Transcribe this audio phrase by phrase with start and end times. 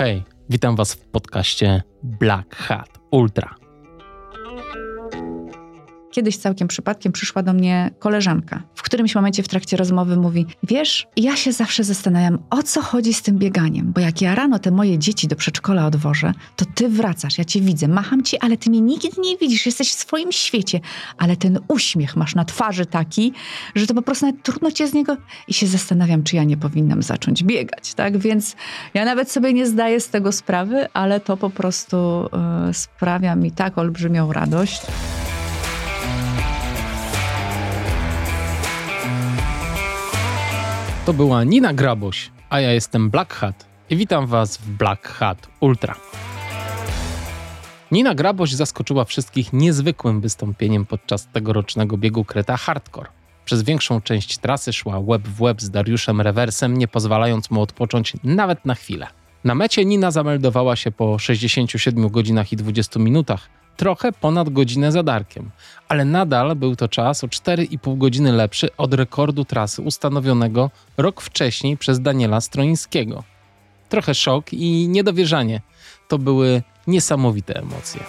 [0.00, 3.54] Hej, witam Was w podcaście Black Hat Ultra.
[6.20, 8.62] Kiedyś całkiem przypadkiem przyszła do mnie koleżanka.
[8.74, 13.14] W którymś momencie w trakcie rozmowy mówi: Wiesz, ja się zawsze zastanawiam, o co chodzi
[13.14, 16.88] z tym bieganiem, bo jak ja rano te moje dzieci do przedszkola odwożę, to ty
[16.88, 20.32] wracasz, ja cię widzę, macham ci, ale ty mnie nigdy nie widzisz, jesteś w swoim
[20.32, 20.80] świecie,
[21.18, 23.32] ale ten uśmiech masz na twarzy taki,
[23.74, 25.16] że to po prostu nawet trudno cię z niego.
[25.48, 28.18] I się zastanawiam, czy ja nie powinnam zacząć biegać, tak?
[28.18, 28.56] Więc
[28.94, 32.28] ja nawet sobie nie zdaję z tego sprawy, ale to po prostu
[32.66, 34.82] yy, sprawia mi tak olbrzymią radość.
[41.10, 45.48] To była Nina Graboś, a ja jestem Black Hat i witam Was w Black Hat
[45.60, 45.94] Ultra.
[47.90, 53.08] Nina Graboś zaskoczyła wszystkich niezwykłym wystąpieniem podczas tegorocznego biegu Kreta Hardcore.
[53.44, 58.12] Przez większą część trasy szła web w web z Dariuszem Rewersem, nie pozwalając mu odpocząć
[58.24, 59.06] nawet na chwilę.
[59.44, 63.48] Na mecie Nina zameldowała się po 67 godzinach i 20 minutach,
[63.80, 65.50] trochę ponad godzinę za Darkiem,
[65.88, 71.76] ale nadal był to czas o 4,5 godziny lepszy od rekordu trasy ustanowionego rok wcześniej
[71.76, 73.24] przez Daniela Stroińskiego.
[73.88, 75.60] Trochę szok i niedowierzanie.
[76.08, 78.00] To były niesamowite emocje.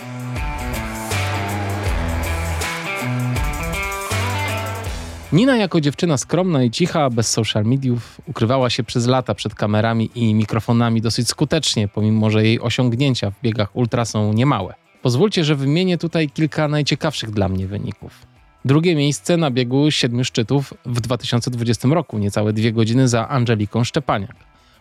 [5.33, 10.09] Nina jako dziewczyna skromna i cicha, bez social mediów, ukrywała się przez lata przed kamerami
[10.15, 14.80] i mikrofonami dosyć skutecznie, pomimo że jej osiągnięcia w biegach ultra są niemałe.
[15.01, 18.25] Pozwólcie, że wymienię tutaj kilka najciekawszych dla mnie wyników.
[18.65, 24.35] Drugie miejsce na biegu siedmiu szczytów w 2020 roku, niecałe dwie godziny za Angeliką Szczepaniak.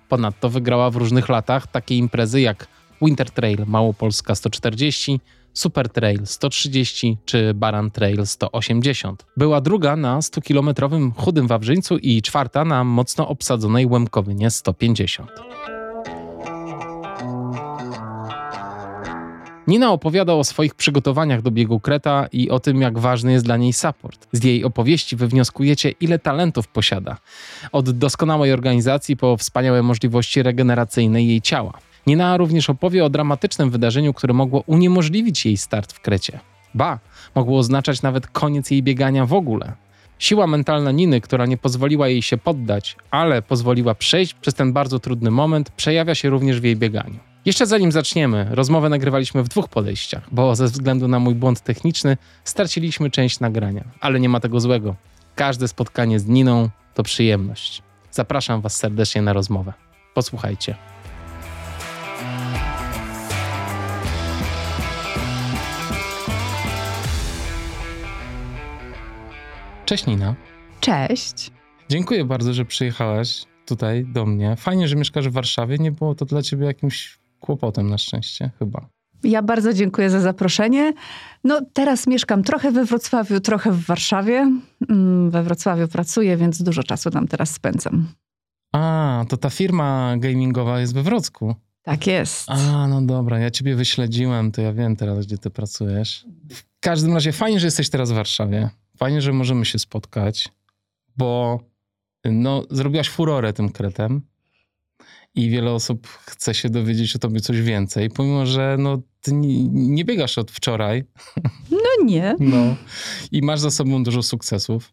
[0.09, 2.67] Ponadto wygrała w różnych latach takie imprezy jak
[3.03, 5.21] Winter Trail Małopolska 140,
[5.55, 9.27] Super Trail 130 czy Baran Trail 180.
[9.37, 15.31] Była druga na 100-kilometrowym Chudym Wawrzyńcu i czwarta na mocno obsadzonej Łemkowynie 150.
[19.71, 23.57] Nina opowiada o swoich przygotowaniach do biegu Kreta i o tym, jak ważny jest dla
[23.57, 24.29] niej support.
[24.33, 27.17] Z jej opowieści wywnioskujecie, ile talentów posiada.
[27.73, 31.73] Od doskonałej organizacji po wspaniałe możliwości regeneracyjne jej ciała.
[32.07, 36.41] Nina również opowie o dramatycznym wydarzeniu, które mogło uniemożliwić jej start w Krecie.
[36.75, 36.99] Ba,
[37.35, 39.73] mogło oznaczać nawet koniec jej biegania w ogóle.
[40.19, 44.99] Siła mentalna Niny, która nie pozwoliła jej się poddać, ale pozwoliła przejść przez ten bardzo
[44.99, 47.30] trudny moment, przejawia się również w jej bieganiu.
[47.45, 52.17] Jeszcze zanim zaczniemy, rozmowę nagrywaliśmy w dwóch podejściach, bo ze względu na mój błąd techniczny
[52.45, 54.97] straciliśmy część nagrania, ale nie ma tego złego.
[55.35, 57.83] Każde spotkanie z Niną to przyjemność.
[58.11, 59.73] Zapraszam Was serdecznie na rozmowę.
[60.15, 60.77] Posłuchajcie.
[69.85, 70.35] Cześć Nina.
[70.81, 71.51] Cześć.
[71.89, 74.57] Dziękuję bardzo, że przyjechałaś tutaj do mnie.
[74.57, 75.79] Fajnie, że mieszkasz w Warszawie.
[75.79, 77.20] Nie było to dla ciebie jakimś
[77.51, 78.89] kłopotem na szczęście, chyba.
[79.23, 80.93] Ja bardzo dziękuję za zaproszenie.
[81.45, 84.53] No, teraz mieszkam trochę we Wrocławiu, trochę w Warszawie.
[84.89, 88.09] Mm, we Wrocławiu pracuję, więc dużo czasu tam teraz spędzam.
[88.73, 91.55] A, to ta firma gamingowa jest we Wrocku.
[91.83, 92.51] Tak jest.
[92.51, 96.27] A, no dobra, ja ciebie wyśledziłem, to ja wiem teraz, gdzie ty pracujesz.
[96.53, 98.71] W każdym razie fajnie, że jesteś teraz w Warszawie.
[98.97, 100.49] Fajnie, że możemy się spotkać,
[101.17, 101.61] bo
[102.25, 104.23] no, zrobiłaś furorę tym kretem
[105.35, 109.65] i wiele osób chce się dowiedzieć o tobie coś więcej, pomimo że no, ty nie,
[109.69, 111.05] nie biegasz od wczoraj.
[111.71, 112.35] No nie.
[112.41, 112.77] No.
[113.33, 114.93] I masz za sobą dużo sukcesów.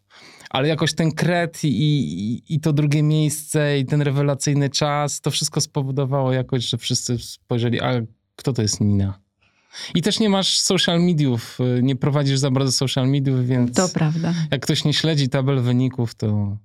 [0.50, 5.30] Ale jakoś ten kret i, i, i to drugie miejsce i ten rewelacyjny czas, to
[5.30, 7.92] wszystko spowodowało jakoś, że wszyscy spojrzeli, a
[8.36, 9.20] kto to jest Nina?
[9.94, 13.76] I też nie masz social mediów, nie prowadzisz za bardzo social mediów, więc...
[13.76, 14.34] To prawda.
[14.50, 16.56] Jak ktoś nie śledzi tabel wyników, to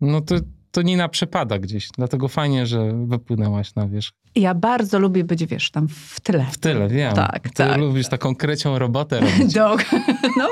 [0.00, 0.34] no to,
[0.74, 1.88] to Nina przepada gdzieś.
[1.96, 4.12] Dlatego fajnie, że wypłynęłaś na wierzch.
[4.34, 6.46] Ja bardzo lubię być, wiesz, tam w tyle.
[6.52, 7.14] W tyle, wiem.
[7.14, 7.78] Tak, Ty tak.
[7.78, 9.54] lubisz taką krecią robotę robić.
[9.54, 9.76] Do,
[10.38, 10.48] no,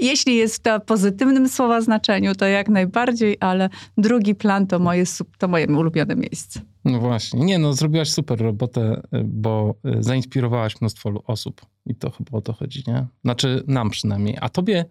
[0.00, 3.68] jeśli jest to w pozytywnym słowa znaczeniu, to jak najbardziej, ale
[3.98, 5.04] drugi plan to moje,
[5.38, 6.60] to moje ulubione miejsce.
[6.84, 7.40] No właśnie.
[7.40, 11.60] Nie, no zrobiłaś super robotę, bo zainspirowałaś mnóstwo osób.
[11.86, 13.06] I to chyba o to chodzi, nie?
[13.24, 14.36] Znaczy nam przynajmniej.
[14.40, 14.84] A tobie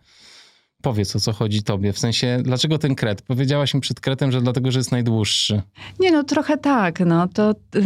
[0.86, 3.22] Powiedz o co chodzi tobie, w sensie dlaczego ten kret?
[3.22, 5.62] Powiedziałaś mi przed kretem, że dlatego, że jest najdłuższy.
[6.00, 7.00] Nie no, trochę tak.
[7.00, 7.82] No, to yy,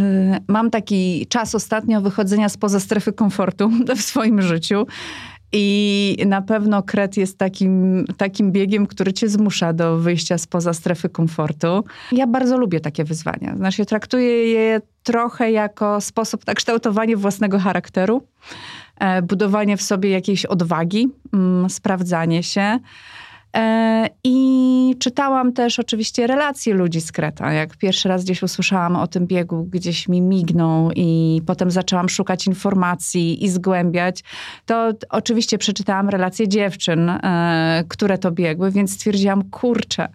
[0.48, 4.86] mam taki czas ostatnio wychodzenia spoza strefy komfortu w swoim życiu.
[5.52, 11.08] I na pewno kret jest takim, takim biegiem, który cię zmusza do wyjścia spoza strefy
[11.08, 11.84] komfortu.
[12.12, 13.56] Ja bardzo lubię takie wyzwania.
[13.56, 18.22] Znaczy, traktuję je trochę jako sposób na kształtowanie własnego charakteru
[19.22, 21.08] budowanie w sobie jakiejś odwagi,
[21.68, 22.78] sprawdzanie się.
[23.56, 27.52] E, I czytałam też oczywiście relacje ludzi z Kreta.
[27.52, 32.46] Jak pierwszy raz gdzieś usłyszałam o tym biegu, gdzieś mi mignął i potem zaczęłam szukać
[32.46, 34.24] informacji i zgłębiać,
[34.66, 40.08] to oczywiście przeczytałam relacje dziewczyn, e, które to biegły, więc stwierdziłam, kurczę,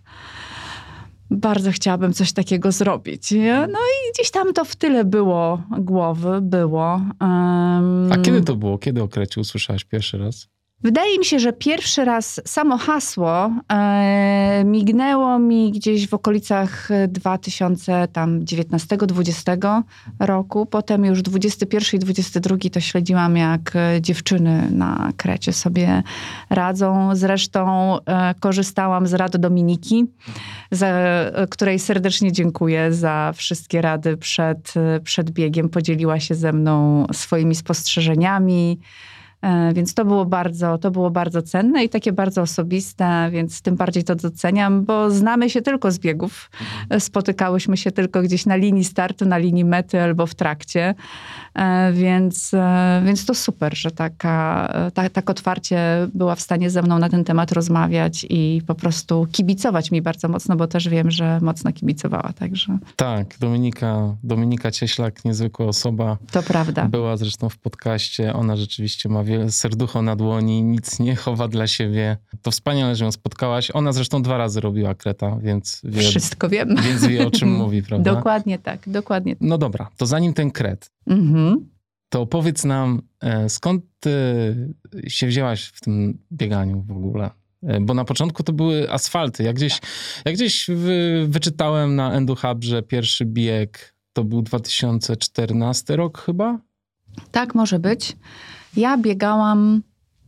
[1.31, 3.31] bardzo chciałabym coś takiego zrobić.
[3.71, 7.01] No i gdzieś tam to w tyle było głowy, było.
[7.21, 8.11] Um...
[8.11, 8.77] A kiedy to było?
[8.77, 10.54] Kiedy o Krecie usłyszałaś pierwszy raz?
[10.85, 19.81] Wydaje mi się, że pierwszy raz samo hasło e, mignęło mi gdzieś w okolicach 2019-2020
[20.19, 20.65] roku.
[20.65, 26.03] Potem już 21 i 22 to śledziłam, jak dziewczyny na Krecie sobie
[26.49, 27.15] radzą.
[27.15, 30.05] Zresztą e, korzystałam z rad Dominiki,
[30.71, 30.87] za,
[31.49, 34.73] której serdecznie dziękuję za wszystkie rady przed,
[35.03, 35.69] przed biegiem.
[35.69, 38.79] Podzieliła się ze mną swoimi spostrzeżeniami.
[39.45, 43.75] E, więc to było bardzo, to było bardzo cenne i takie bardzo osobiste, więc tym
[43.75, 46.49] bardziej to doceniam, bo znamy się tylko z biegów.
[46.81, 47.01] Mhm.
[47.01, 50.95] Spotykałyśmy się tylko gdzieś na linii startu, na linii mety albo w trakcie.
[51.55, 56.81] E, więc, e, więc to super, że taka, tak, tak otwarcie była w stanie ze
[56.81, 61.11] mną na ten temat rozmawiać i po prostu kibicować mi bardzo mocno, bo też wiem,
[61.11, 62.33] że mocno kibicowała.
[62.33, 62.77] Także.
[62.95, 66.17] Tak, Dominika, Dominika Cieślak, niezwykła osoba.
[66.31, 66.85] To prawda.
[66.85, 68.33] Była zresztą w podcaście.
[68.33, 72.17] Ona rzeczywiście ma wiele serducho na dłoni, nic nie chowa dla siebie.
[72.41, 73.71] To wspaniale, że ją spotkałaś.
[73.73, 76.75] Ona zresztą dwa razy robiła kreta, więc wie, Wszystko wiem.
[76.83, 78.15] Więc wie o czym mówi, prawda?
[78.15, 79.35] Dokładnie tak, dokładnie.
[79.41, 81.44] No dobra, to zanim ten kret, mhm.
[82.09, 84.11] To powiedz nam, e, skąd ty
[85.07, 87.29] się wzięłaś w tym bieganiu w ogóle?
[87.63, 89.43] E, bo na początku to były asfalty.
[89.43, 89.81] Jak gdzieś,
[90.25, 96.59] jak gdzieś wy, wyczytałem na EnduHub, że pierwszy bieg to był 2014 rok chyba?
[97.31, 98.15] Tak, może być.
[98.77, 99.81] Ja biegałam,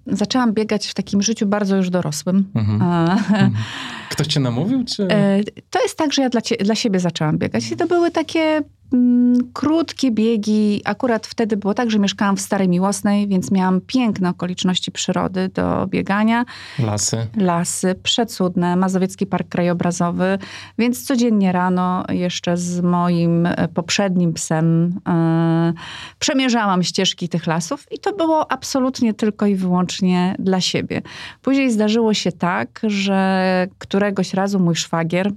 [0.08, 2.52] zaczęłam biegać w takim życiu bardzo już dorosłym.
[2.56, 2.82] Mhm.
[2.82, 3.54] mhm.
[4.12, 4.84] Ktoś cię namówił?
[4.84, 5.08] Czy?
[5.08, 7.72] E, to jest tak, że ja dla, dla siebie zaczęłam biegać.
[7.72, 8.62] I to były takie
[8.94, 10.82] Mm, krótkie biegi.
[10.86, 15.88] Akurat wtedy było tak, że mieszkałam w Starej Miłosnej, więc miałam piękne okoliczności przyrody do
[15.88, 16.46] biegania.
[16.80, 17.28] Lasy.
[17.38, 20.38] Lasy, przecudne, Mazowiecki Park Krajobrazowy,
[20.78, 25.74] więc codziennie rano jeszcze z moim e, poprzednim psem e,
[26.20, 31.02] przemierzałam ścieżki tych lasów i to było absolutnie tylko i wyłącznie dla siebie.
[31.42, 35.32] Później zdarzyło się tak, że któregoś razu mój szwagier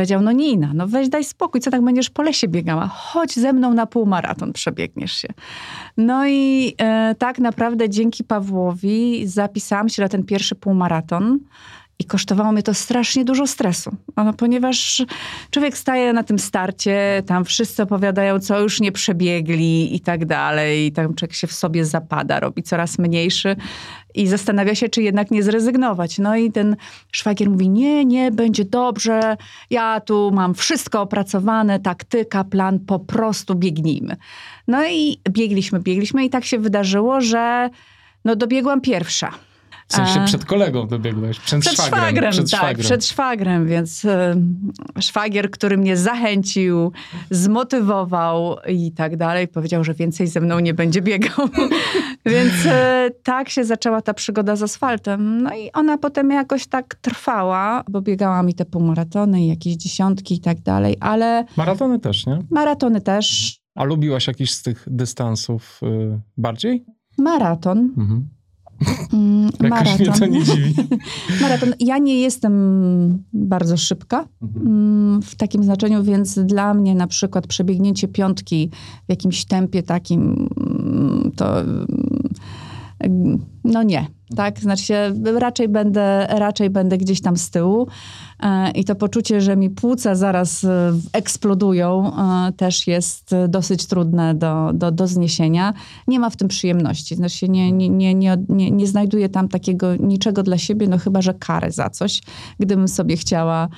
[0.00, 2.86] Powiedział, no Nina, no weź daj spokój, co tak będziesz po lesie biegała?
[2.86, 5.28] Chodź ze mną na półmaraton, przebiegniesz się.
[5.96, 11.38] No i e, tak naprawdę dzięki Pawłowi zapisałam się na ten pierwszy półmaraton.
[11.98, 15.02] I kosztowało mnie to strasznie dużo stresu, no, ponieważ
[15.50, 20.86] człowiek staje na tym starcie, tam wszyscy opowiadają, co już nie przebiegli i tak dalej.
[20.86, 23.56] I tam człowiek się w sobie zapada, robi coraz mniejszy
[24.14, 26.18] i zastanawia się, czy jednak nie zrezygnować.
[26.18, 26.76] No i ten
[27.12, 29.36] szwagier mówi, nie, nie, będzie dobrze,
[29.70, 34.16] ja tu mam wszystko opracowane, taktyka, plan, po prostu biegnijmy.
[34.68, 37.70] No i biegliśmy, biegliśmy i tak się wydarzyło, że
[38.24, 39.30] no dobiegłam pierwsza.
[39.90, 42.00] W sensie przed kolegą dobiegłeś, przed, przed szwagrem.
[42.00, 42.84] szwagrem przed tak, szwagrem.
[42.84, 44.36] przed szwagrem, więc y,
[45.00, 46.92] szwagier, który mnie zachęcił,
[47.30, 51.48] zmotywował i tak dalej, powiedział, że więcej ze mną nie będzie biegał.
[52.26, 52.70] więc y,
[53.22, 55.42] tak się zaczęła ta przygoda z asfaltem.
[55.42, 60.34] No i ona potem jakoś tak trwała, bo biegała mi te półmaratony i jakieś dziesiątki
[60.34, 61.44] i tak dalej, ale...
[61.56, 62.38] Maratony też, nie?
[62.50, 63.58] Maratony też.
[63.74, 66.84] A lubiłaś jakiś z tych dystansów y, bardziej?
[67.18, 67.78] Maraton.
[67.78, 68.28] Mhm.
[69.12, 70.74] Mm, Jakoś mnie to nie dziwi.
[71.42, 71.74] maraton.
[71.80, 72.54] Ja nie jestem
[73.32, 74.66] bardzo szybka mhm.
[74.66, 78.70] mm, w takim znaczeniu, więc dla mnie na przykład przebiegnięcie piątki
[79.06, 81.56] w jakimś tempie takim mm, to
[83.64, 84.60] no nie, tak?
[84.60, 87.88] Znaczy się, raczej będę, raczej będę gdzieś tam z tyłu
[88.40, 94.34] e, i to poczucie, że mi płuca zaraz e, eksplodują, e, też jest dosyć trudne
[94.34, 95.74] do, do, do zniesienia.
[96.08, 97.16] Nie ma w tym przyjemności.
[97.16, 100.98] Znaczy się nie, nie, nie, nie, nie, nie znajduję tam takiego niczego dla siebie, no
[100.98, 102.22] chyba, że karę za coś,
[102.58, 103.68] gdybym sobie chciała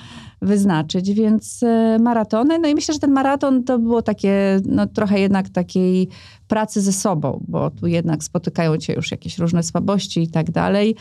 [0.43, 1.61] wyznaczyć, więc
[1.99, 2.59] maratony.
[2.59, 6.09] No i myślę, że ten maraton to było takie, no trochę jednak takiej
[6.47, 10.95] pracy ze sobą, bo tu jednak spotykają cię już jakieś różne słabości i tak dalej.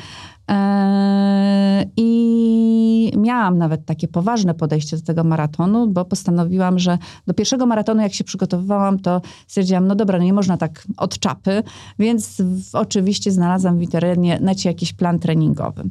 [0.50, 7.66] E, I miałam nawet takie poważne podejście do tego maratonu, bo postanowiłam, że do pierwszego
[7.66, 11.62] maratonu, jak się przygotowywałam, to stwierdziłam, no dobra, no nie można tak od czapy,
[11.98, 15.82] więc oczywiście znalazłam w internecie jakiś plan treningowy.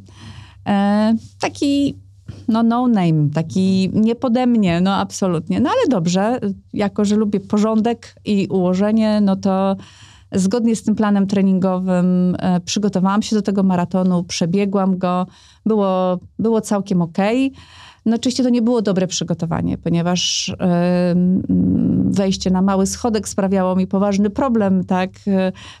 [0.68, 1.94] E, taki
[2.48, 5.60] no no name, taki nie pode mnie, no absolutnie.
[5.60, 6.40] No ale dobrze,
[6.72, 9.76] jako że lubię porządek i ułożenie, no to
[10.32, 15.26] zgodnie z tym planem treningowym e, przygotowałam się do tego maratonu, przebiegłam go,
[15.66, 17.46] było, było całkiem okej.
[17.46, 17.62] Okay.
[18.06, 20.52] No oczywiście to nie było dobre przygotowanie, ponieważ
[22.04, 25.10] wejście na mały schodek sprawiało mi poważny problem, tak?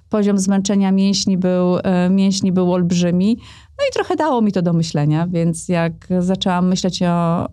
[0.08, 3.38] Poziom zmęczenia mięśni był, e, mięśni był olbrzymi.
[3.78, 7.48] No i trochę dało mi to do myślenia, więc jak zaczęłam myśleć o, o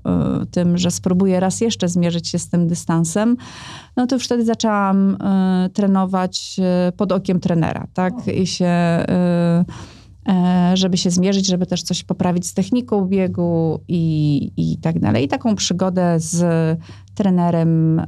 [0.51, 3.37] tym, że spróbuję raz jeszcze zmierzyć się z tym dystansem,
[3.97, 5.17] no to już wtedy zaczęłam
[5.65, 8.13] y, trenować e, pod okiem trenera, tak?
[8.27, 9.05] I się...
[9.09, 9.99] Y,
[10.73, 15.25] żeby się zmierzyć, żeby też coś poprawić z techniką biegu i, i tak dalej.
[15.25, 16.45] I taką przygodę z
[17.15, 18.01] trenerem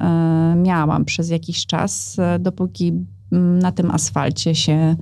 [0.56, 2.94] miałam przez jakiś czas, dopóki
[3.32, 4.96] mm, na tym asfalcie się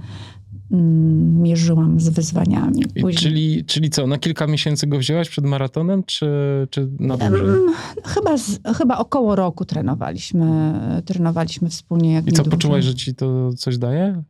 [0.72, 2.86] mierzyłam z wyzwaniami.
[3.18, 6.28] Czyli, czyli co, na kilka miesięcy go wzięłaś przed maratonem, czy,
[6.70, 7.48] czy na dłużej?
[8.06, 10.74] Chyba, z, chyba około roku trenowaliśmy,
[11.06, 12.14] trenowaliśmy wspólnie.
[12.14, 14.24] Jak I co, poczułaś, że ci to coś daje?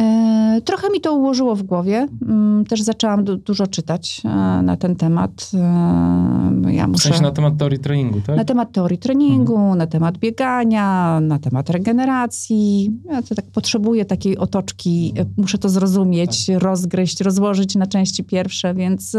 [0.00, 2.08] E, trochę mi to ułożyło w głowie.
[2.22, 4.28] Mm, też zaczęłam du dużo czytać e,
[4.62, 5.50] na ten temat.
[5.54, 7.00] E, ja muszę...
[7.00, 8.36] W sensie na temat teorii treningu, tak?
[8.36, 9.78] Na temat teorii treningu, mhm.
[9.78, 12.90] na temat biegania, na temat regeneracji.
[13.10, 16.62] Ja to tak potrzebuję takiej otoczki, muszę to zrozumieć, tak.
[16.62, 19.16] rozgryźć, rozłożyć na części pierwsze, więc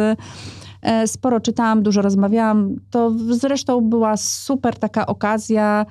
[1.06, 2.76] sporo czytałam, dużo rozmawiałam.
[2.90, 5.86] To zresztą była super taka okazja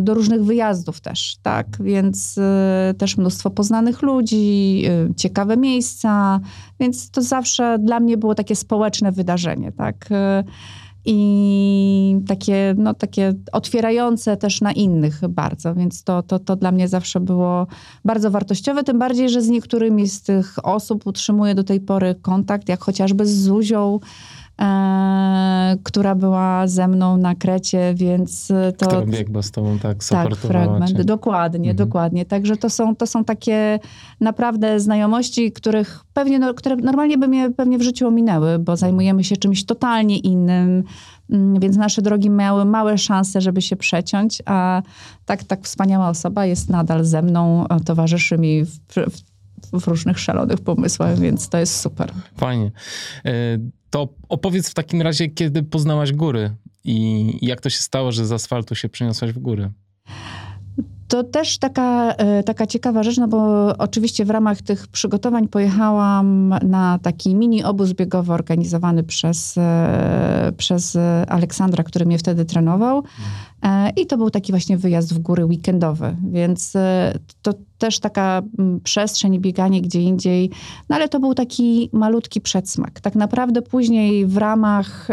[0.00, 1.66] do różnych wyjazdów też, tak?
[1.80, 6.40] Więc e, też mnóstwo poznanych ludzi, e, ciekawe miejsca,
[6.80, 10.08] więc to zawsze dla mnie było takie społeczne wydarzenie, tak?
[11.08, 16.88] I takie, no, takie otwierające też na innych bardzo, więc to, to, to dla mnie
[16.88, 17.66] zawsze było
[18.04, 22.68] bardzo wartościowe, tym bardziej, że z niektórymi z tych osób utrzymuję do tej pory kontakt,
[22.68, 24.00] jak chociażby z Zuzią,
[24.60, 28.48] e, która była ze mną na Krecie, więc
[28.78, 28.86] to...
[28.86, 31.04] Która biegła z tobą, tak, Tak, fragment, cię.
[31.04, 31.88] dokładnie, mhm.
[31.88, 32.24] dokładnie.
[32.24, 33.78] Także to są, to są takie
[34.20, 39.24] naprawdę znajomości, których pewnie, no, które normalnie by mnie pewnie w życiu ominęły, bo zajmujemy
[39.24, 40.84] się czymś totalnie innym,
[41.30, 44.82] mm, więc nasze drogi miały małe szanse, żeby się przeciąć, a
[45.24, 48.78] tak, tak wspaniała osoba jest nadal ze mną, towarzyszy mi w,
[49.10, 49.36] w
[49.72, 52.12] w różnych szalonych pomysłach, więc to jest super.
[52.36, 52.70] Fajnie.
[53.96, 58.32] To opowiedz w takim razie, kiedy poznałaś góry i jak to się stało, że z
[58.32, 59.70] asfaltu się przeniosłaś w góry?
[61.08, 66.54] To też taka, e, taka ciekawa rzecz, no bo oczywiście w ramach tych przygotowań pojechałam
[66.62, 70.98] na taki mini obóz biegowy organizowany przez, e, przez
[71.28, 73.02] Aleksandra, który mnie wtedy trenował.
[73.62, 76.72] E, I to był taki właśnie wyjazd w góry weekendowy, więc
[77.42, 78.42] to też taka
[78.84, 80.50] przestrzeń, bieganie gdzie indziej,
[80.88, 83.00] no ale to był taki malutki przedsmak.
[83.00, 85.08] Tak naprawdę później w ramach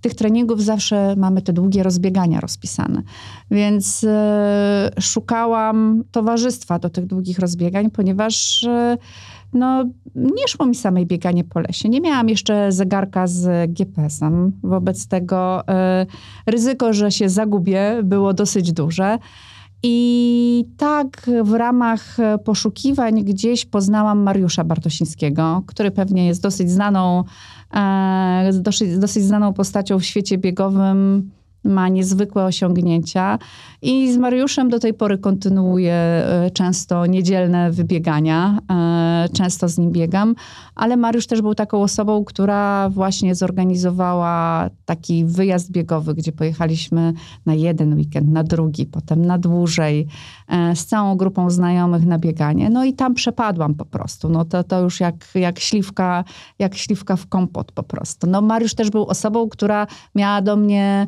[0.00, 3.02] tych treningów zawsze mamy te długie rozbiegania rozpisane.
[3.50, 8.98] Więc e, szukałam towarzystwa do tych długich rozbiegań, ponieważ e,
[9.52, 11.88] no, nie szło mi samej bieganie po lesie.
[11.88, 14.52] Nie miałam jeszcze zegarka z GPS-em.
[14.62, 16.06] Wobec tego e,
[16.46, 19.18] ryzyko, że się zagubię, było dosyć duże.
[19.82, 27.24] I tak w ramach poszukiwań gdzieś poznałam Mariusza Bartosińskiego, który pewnie jest dosyć znaną
[28.52, 31.30] dosyć, dosyć znaną postacią w świecie biegowym
[31.68, 33.38] ma niezwykłe osiągnięcia
[33.82, 38.58] i z Mariuszem do tej pory kontynuuję e, często niedzielne wybiegania.
[38.70, 40.34] E, często z nim biegam,
[40.74, 47.12] ale Mariusz też był taką osobą, która właśnie zorganizowała taki wyjazd biegowy, gdzie pojechaliśmy
[47.46, 50.06] na jeden weekend, na drugi, potem na dłużej,
[50.48, 52.70] e, z całą grupą znajomych na bieganie.
[52.70, 54.28] No i tam przepadłam po prostu.
[54.28, 56.24] No to, to już jak, jak, śliwka,
[56.58, 58.26] jak śliwka w kompot po prostu.
[58.26, 61.06] No Mariusz też był osobą, która miała do mnie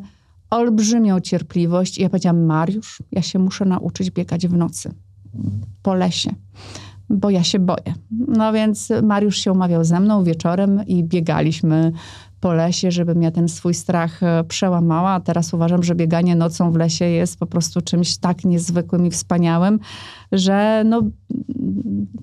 [0.51, 4.93] olbrzymią cierpliwość i ja powiedziałam, Mariusz, ja się muszę nauczyć biegać w nocy
[5.81, 6.29] po lesie,
[7.09, 7.93] bo ja się boję.
[8.11, 11.91] No więc Mariusz się umawiał ze mną wieczorem i biegaliśmy
[12.41, 15.09] po lesie, żebym ja ten swój strach e, przełamała.
[15.09, 19.11] A teraz uważam, że bieganie nocą w lesie jest po prostu czymś tak niezwykłym i
[19.11, 19.79] wspaniałym,
[20.31, 21.01] że no,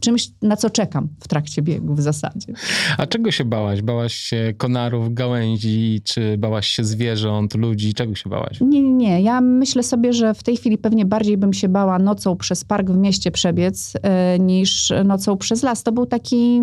[0.01, 2.53] czymś, na co czekam w trakcie biegu w zasadzie.
[2.99, 3.83] A czego się bałaś?
[3.83, 7.95] Bałaś się konarów, gałęzi, czy bałaś się zwierząt, ludzi?
[7.95, 8.61] Czego się bałaś?
[8.61, 9.23] Nie, nie, nie.
[9.23, 12.91] Ja myślę sobie, że w tej chwili pewnie bardziej bym się bała nocą przez park
[12.91, 15.83] w mieście przebiec, yy, niż nocą przez las.
[15.83, 16.63] To był taki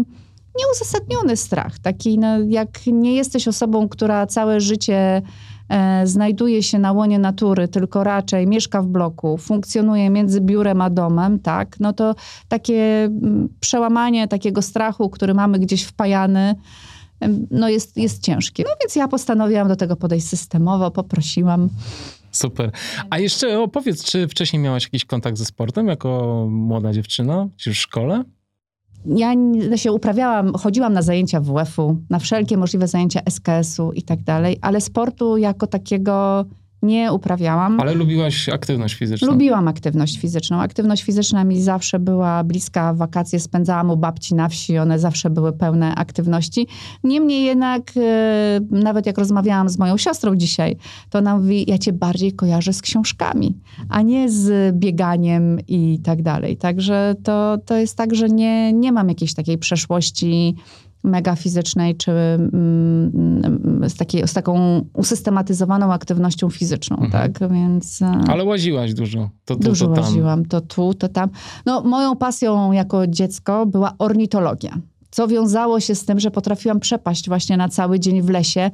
[0.60, 1.80] nieuzasadniony strach.
[1.80, 5.22] Taki, no, jak nie jesteś osobą, która całe życie
[5.70, 10.90] e, znajduje się na łonie natury, tylko raczej mieszka w bloku, funkcjonuje między biurem a
[10.90, 12.16] domem, tak, no to
[12.48, 16.56] takie mm, przełamanie takiego strachu, który mamy gdzieś wpajany,
[17.52, 18.64] no jest, jest ciężkie.
[18.64, 21.70] No więc ja postanowiłam do tego podejść systemowo, poprosiłam
[22.36, 22.72] Super.
[23.10, 27.78] A jeszcze opowiedz, czy wcześniej miałaś jakiś kontakt ze sportem jako młoda dziewczyna, czy w
[27.78, 28.24] szkole?
[29.08, 29.34] Ja
[29.76, 34.82] się uprawiałam, chodziłam na zajęcia WF-u, na wszelkie możliwe zajęcia SKS-u i tak dalej, ale
[34.82, 36.46] sportu jako takiego
[36.82, 37.80] nie uprawiałam.
[37.80, 39.28] Ale lubiłaś aktywność fizyczną?
[39.28, 40.60] Lubiłam aktywność fizyczną.
[40.62, 42.94] Aktywność fizyczna mi zawsze była bliska.
[42.94, 46.68] Wakacje spędzałam u babci na wsi, one zawsze były pełne aktywności.
[47.04, 50.78] Niemniej jednak, e, nawet jak rozmawiałam z moją siostrą dzisiaj,
[51.10, 53.58] to ona mówi, ja cię bardziej kojarzę z książkami,
[53.90, 56.58] a nie z bieganiem i tak dalej.
[56.58, 60.56] Także to, to jest tak, że nie, nie mam jakiejś takiej przeszłości
[61.06, 67.12] mega fizycznej, czy mm, z, takiej, z taką usystematyzowaną aktywnością fizyczną, mhm.
[67.12, 67.52] tak?
[67.52, 68.02] Więc...
[68.02, 69.30] E, Ale łaziłaś dużo.
[69.46, 70.04] To tu, dużo to tam.
[70.04, 71.30] łaziłam, to tu, to tam.
[71.66, 74.78] No, moją pasją jako dziecko była ornitologia.
[75.12, 78.72] Co wiązało się z tym, że potrafiłam przepaść właśnie na cały dzień w lesie,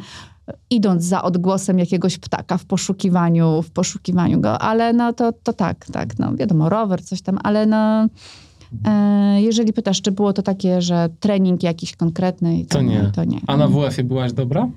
[0.69, 5.85] idąc za odgłosem jakiegoś ptaka w poszukiwaniu, w poszukiwaniu go, ale no to, to tak,
[5.85, 8.07] tak, no wiadomo, rower, coś tam, ale no
[9.37, 13.11] jeżeli pytasz, czy było to takie, że trening jakiś konkretny, to, to nie.
[13.15, 13.39] To nie.
[13.47, 14.69] A na WF-ie byłaś dobra?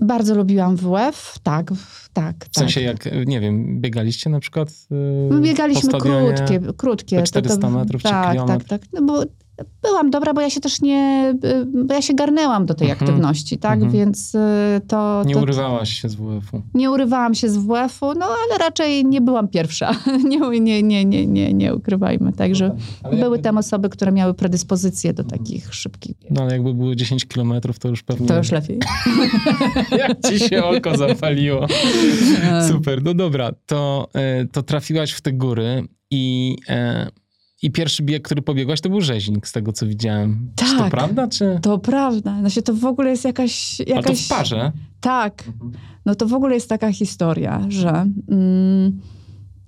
[0.00, 1.72] Bardzo lubiłam WF, tak,
[2.12, 2.46] tak.
[2.50, 3.06] W sensie tak.
[3.06, 4.68] jak, nie wiem, biegaliście na przykład?
[5.30, 7.22] Yy, Biegaliśmy krótkie, krótkie.
[7.22, 8.66] 400 to, to, metrów tak, czy kilometr?
[8.66, 9.22] Tak, tak, no bo
[9.82, 11.34] byłam dobra, bo ja się też nie,
[11.74, 13.10] bo ja się garnęłam do tej mhm.
[13.10, 13.92] aktywności, tak, mhm.
[13.92, 14.38] więc y,
[14.88, 15.22] to...
[15.26, 16.62] Nie to, urywałaś się z WF-u.
[16.74, 19.94] Nie urywałam się z WF-u, no ale raczej nie byłam pierwsza,
[20.30, 23.38] nie, nie, nie, nie, nie, nie ukrywajmy, także no były jakby...
[23.38, 27.88] tam osoby, które miały predyspozycje do takich szybkich No ale jakby było 10 kilometrów, to
[27.88, 28.26] już pewnie...
[28.26, 28.78] To już lepiej.
[29.98, 31.66] Jak ci się oko zapaliło.
[32.68, 36.56] Super, no dobra, to, e, to trafiłaś w te góry i...
[36.68, 37.21] E,
[37.62, 40.50] i pierwszy bieg, który pobiegłaś, to był rzeźnik, z tego co widziałem.
[40.56, 41.28] Tak, czy to tak, prawda?
[41.28, 41.58] Czy...
[41.62, 42.40] To prawda.
[42.40, 43.78] Znaczy, to w ogóle jest jakaś.
[43.78, 44.28] jakaś...
[44.28, 44.72] To w parze?
[45.00, 45.44] Tak.
[45.48, 45.72] Mhm.
[46.06, 49.00] No to w ogóle jest taka historia, że mm,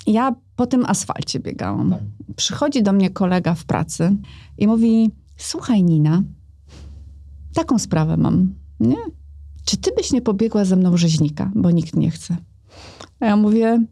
[0.07, 1.91] ja po tym asfalcie biegałam.
[1.91, 2.01] Tak.
[2.37, 4.17] Przychodzi do mnie kolega w pracy
[4.59, 6.23] i mówi: Słuchaj, Nina,
[7.55, 8.55] taką sprawę mam.
[8.81, 8.97] Nie?
[9.65, 12.37] Czy ty byś nie pobiegła ze mną rzeźnika, bo nikt nie chce?
[13.21, 13.85] A ja mówię: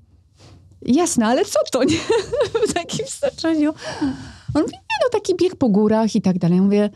[0.87, 1.97] Jasne, ale co to, nie?
[2.69, 3.73] w takim znaczeniu.
[4.55, 6.57] On mówi, nie no, taki bieg po górach i tak dalej.
[6.57, 6.91] Ja mówię,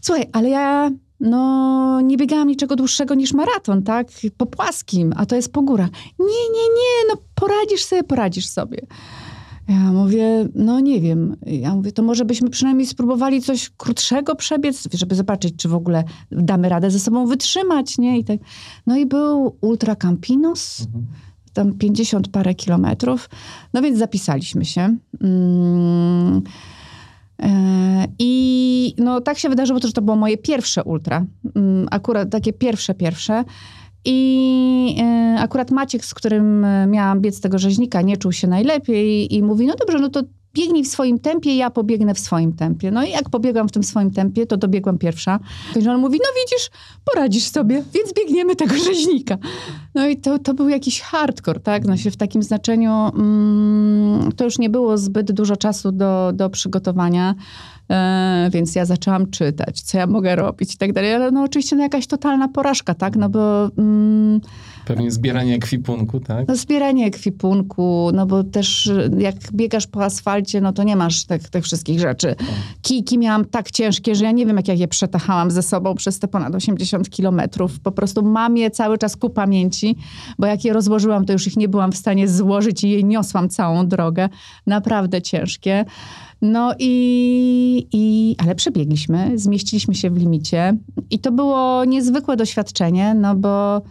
[0.00, 4.08] słuchaj, ale ja no nie biegałam niczego dłuższego niż maraton, tak?
[4.36, 5.90] Po płaskim, a to jest po górach.
[6.18, 8.78] Nie, nie, nie, no poradzisz sobie, poradzisz sobie.
[9.68, 11.36] Ja mówię, no nie wiem.
[11.46, 16.04] Ja mówię, to może byśmy przynajmniej spróbowali coś krótszego przebiec, żeby zobaczyć, czy w ogóle
[16.30, 18.18] damy radę ze sobą wytrzymać, nie?
[18.18, 18.38] I tak.
[18.86, 20.80] No i był Ultra Campinos.
[20.80, 21.25] Mhm
[21.56, 23.30] tam 50 parę kilometrów.
[23.74, 24.96] No więc zapisaliśmy się.
[25.20, 26.42] Mm,
[27.42, 31.24] e, I no, tak się wydarzyło, że to było moje pierwsze ultra.
[31.56, 33.44] Mm, akurat takie pierwsze, pierwsze.
[34.04, 39.42] I e, akurat Maciek, z którym miałam biec tego rzeźnika, nie czuł się najlepiej i
[39.42, 40.22] mówi, no dobrze, no to
[40.56, 42.90] biegnij w swoim tempie, ja pobiegnę w swoim tempie.
[42.90, 45.40] No i jak pobiegłam w tym swoim tempie, to dobiegłam pierwsza.
[45.82, 46.70] I on mówi, no widzisz,
[47.04, 49.38] poradzisz sobie, więc biegniemy tego rzeźnika.
[49.94, 51.84] No i to, to był jakiś hardcore, tak?
[51.84, 56.50] No się w takim znaczeniu mm, to już nie było zbyt dużo czasu do, do
[56.50, 57.34] przygotowania.
[57.90, 61.76] E, więc ja zaczęłam czytać, co ja mogę robić i tak dalej, ale no oczywiście
[61.76, 63.70] no jakaś totalna porażka, tak, no bo...
[63.78, 64.40] Mm,
[64.86, 66.48] Pewnie zbieranie ekwipunku, tak?
[66.48, 71.48] No zbieranie ekwipunku, no bo też jak biegasz po asfalcie, no to nie masz tych,
[71.50, 72.34] tych wszystkich rzeczy.
[72.38, 72.48] Tak.
[72.82, 76.18] Kijki miałam tak ciężkie, że ja nie wiem, jak ja je przetachałam ze sobą przez
[76.18, 77.80] te ponad 80 kilometrów.
[77.80, 79.96] Po prostu mam je cały czas ku pamięci,
[80.38, 83.48] bo jak je rozłożyłam, to już ich nie byłam w stanie złożyć i je niosłam
[83.48, 84.28] całą drogę.
[84.66, 85.84] Naprawdę ciężkie.
[86.42, 90.76] No i, i, ale przebiegliśmy, zmieściliśmy się w limicie
[91.10, 93.82] i to było niezwykłe doświadczenie, no bo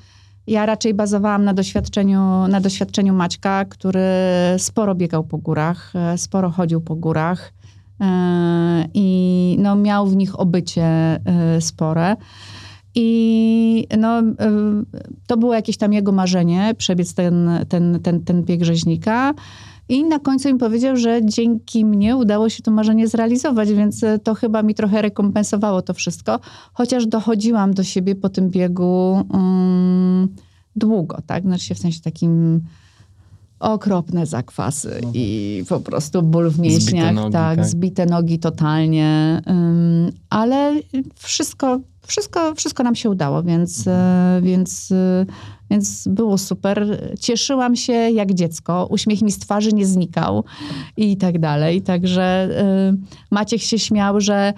[0.48, 4.02] ja raczej bazowałam na doświadczeniu, na doświadczeniu Maćka, który
[4.58, 7.54] sporo biegał po górach, e, sporo chodził po górach
[8.02, 11.22] e, i no, miał w nich obycie e,
[11.62, 12.16] spore.
[12.98, 14.22] I no,
[15.28, 19.34] to było jakieś tam jego marzenie, przebiec ten, ten, ten, ten bieg rzeźnika.
[19.90, 24.20] I na końcu mi powiedział, że dzięki mnie udało się to marzenie zrealizować, więc e,
[24.20, 26.40] to chyba mi trochę rekompensowało to wszystko,
[26.74, 30.28] chociaż dochodziłam do siebie po tym biegu um,
[30.76, 31.44] długo, tak?
[31.44, 32.62] Znaczy w sensie takim
[33.60, 35.12] okropne zakwasy no.
[35.14, 40.74] i po prostu ból w mięśniach, nogi, tak, tak, zbite nogi totalnie, um, ale
[41.16, 44.44] wszystko, wszystko, wszystko nam się udało, więc, mhm.
[44.44, 44.94] więc
[45.70, 47.00] więc było super.
[47.20, 48.88] Cieszyłam się jak dziecko.
[48.90, 50.44] Uśmiech mi z twarzy nie znikał
[50.98, 51.82] i tak dalej.
[51.82, 52.50] Także
[52.94, 52.98] y,
[53.32, 54.54] Maciek się śmiał, że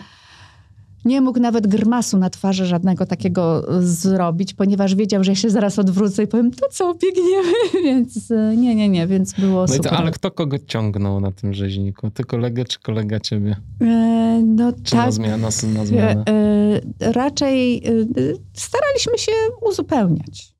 [1.07, 5.79] nie mógł nawet grymasu na twarzy żadnego takiego zrobić, ponieważ wiedział, że ja się zaraz
[5.79, 9.91] odwrócę i powiem, to co, biegniemy, więc e, nie, nie, nie, więc było no super.
[9.91, 12.11] To, ale kto kogo ciągnął na tym rzeźniku?
[12.11, 13.55] Ty kolegę czy kolega ciebie?
[13.81, 15.05] E, no czy tak.
[15.05, 15.37] na zmianę?
[15.73, 16.23] Na zmianę?
[16.29, 16.31] E,
[17.01, 17.91] e, raczej e,
[18.53, 20.56] staraliśmy się uzupełniać.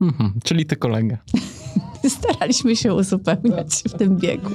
[0.00, 1.18] Mhm, czyli ty kolega.
[2.08, 4.50] staraliśmy się uzupełniać w tym biegu.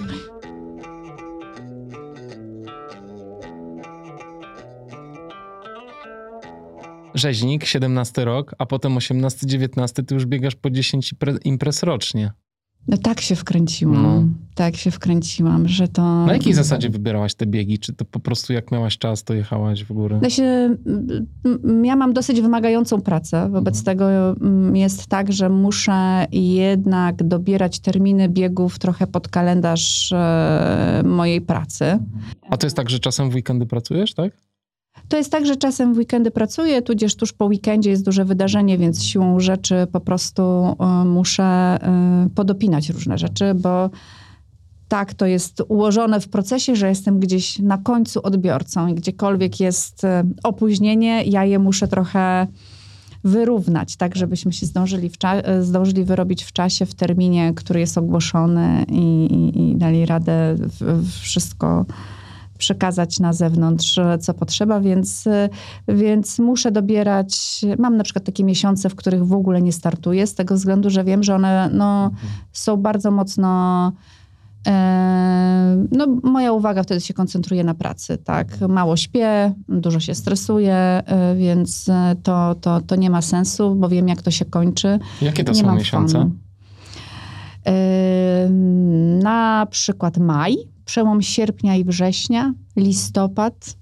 [7.20, 12.32] rzeźnik, 17 rok, a potem 18, 19, ty już biegasz po 10 imprez rocznie.
[12.88, 14.04] No tak się wkręciłam.
[14.04, 14.24] No.
[14.56, 16.26] Tak się wkręciłam, że to...
[16.26, 17.80] Na jakiej zasadzie wybierałaś te biegi?
[17.80, 20.20] Czy to po prostu jak miałaś czas, to jechałaś w górę?
[20.24, 20.76] Ja, się,
[21.84, 23.50] ja mam dosyć wymagającą pracę.
[23.50, 23.86] Wobec mhm.
[23.86, 24.36] tego
[24.74, 32.00] jest tak, że muszę jednak dobierać terminy biegów trochę pod kalendarz e, mojej pracy.
[32.50, 34.49] A to jest tak, że czasem w weekendy pracujesz, tak?
[35.10, 38.78] To jest tak, że czasem w weekendy pracuję, tudzież tuż po weekendzie jest duże wydarzenie,
[38.78, 40.42] więc siłą rzeczy po prostu
[41.02, 41.80] y, muszę
[42.26, 43.90] y, podopinać różne rzeczy, bo
[44.88, 50.04] tak to jest ułożone w procesie, że jestem gdzieś na końcu odbiorcą i gdziekolwiek jest
[50.04, 50.08] y,
[50.44, 52.48] opóźnienie, ja je muszę trochę
[53.24, 55.12] wyrównać, tak żebyśmy się zdążyli,
[55.62, 60.82] zdążyli wyrobić w czasie, w terminie, który jest ogłoszony i, i, i dali radę w,
[60.82, 61.86] w wszystko
[62.60, 65.26] przekazać na zewnątrz, co potrzeba, więc,
[65.88, 67.62] więc muszę dobierać.
[67.78, 71.04] Mam na przykład takie miesiące, w których w ogóle nie startuję, z tego względu, że
[71.04, 72.12] wiem, że one no,
[72.52, 73.92] są bardzo mocno.
[74.68, 78.62] E, no, moja uwaga wtedy się koncentruje na pracy, tak.
[78.70, 81.90] Mało śpię, dużo się stresuję, e, więc
[82.24, 85.00] to, to, to nie ma sensu, bo wiem, jak to się kończy.
[85.22, 86.30] Jakie to nie są miesiące?
[87.68, 88.50] E,
[89.24, 90.58] na przykład maj,
[90.90, 93.76] przełom sierpnia i września, listopad.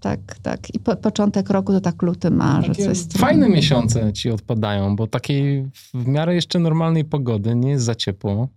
[0.00, 0.74] Tak, tak.
[0.74, 2.78] I po, początek roku to tak luty, marzec.
[2.78, 7.94] Jest fajne miesiące ci odpadają, bo takiej w miarę jeszcze normalnej pogody nie jest za
[7.94, 8.48] ciepło.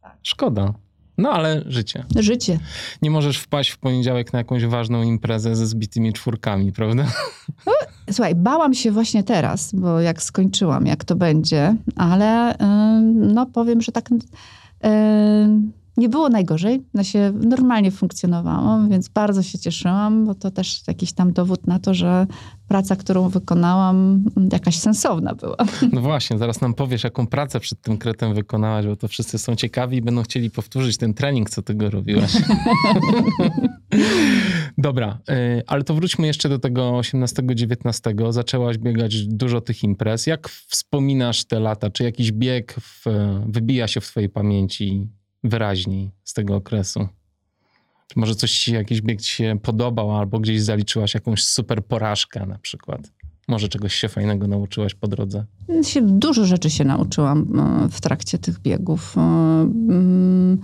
[0.00, 0.18] Tak.
[0.22, 0.74] Szkoda.
[1.18, 2.04] No ale życie.
[2.16, 2.58] Życie.
[3.02, 7.06] Nie możesz wpaść w poniedziałek na jakąś ważną imprezę ze zbitymi czwórkami, prawda?
[7.66, 7.72] No,
[8.10, 13.82] słuchaj, bałam się właśnie teraz, bo jak skończyłam, jak to będzie, ale yy, no powiem,
[13.82, 14.10] że tak...
[14.10, 14.90] Yy,
[15.96, 21.12] nie było najgorzej, no się normalnie funkcjonowałam, więc bardzo się cieszyłam, bo to też jakiś
[21.12, 22.26] tam dowód na to, że
[22.68, 25.56] praca, którą wykonałam, jakaś sensowna była.
[25.92, 29.56] No właśnie, zaraz nam powiesz, jaką pracę przed tym kretem wykonałaś, bo to wszyscy są
[29.56, 32.32] ciekawi i będą chcieli powtórzyć ten trening, co ty go robiłaś.
[34.78, 38.32] Dobra, y, ale to wróćmy jeszcze do tego 18-19.
[38.32, 40.26] Zaczęłaś biegać dużo tych imprez.
[40.26, 41.90] Jak wspominasz te lata?
[41.90, 43.04] Czy jakiś bieg w,
[43.46, 45.08] wybija się w twojej pamięci?
[45.48, 47.08] Wyraźniej z tego okresu?
[48.08, 52.58] Czy może coś jakiś bieg ci się podobał, albo gdzieś zaliczyłaś jakąś super porażkę na
[52.58, 53.00] przykład?
[53.48, 55.44] Może czegoś się fajnego nauczyłaś po drodze?
[56.02, 59.14] Dużo rzeczy się nauczyłam e, w trakcie tych biegów.
[59.16, 60.58] E, mm,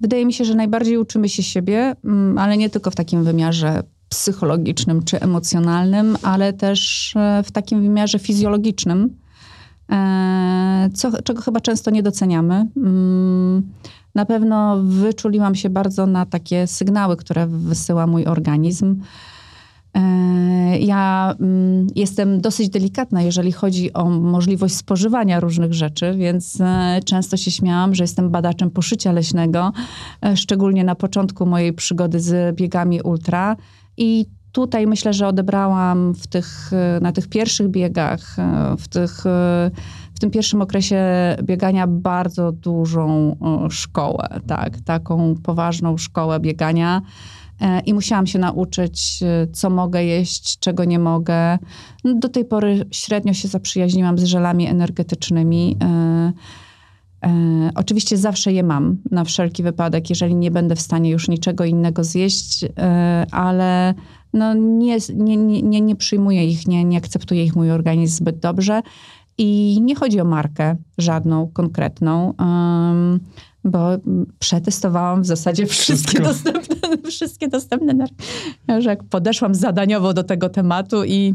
[0.00, 3.82] wydaje mi się, że najbardziej uczymy się siebie, mm, ale nie tylko w takim wymiarze
[4.08, 9.16] psychologicznym czy emocjonalnym, ale też e, w takim wymiarze fizjologicznym,
[10.94, 12.66] co, czego chyba często nie doceniamy.
[12.76, 13.72] Mm,
[14.14, 19.02] na pewno wyczuliłam się bardzo na takie sygnały, które wysyła mój organizm.
[19.94, 27.00] E, ja mm, jestem dosyć delikatna, jeżeli chodzi o możliwość spożywania różnych rzeczy, więc e,
[27.04, 29.72] często się śmiałam, że jestem badaczem poszycia leśnego,
[30.24, 33.56] e, szczególnie na początku mojej przygody z biegami ultra.
[33.96, 38.36] I tutaj myślę, że odebrałam w tych, na tych pierwszych biegach,
[38.78, 39.24] w tych
[40.14, 41.04] w tym pierwszym okresie
[41.42, 43.36] biegania bardzo dużą
[43.70, 47.02] szkołę, tak, taką poważną szkołę biegania.
[47.60, 51.58] E, I musiałam się nauczyć, e, co mogę jeść, czego nie mogę.
[52.04, 55.76] Do tej pory średnio się zaprzyjaźniłam z żelami energetycznymi.
[55.82, 56.32] E,
[57.74, 62.04] oczywiście zawsze je mam na wszelki wypadek, jeżeli nie będę w stanie już niczego innego
[62.04, 62.64] zjeść,
[63.30, 63.94] ale
[64.32, 68.82] no nie, nie, nie, nie przyjmuję ich, nie, nie akceptuje ich mój organizm zbyt dobrze.
[69.38, 73.20] I nie chodzi o markę żadną konkretną, um,
[73.64, 73.88] bo
[74.38, 76.76] przetestowałam w zasadzie wszystkie dostępne,
[77.10, 78.06] wszystkie dostępne,
[78.78, 81.34] że jak podeszłam zadaniowo do tego tematu i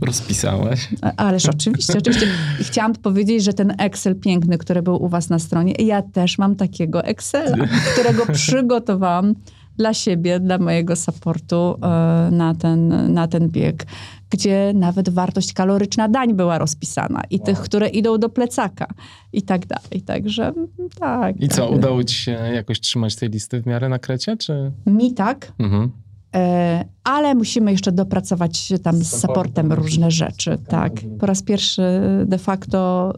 [0.00, 0.88] Rozpisałaś.
[1.16, 2.28] Ależ oczywiście, oczywiście.
[2.60, 6.38] I chciałam powiedzieć, że ten Excel piękny, który był u was na stronie, ja też
[6.38, 7.56] mam takiego Excela,
[7.92, 9.34] którego przygotowałam
[9.76, 11.88] dla siebie, dla mojego supportu e,
[12.30, 13.86] na ten, na ten bieg
[14.30, 17.46] gdzie nawet wartość kaloryczna dań była rozpisana i wow.
[17.46, 18.86] tych, które idą do plecaka
[19.32, 20.02] i tak dalej.
[20.06, 21.40] Także mm, tak.
[21.40, 24.72] I co, udało ci się jakoś trzymać tej listy w miarę na krecie, czy?
[24.86, 25.52] Mi tak.
[25.58, 25.90] Mhm.
[26.34, 30.58] E, ale musimy jeszcze dopracować tam z supportem różne rzeczy.
[30.68, 30.92] Tak.
[31.20, 31.82] Po raz pierwszy
[32.26, 33.12] de facto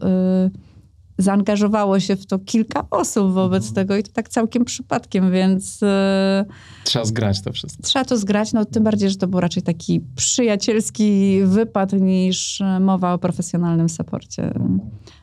[0.47, 0.72] y,
[1.17, 3.75] zaangażowało się w to kilka osób wobec mhm.
[3.75, 5.83] tego i to tak całkiem przypadkiem, więc...
[5.83, 6.45] Y,
[6.83, 7.83] trzeba zgrać to wszystko.
[7.83, 13.13] Trzeba to zgrać, no tym bardziej, że to był raczej taki przyjacielski wypad niż mowa
[13.13, 14.53] o profesjonalnym saporcie.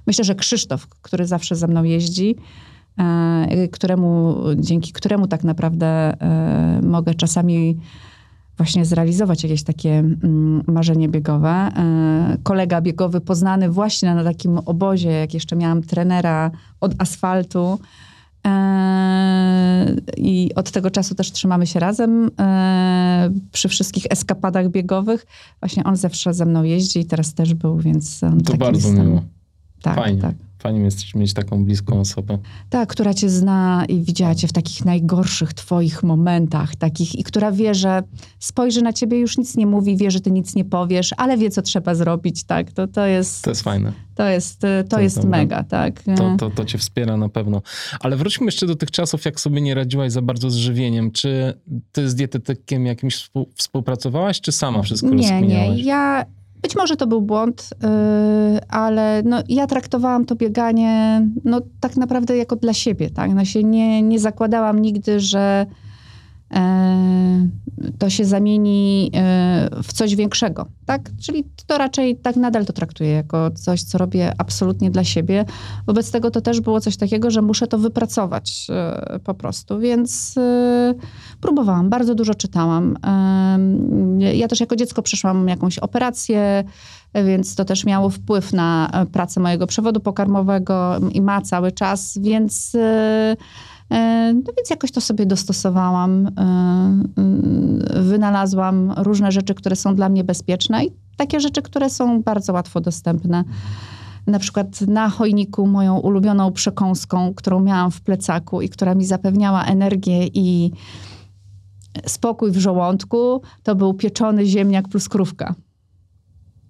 [0.07, 2.37] Myślę, że Krzysztof, który zawsze ze mną jeździ,
[2.99, 7.79] e, któremu, dzięki któremu tak naprawdę e, mogę czasami
[8.61, 11.49] właśnie zrealizować jakieś takie mm, marzenie biegowe.
[11.49, 17.79] E, kolega biegowy poznany właśnie na takim obozie, jak jeszcze miałam trenera od asfaltu.
[18.47, 25.27] E, I od tego czasu też trzymamy się razem e, przy wszystkich eskapadach biegowych.
[25.61, 29.23] Właśnie on zawsze ze mną jeździ i teraz też był, więc to bardzo miło.
[29.83, 30.23] Tak, Fajnie.
[30.23, 30.35] tak.
[30.61, 32.39] Fajnie jest mieć taką bliską osobę.
[32.71, 37.53] Tak, która cię zna i widziała cię w takich najgorszych twoich momentach, takich i która
[37.53, 38.03] wie, że
[38.39, 41.51] spojrzy na ciebie, już nic nie mówi, wie, że ty nic nie powiesz, ale wie,
[41.51, 42.73] co trzeba zrobić, tak?
[42.73, 43.43] To, to jest...
[43.43, 43.93] To jest fajne.
[44.15, 46.03] To jest, to, to jest mega, tak?
[46.17, 47.63] To, to, to cię wspiera na pewno.
[48.01, 51.11] Ale wróćmy jeszcze do tych czasów, jak sobie nie radziłaś za bardzo z żywieniem.
[51.11, 51.55] Czy
[51.93, 55.83] ty z dietetykiem jakimś współpracowałaś, czy sama wszystko Nie, nie.
[55.83, 56.25] Ja
[56.63, 57.89] być może to był błąd, yy,
[58.69, 63.11] ale no, ja traktowałam to bieganie no, tak naprawdę jako dla siebie.
[63.11, 63.35] Tak?
[63.35, 65.67] No, się nie, nie zakładałam nigdy, że
[67.99, 71.11] to się zamieni e, w coś większego, tak?
[71.21, 75.45] Czyli to raczej tak nadal to traktuję jako coś, co robię absolutnie dla siebie.
[75.87, 80.35] Wobec tego to też było coś takiego, że muszę to wypracować e, po prostu, więc
[81.41, 82.97] próbowałam, bardzo dużo czytałam.
[84.35, 86.65] Ja też jako dziecko przeszłam jakąś operację,
[87.15, 92.73] więc to też miało wpływ na pracę mojego przewodu pokarmowego i ma cały czas, więc
[92.75, 93.37] E,
[94.35, 96.31] no więc jakoś to sobie dostosowałam, e,
[97.97, 102.53] e, wynalazłam różne rzeczy, które są dla mnie bezpieczne i takie rzeczy, które są bardzo
[102.53, 103.45] łatwo dostępne.
[104.27, 109.65] Na przykład na chojniku moją ulubioną przekąską, którą miałam w plecaku i która mi zapewniała
[109.65, 110.73] energię i
[112.07, 115.55] spokój w żołądku, to był pieczony ziemniak plus krówka.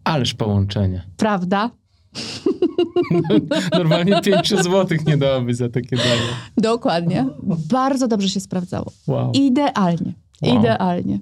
[0.04, 1.02] Ależ połączenie.
[1.16, 1.70] Prawda?
[3.79, 6.31] Normalnie 5 złotych nie dałaby za takie danie.
[6.57, 7.27] Dokładnie.
[7.70, 8.92] Bardzo dobrze się sprawdzało.
[9.07, 9.33] Wow.
[9.33, 10.12] Idealnie.
[10.42, 10.59] Wow.
[10.59, 11.18] Idealnie.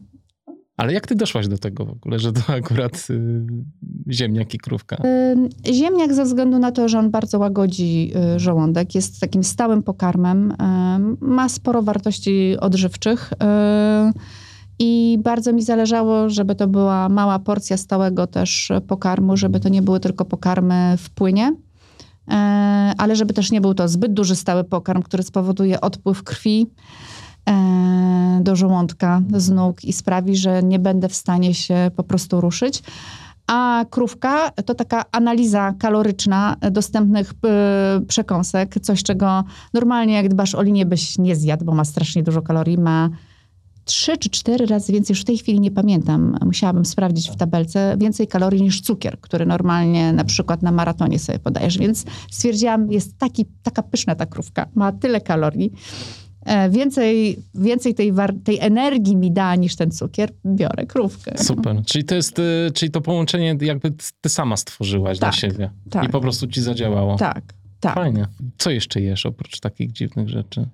[0.77, 3.47] Ale jak ty doszłaś do tego w ogóle, że to akurat y,
[4.11, 4.97] ziemniak i krówka?
[5.67, 9.83] Y, ziemniak ze względu na to, że on bardzo łagodzi y, żołądek, jest takim stałym
[9.83, 10.55] pokarmem,
[11.21, 13.33] ma sporo wartości odżywczych.
[13.33, 14.39] Y,
[14.79, 19.83] i bardzo mi zależało, żeby to była mała porcja stałego też pokarmu, żeby to nie
[19.83, 21.55] były tylko pokarmy w płynie,
[22.29, 22.35] e,
[22.99, 26.67] ale żeby też nie był to zbyt duży stały pokarm, który spowoduje odpływ krwi
[27.49, 32.41] e, do żołądka z nóg i sprawi, że nie będę w stanie się po prostu
[32.41, 32.83] ruszyć.
[33.47, 40.63] A krówka to taka analiza kaloryczna dostępnych e, przekąsek, coś czego normalnie jak dbasz o
[40.63, 43.11] linię byś nie zjadł, bo ma strasznie dużo kalorii, ma
[43.89, 47.97] trzy czy cztery razy więcej, już w tej chwili nie pamiętam, musiałabym sprawdzić w tabelce,
[47.99, 51.79] więcej kalorii niż cukier, który normalnie na przykład na maratonie sobie podajesz.
[51.79, 55.73] Więc stwierdziłam, jest taki, taka pyszna ta krówka, ma tyle kalorii,
[56.47, 58.13] e, więcej, więcej tej,
[58.45, 61.39] tej energii mi da niż ten cukier, biorę krówkę.
[61.39, 61.83] Super.
[61.87, 65.71] Czyli to jest, e, czyli to połączenie jakby ty sama stworzyłaś tak, dla siebie.
[65.91, 66.05] Tak.
[66.05, 67.17] I po prostu ci zadziałało.
[67.17, 67.58] Tak.
[67.81, 67.95] Tak.
[67.95, 68.27] Fajnie.
[68.59, 70.61] Co jeszcze jesz oprócz takich dziwnych rzeczy?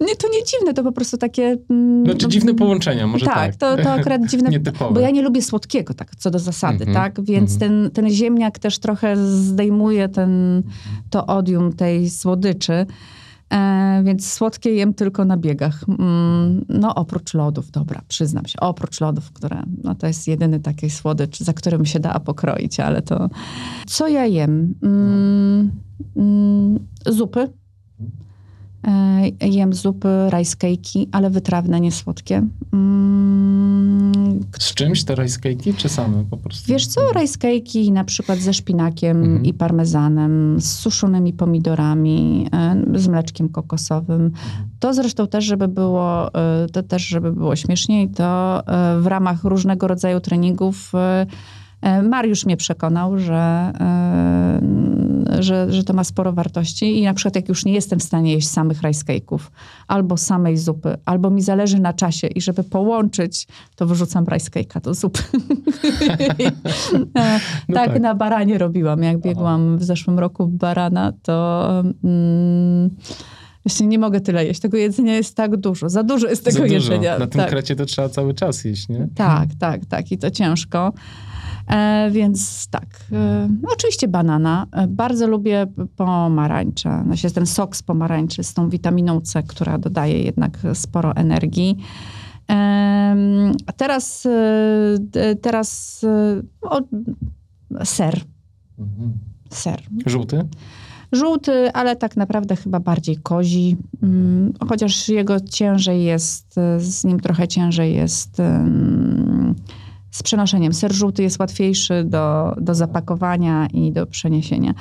[0.00, 1.56] Nie, to nie dziwne, to po prostu takie...
[1.70, 3.34] Mm, znaczy no, dziwne połączenia, może tak.
[3.34, 4.94] Tak, to, to akurat dziwne, Nietypowe.
[4.94, 6.94] bo ja nie lubię słodkiego, tak, co do zasady, mm -hmm.
[6.94, 7.24] tak?
[7.24, 7.60] Więc mm -hmm.
[7.60, 10.62] ten, ten ziemniak też trochę zdejmuje ten,
[11.10, 12.86] to odium tej słodyczy.
[13.52, 15.84] E, więc słodkie jem tylko na biegach.
[15.88, 18.60] Mm, no oprócz lodów, dobra, przyznam się.
[18.60, 23.02] Oprócz lodów, które, no to jest jedyny taki słodycz, za którym się da pokroić, ale
[23.02, 23.28] to...
[23.86, 24.74] Co ja jem?
[24.82, 25.70] Mm,
[26.16, 27.48] mm, zupy.
[28.88, 32.46] E, jem zupy, rice cake'i, ale wytrawne, nie słodkie.
[32.72, 36.72] Mm, z czymś te rice cake'i, czy same po prostu?
[36.72, 39.44] Wiesz co, rice cake'i na przykład ze szpinakiem mhm.
[39.44, 44.30] i parmezanem, z suszonymi pomidorami, e, z mleczkiem kokosowym.
[44.78, 48.62] To zresztą też, żeby było, e, to też, żeby było śmieszniej, to
[49.00, 50.92] w ramach różnego rodzaju treningów
[52.02, 53.72] Mariusz mnie przekonał, że
[55.38, 58.32] że, że to ma sporo wartości i na przykład jak już nie jestem w stanie
[58.32, 59.04] jeść samych rice
[59.88, 64.94] albo samej zupy, albo mi zależy na czasie i żeby połączyć, to wyrzucam rice do
[64.94, 65.22] zupy.
[66.92, 67.42] no tak,
[67.74, 69.02] tak, na baranie robiłam.
[69.02, 71.68] Jak biegłam w zeszłym roku barana, to...
[72.04, 72.90] Mm,
[73.64, 74.60] Właśnie nie mogę tyle jeść.
[74.60, 75.88] Tego jedzenia jest tak dużo.
[75.88, 76.74] Za dużo jest tego Za dużo.
[76.74, 77.18] jedzenia.
[77.18, 77.50] Na tym tak.
[77.50, 79.08] krecie to trzeba cały czas jeść, nie?
[79.14, 80.12] Tak, tak, tak.
[80.12, 80.92] I to ciężko.
[81.68, 82.86] E, więc tak.
[83.12, 84.66] E, oczywiście banana.
[84.72, 87.02] E, bardzo lubię pomarańcze.
[87.06, 91.76] Znaczy ten sok z pomarańczy z tą witaminą C, która dodaje jednak sporo energii.
[93.76, 94.28] Teraz,
[95.42, 96.00] teraz
[96.62, 96.80] o,
[97.84, 98.20] ser.
[98.78, 99.12] Mhm.
[99.50, 99.82] Ser.
[100.06, 100.48] Żółty?
[101.12, 103.76] Żółty, ale tak naprawdę chyba bardziej kozi.
[104.02, 108.42] Mm, Chociaż jego ciężej jest, z nim trochę ciężej jest
[110.10, 110.72] z przenoszeniem.
[110.72, 114.74] Ser żółty jest łatwiejszy do, do zapakowania i do przeniesienia.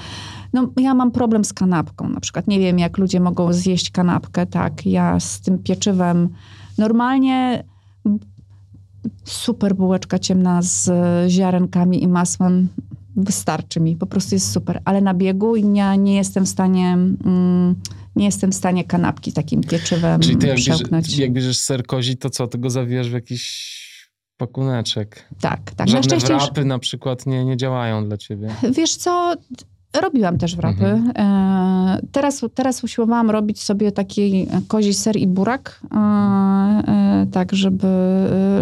[0.54, 2.48] No, ja mam problem z kanapką na przykład.
[2.48, 4.46] Nie wiem, jak ludzie mogą zjeść kanapkę.
[4.46, 6.30] Tak, ja z tym pieczywem
[6.78, 7.64] normalnie
[9.24, 10.92] super bułeczka ciemna z
[11.32, 12.68] ziarenkami i masłem
[13.16, 14.82] wystarczy mi, po prostu jest super.
[14.86, 17.76] Ale na biegu ja nie jestem w stanie, mm,
[18.16, 22.18] nie jestem w stanie kanapki takim pieczywem Czyli ty jak, bierzesz, jak bierzesz ser kozi,
[22.18, 22.48] to co?
[22.48, 23.87] Ty go zawijasz w jakiś
[24.38, 25.26] pakuneczek.
[25.42, 25.80] Tak, tak.
[25.80, 28.50] Na Żadne szczęście już, wrapy na przykład nie, nie działają dla ciebie.
[28.78, 29.34] wiesz co,
[30.02, 30.86] robiłam też wrapy.
[30.86, 31.12] Mhm.
[31.18, 37.88] E, teraz, teraz usiłowałam robić sobie taki kozi ser i burak, e, e, tak żeby,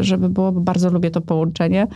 [0.01, 1.87] żeby było, bo bardzo lubię to połączenie.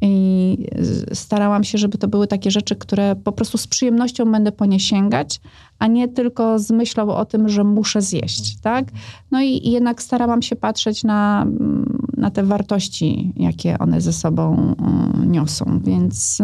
[0.00, 0.66] I
[1.12, 4.80] starałam się, żeby to były takie rzeczy, które po prostu z przyjemnością będę po nie
[4.80, 5.40] sięgać,
[5.78, 8.84] a nie tylko z myślą o tym, że muszę zjeść, tak?
[9.30, 14.12] No i, i jednak starałam się patrzeć na, mm, na te wartości, jakie one ze
[14.12, 16.38] sobą mm, niosą, więc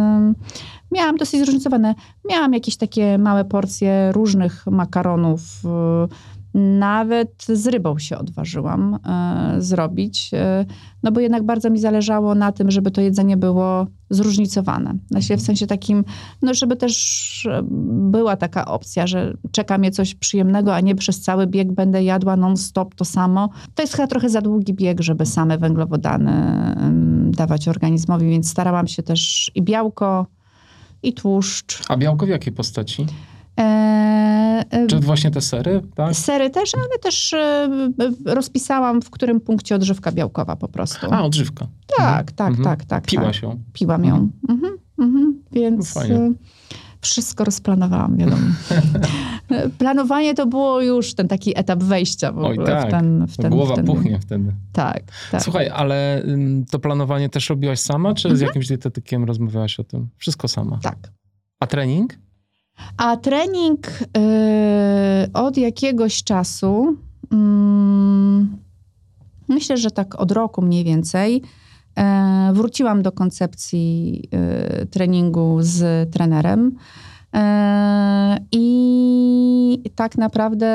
[0.92, 1.94] miałam dosyć zróżnicowane.
[2.30, 10.30] Miałam jakieś takie małe porcje różnych makaronów, y, nawet z rybą się odważyłam e, zrobić,
[10.34, 10.64] e,
[11.02, 14.94] no bo jednak bardzo mi zależało na tym, żeby to jedzenie było zróżnicowane.
[15.10, 16.04] Znaczy w sensie takim,
[16.42, 17.62] no żeby też e,
[18.10, 22.36] była taka opcja, że czeka mnie coś przyjemnego, a nie przez cały bieg będę jadła
[22.36, 23.48] non-stop to samo.
[23.74, 26.32] To jest chyba trochę za długi bieg, żeby same węglowodany
[27.30, 30.26] dawać organizmowi, więc starałam się też i białko,
[31.02, 31.82] i tłuszcz.
[31.88, 33.06] A białko w jakiej postaci?
[33.60, 33.62] E,
[34.70, 36.14] e, Czy właśnie te sery, tak?
[36.16, 37.68] Sery też, ale też e,
[38.26, 41.06] rozpisałam, w którym punkcie odżywka białkowa po prostu.
[41.10, 41.66] A, odżywka.
[41.96, 42.64] tak, tak, Mhm.
[42.64, 43.04] tak, tak.
[43.06, 43.42] Piłaś tak.
[43.42, 43.58] ją.
[43.72, 44.28] Piłam ją.
[44.48, 46.02] Mhm, mhm, więc No
[47.00, 48.42] wszystko rozplanowałam, wiadomo.
[49.78, 52.88] Planowanie to było już ten taki etap wejścia w Oj, ogóle tak.
[52.88, 53.26] w ten...
[53.26, 54.52] W ten Głowa w ten, puchnie wtedy.
[54.72, 55.42] Tak, tak.
[55.42, 56.22] Słuchaj, ale
[56.70, 58.46] to planowanie też robiłaś sama, czy z Mhm.
[58.48, 60.08] jakimś dietetykiem rozmawiałaś o tym?
[60.16, 60.78] Wszystko sama.
[60.82, 61.12] tak.
[61.60, 62.18] A trening?
[62.96, 66.96] A trening e, od jakiegoś czasu,
[67.32, 68.56] mm,
[69.48, 71.42] myślę, że tak od roku mniej więcej,
[71.96, 76.76] e, wróciłam do koncepcji e, treningu z trenerem.
[77.34, 80.66] E, I tak naprawdę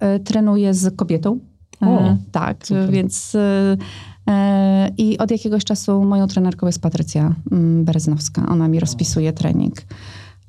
[0.00, 1.38] e, trenuję z kobietą.
[1.80, 2.90] O, tak, super.
[2.90, 3.34] więc.
[4.28, 8.46] e, I od jakiegoś czasu moją trenerką jest Patrycja mm, Bereznowska.
[8.48, 9.74] Ona mi rozpisuje trening.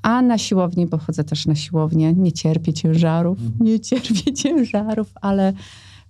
[0.05, 5.53] A na siłowni, bo chodzę też na siłownię, nie cierpię ciężarów, nie cierpię ciężarów, ale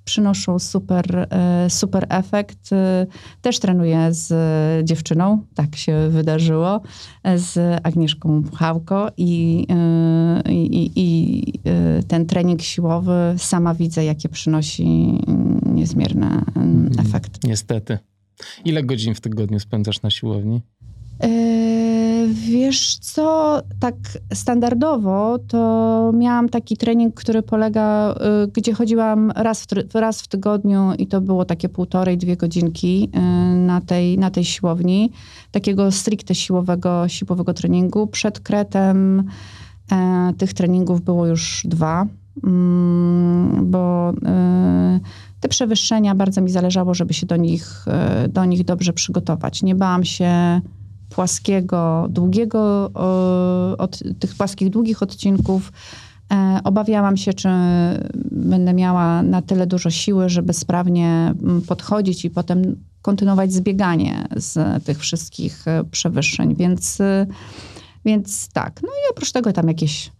[0.05, 2.73] przynoszą super, e, super efekt.
[2.73, 3.07] E,
[3.41, 4.33] Też trenuję z
[4.87, 6.81] dziewczyną, tak się wydarzyło,
[7.23, 9.67] e, z Agnieszką Puchałko i,
[10.49, 11.43] i, i,
[12.07, 17.47] ten trening siłowy sama widzę, jakie przynosi mm, niezmierne mm, efekty.
[17.47, 17.97] Niestety.
[18.65, 20.61] Ile godzin w tygodniu spędzasz na siłowni?
[21.19, 21.64] Eee,
[22.35, 23.95] Wiesz co, tak
[24.33, 30.93] standardowo to miałam taki trening, który polega, y, gdzie chodziłam raz w, raz w tygodniu
[30.97, 33.19] i to było takie półtorej, dwie godzinki y,
[33.55, 35.11] na tej, na tej siłowni.
[35.51, 38.07] Takiego stricte siłowego, siłowego treningu.
[38.07, 39.23] Przed kretem
[39.91, 42.05] e, tych treningów było już dwa,
[42.43, 44.99] mm, bo y,
[45.39, 47.85] te przewyższenia bardzo mi zależało, żeby się do nich,
[48.29, 49.63] do nich dobrze przygotować.
[49.63, 50.61] Nie bałam się
[51.15, 52.91] płaskiego, długiego,
[53.77, 55.71] od tych płaskich, długich odcinków.
[56.33, 57.49] E, Obawiałam się, czy
[58.31, 64.83] będę miała na tyle dużo siły, żeby sprawnie mm, podchodzić i potem kontynuować zbieganie z
[64.83, 66.55] tych wszystkich e, przewyższeń.
[66.55, 67.27] Więc, e,
[68.05, 68.79] więc tak.
[68.83, 70.11] No i oprócz tego tam jakieś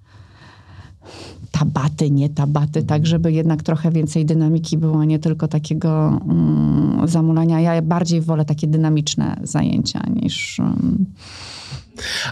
[1.59, 7.07] tabaty, nie tabaty, tak żeby jednak trochę więcej dynamiki było, a nie tylko takiego mm,
[7.07, 7.59] zamulania.
[7.59, 10.59] Ja bardziej wolę takie dynamiczne zajęcia niż...
[10.59, 11.05] Mm,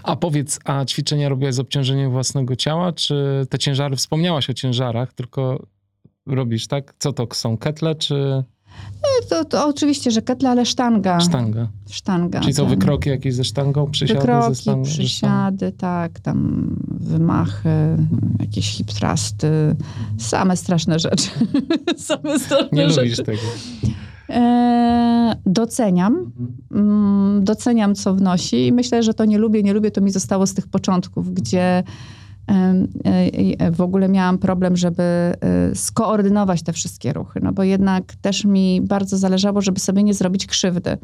[0.02, 5.12] A powiedz, a ćwiczenia robiłaś z obciążeniem własnego ciała, czy te ciężary, wspomniałaś o ciężarach,
[5.12, 5.66] tylko
[6.26, 6.94] robisz, tak?
[6.98, 8.44] Co to są, ketle, czy...
[9.02, 11.20] No, to, to oczywiście, że ketle, ale sztanga.
[11.20, 11.68] Sztanga.
[11.90, 12.40] Sztanga.
[12.40, 12.70] Czyli co, tak.
[12.70, 13.90] wykroki jakieś ze sztangą?
[13.90, 14.82] Przysiady Wykroki, ze sztangą?
[14.82, 16.70] przysiady, tak, tam
[17.00, 17.96] wymachy,
[18.40, 19.76] jakieś hip thrusty,
[20.18, 21.28] same straszne rzeczy.
[21.96, 23.00] same straszne Nie rzeczy.
[23.00, 23.42] lubisz tego.
[24.30, 26.32] E, doceniam,
[26.72, 30.46] mm, doceniam co wnosi i myślę, że to nie lubię, nie lubię, to mi zostało
[30.46, 31.82] z tych początków, gdzie
[33.72, 35.34] w ogóle miałam problem, żeby e,
[35.74, 40.46] skoordynować te wszystkie ruchy, no bo jednak też mi bardzo zależało, żeby sobie nie zrobić
[40.46, 40.98] krzywdy.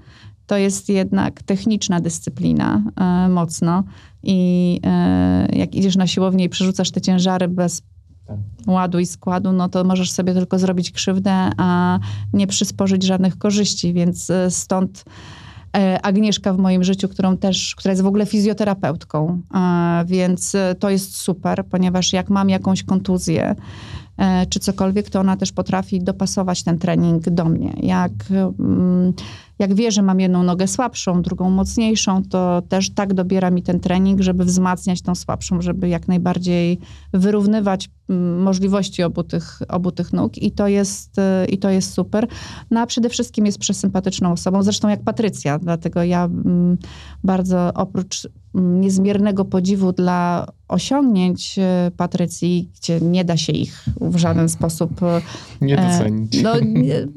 [0.46, 3.84] To jest jednak techniczna dyscyplina e, mocno
[4.22, 7.82] i e, jak idziesz na siłownię i przerzucasz te ciężary bez
[8.26, 8.38] Tak.
[8.66, 11.98] ładu i składu, no to możesz sobie tylko zrobić krzywdę, a
[12.32, 15.39] nie przysporzyć żadnych korzyści, więc e, stąd e,
[16.02, 20.90] Agnieszka w moim życiu, którą też, która jest w ogóle fizjoterapeutką, e, więc e, to
[20.90, 23.54] jest super, ponieważ jak mam jakąś kontuzję,
[24.16, 27.72] e, czy cokolwiek, to ona też potrafi dopasować ten trening do mnie.
[27.82, 28.12] Jak,
[28.58, 29.12] mm,
[29.60, 33.80] jak wie, że mam jedną nogę słabszą, drugą mocniejszą, to też tak dobiera mi ten
[33.80, 36.78] trening, żeby wzmacniać tą słabszą, żeby jak najbardziej
[37.12, 41.16] wyrównywać mm, możliwości obu tych, obu tych nóg i to, jest,
[41.48, 42.26] i to jest super.
[42.70, 46.76] No a przede wszystkim jest przesympatyczną osobą, zresztą jak Patrycja, dlatego ja mm,
[47.24, 54.16] bardzo oprócz mm, niezmiernego podziwu dla osiągnięć e, Patrycji, gdzie nie da się ich w
[54.16, 55.20] żaden sposób e,
[55.60, 56.42] Nie docenić.
[56.42, 56.52] no,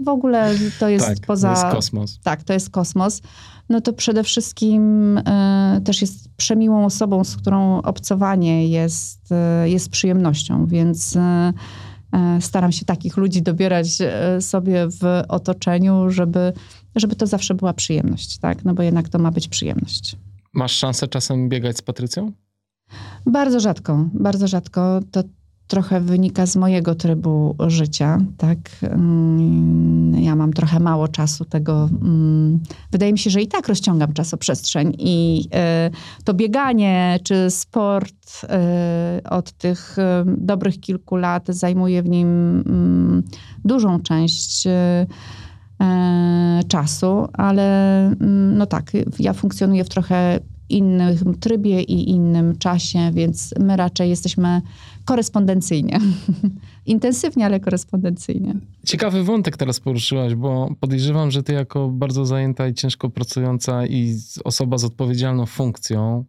[0.03, 1.53] w ogóle to jest tak, poza.
[1.53, 2.19] to jest kosmos.
[2.23, 3.21] Tak, to jest kosmos.
[3.69, 9.89] No to przede wszystkim e, też jest przemiłą osobą, z którą obcowanie jest, e, jest
[9.89, 11.53] przyjemnością, więc e,
[12.41, 13.87] staram się takich ludzi dobierać
[14.39, 16.53] sobie w otoczeniu, żeby,
[16.95, 18.65] żeby to zawsze była przyjemność, tak?
[18.65, 20.15] No bo jednak to ma być przyjemność.
[20.53, 22.31] Masz szansę czasem biegać z Patrycją?
[23.25, 24.99] Bardzo rzadko, bardzo rzadko.
[25.11, 25.23] To
[25.67, 28.57] trochę wynika z mojego trybu życia, tak?
[28.81, 31.89] Mm, Ja mam trochę mało czasu tego.
[32.01, 32.59] mm,
[32.91, 35.89] Wydaje mi się, że i tak rozciągam czasoprzestrzeń i e,
[36.23, 42.27] to bieganie czy sport e, od tych e, dobrych kilku lat zajmuje w nim
[42.67, 43.23] mm,
[43.65, 44.67] dużą część
[46.67, 48.15] czasu, ale
[48.55, 50.39] no tak, ja funkcjonuję w trochę
[50.73, 54.61] innym trybie i innym czasie, więc my raczej jesteśmy
[55.05, 55.99] korespondencyjnie.
[56.85, 58.55] Intensywnie, ale korespondencyjnie.
[58.85, 64.17] Ciekawy wątek teraz poruszyłaś, bo podejrzewam, że ty jako bardzo zajęta i ciężko pracująca i
[64.43, 66.25] osoba z odpowiedzialną funkcją,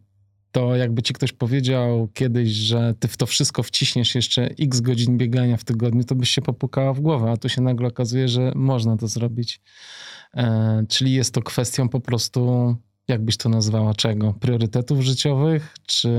[0.55, 5.17] to jakby ci ktoś powiedział kiedyś, że ty w to wszystko wciśniesz jeszcze x godzin
[5.17, 8.51] biegania w tygodniu, to byś się popukała w głowę, a tu się nagle okazuje, że
[8.55, 9.61] można to zrobić.
[10.33, 12.75] E, czyli jest to kwestią po prostu,
[13.07, 14.33] jakbyś to nazwała, czego?
[14.33, 16.09] Priorytetów życiowych, czy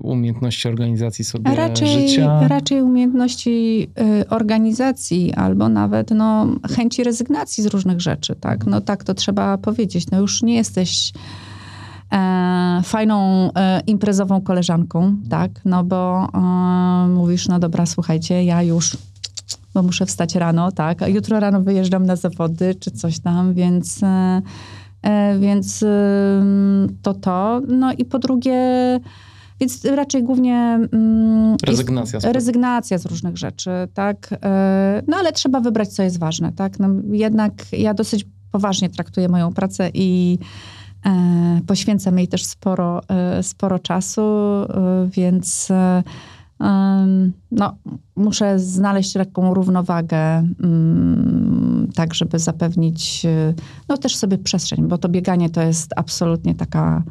[0.00, 2.48] umiejętności organizacji sobie raczej, życia?
[2.48, 3.88] raczej umiejętności
[4.22, 6.46] y, organizacji albo nawet no,
[6.76, 8.34] chęci rezygnacji z różnych rzeczy.
[8.40, 8.66] Tak?
[8.66, 10.10] No tak to trzeba powiedzieć.
[10.10, 11.12] No już nie jesteś
[12.12, 15.50] e, fajną e, imprezową koleżanką, tak?
[15.64, 18.96] No bo e, mówisz, no dobra, słuchajcie, ja już
[19.74, 21.02] bo muszę wstać rano, tak?
[21.02, 24.42] A jutro rano wyjeżdżam na zawody czy coś tam, więc, e,
[25.40, 27.60] więc ym, to to.
[27.68, 28.60] No i po drugie,
[29.60, 30.56] więc raczej głównie
[30.92, 34.34] mm, Rezygnacja z rezygnacja z różnych rzeczy, tak?
[34.42, 36.78] E, No ale trzeba wybrać, co jest ważne, tak?
[36.78, 40.38] No, jednak ja dosyć poważnie traktuję moją pracę i
[41.06, 44.66] e, poświęcam jej też sporo, e, sporo czasu, e,
[45.12, 46.02] więc e,
[47.50, 47.76] no,
[48.16, 50.18] muszę znaleźć taką równowagę,
[50.62, 53.54] mm, tak żeby zapewnić e,
[53.88, 57.02] no, też sobie przestrzeń, bo to bieganie to jest absolutnie taka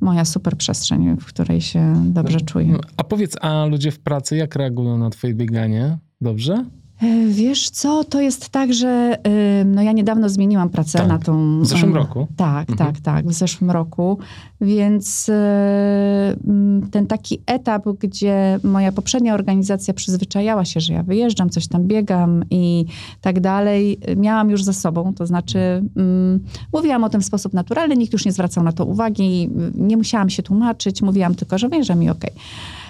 [0.00, 2.78] moja super przestrzeń, w której się dobrze czuję.
[2.96, 5.98] A powiedz, a ludzie w pracy jak reagują na twoje bieganie?
[6.20, 6.64] Dobrze?
[7.02, 9.16] E, Wiesz co, to jest tak, że
[9.64, 11.08] no ja niedawno zmieniłam pracę Tak.
[11.08, 11.60] na tą...
[11.60, 12.26] W zeszłym roku?
[12.36, 12.76] Tak, Mhm.
[12.94, 14.18] tak, tak, w zeszłym roku.
[14.60, 21.68] Więc mm, ten taki etap, gdzie moja poprzednia organizacja przyzwyczajała się, że ja wyjeżdżam, coś
[21.68, 22.84] tam biegam i
[23.20, 25.14] tak dalej, miałam już za sobą.
[25.14, 25.58] To znaczy,
[25.96, 26.40] mm,
[26.72, 30.30] mówiłam o tym w sposób naturalny, nikt już nie zwracał na to uwagi, nie musiałam
[30.30, 32.30] się tłumaczyć, mówiłam tylko, że wyjeżdżam i okej.
[32.30, 32.85] E,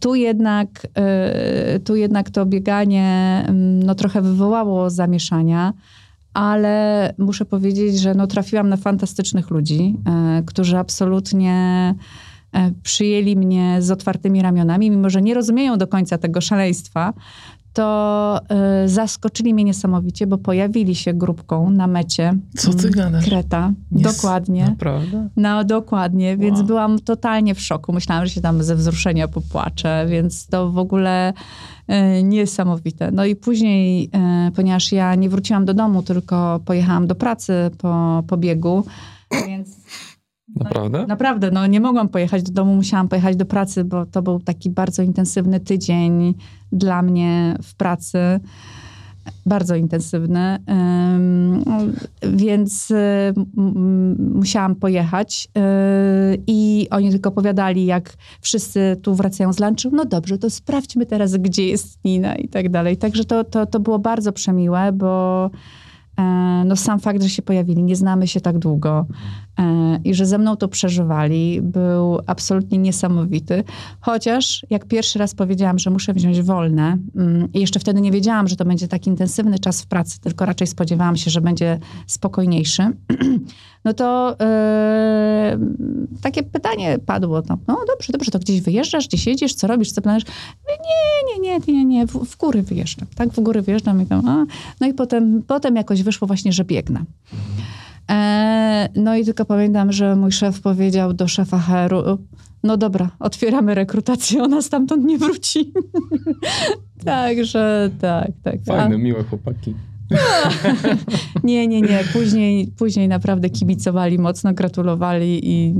[0.00, 5.72] Tu jednak, e, tu jednak to bieganie mm, no, trochę wywołało zamieszania,
[6.34, 11.54] ale muszę powiedzieć, że no, trafiłam na fantastycznych ludzi, e, którzy absolutnie
[12.52, 17.12] e, przyjęli mnie z otwartymi ramionami, mimo że nie rozumieją do końca tego szaleństwa,
[17.74, 18.40] to
[18.84, 22.34] y, zaskoczyli mnie niesamowicie, bo pojawili się grupką na mecie.
[22.56, 23.24] Co ty mm, gadasz?
[23.24, 23.72] Kreta.
[23.90, 24.64] dokładnie.
[24.64, 25.28] Naprawdę?
[25.36, 26.66] No, dokładnie, więc Wow.
[26.66, 27.92] byłam totalnie w szoku.
[27.92, 31.32] Myślałam, że się tam ze wzruszenia popłaczę, więc to w ogóle
[31.86, 33.10] e, niesamowite.
[33.10, 38.22] No i później, e, ponieważ ja nie wróciłam do domu, tylko pojechałam do pracy po,
[38.26, 38.84] po biegu,
[39.46, 39.68] więc
[40.56, 41.06] Naprawdę?
[41.06, 44.70] naprawdę, no nie mogłam pojechać do domu, musiałam pojechać do pracy, bo to był taki
[44.70, 46.34] bardzo intensywny tydzień
[46.72, 48.18] dla mnie w pracy.
[49.46, 50.58] Bardzo intensywny,
[52.32, 52.94] więc y,
[54.18, 59.90] musiałam pojechać y, i oni tylko opowiadali, jak wszyscy tu wracają z lunchu.
[59.92, 62.96] No dobrze, to sprawdźmy teraz, gdzie jest Nina i tak dalej.
[62.96, 65.50] Także to, to, to było bardzo przemiłe, bo
[66.18, 66.22] e,
[66.66, 69.06] no sam fakt, że się pojawili, nie znamy się tak długo
[70.04, 73.64] i że ze mną to przeżywali, był absolutnie niesamowity.
[74.00, 78.48] Chociaż jak pierwszy raz powiedziałam, że muszę wziąć wolne mm, i jeszcze wtedy nie wiedziałam,
[78.48, 82.82] że to będzie tak intensywny czas w pracy, tylko raczej spodziewałam się, że będzie spokojniejszy,
[83.84, 85.58] no to e,
[86.22, 87.42] takie pytanie padło.
[87.48, 90.24] No, no dobrze, dobrze, to gdzieś wyjeżdżasz, gdzieś jedziesz, co robisz, co planujesz?
[90.68, 94.28] Nie, nie, nie, nie, nie, w, w góry wyjeżdżam, tak, w góry wyjeżdżam i tam,
[94.28, 94.46] a.
[94.80, 97.04] No i potem, potem jakoś wyszło właśnie, że biegnę.
[98.10, 102.18] E, no i tylko pamiętam, że mój szef powiedział do szefa HR-u,
[102.62, 105.72] no dobra, otwieramy rekrutację, ona stamtąd nie wróci.
[107.04, 108.54] Także tak, tak.
[108.54, 109.74] A- Fajne, miłe chłopaki.
[111.44, 112.00] nie, nie, nie.
[112.12, 115.74] Później, później naprawdę kibicowali mocno, gratulowali i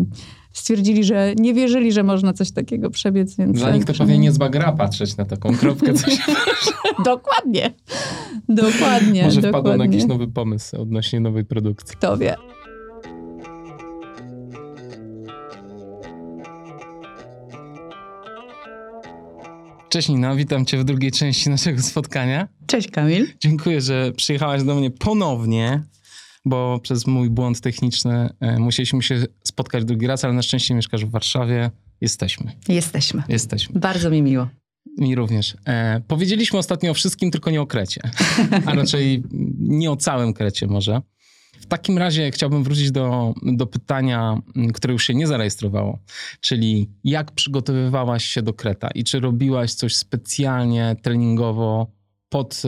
[0.54, 3.36] stwierdzili, że nie wierzyli, że można coś takiego przebiec.
[3.36, 6.22] Więc Dla nich to pewnie niezła gra patrzeć na taką kropkę, co się
[7.04, 7.70] Dokładnie.
[8.48, 9.24] Dokładnie.
[9.24, 9.60] Może dokładnie.
[9.60, 11.96] wpadł na jakiś nowy pomysł odnośnie nowej produkcji.
[11.96, 12.36] Kto wie.
[19.88, 22.48] Cześć Nina, witam cię w drugiej części naszego spotkania.
[22.66, 23.26] Cześć Kamil.
[23.40, 25.82] Dziękuję, że przyjechałaś do mnie ponownie,
[26.44, 31.04] bo przez mój błąd techniczny e, musieliśmy się spotkać drugi raz, ale na szczęście mieszkasz
[31.04, 31.70] w Warszawie.
[32.00, 32.52] Jesteśmy.
[32.68, 33.22] Jesteśmy.
[33.28, 33.80] Jesteśmy.
[33.80, 34.48] Bardzo mi miło.
[34.98, 35.56] Mi również.
[35.66, 38.00] E, powiedzieliśmy ostatnio o wszystkim, tylko nie o Krecie.
[38.66, 39.22] A raczej
[39.58, 41.02] nie o całym Krecie może.
[41.60, 44.42] W takim razie chciałbym wrócić do, do pytania,
[44.74, 45.98] które już się nie zarejestrowało,
[46.40, 51.92] czyli jak przygotowywałaś się do Kreta i czy robiłaś coś specjalnie treningowo
[52.28, 52.62] pod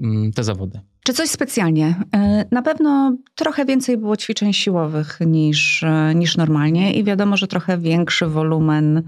[0.00, 0.80] m, te zawody?
[1.04, 1.94] Czy coś specjalnie?
[2.14, 7.46] E, Na pewno trochę więcej było ćwiczeń siłowych niż, e, niż normalnie i wiadomo, że
[7.46, 9.02] trochę większy wolumen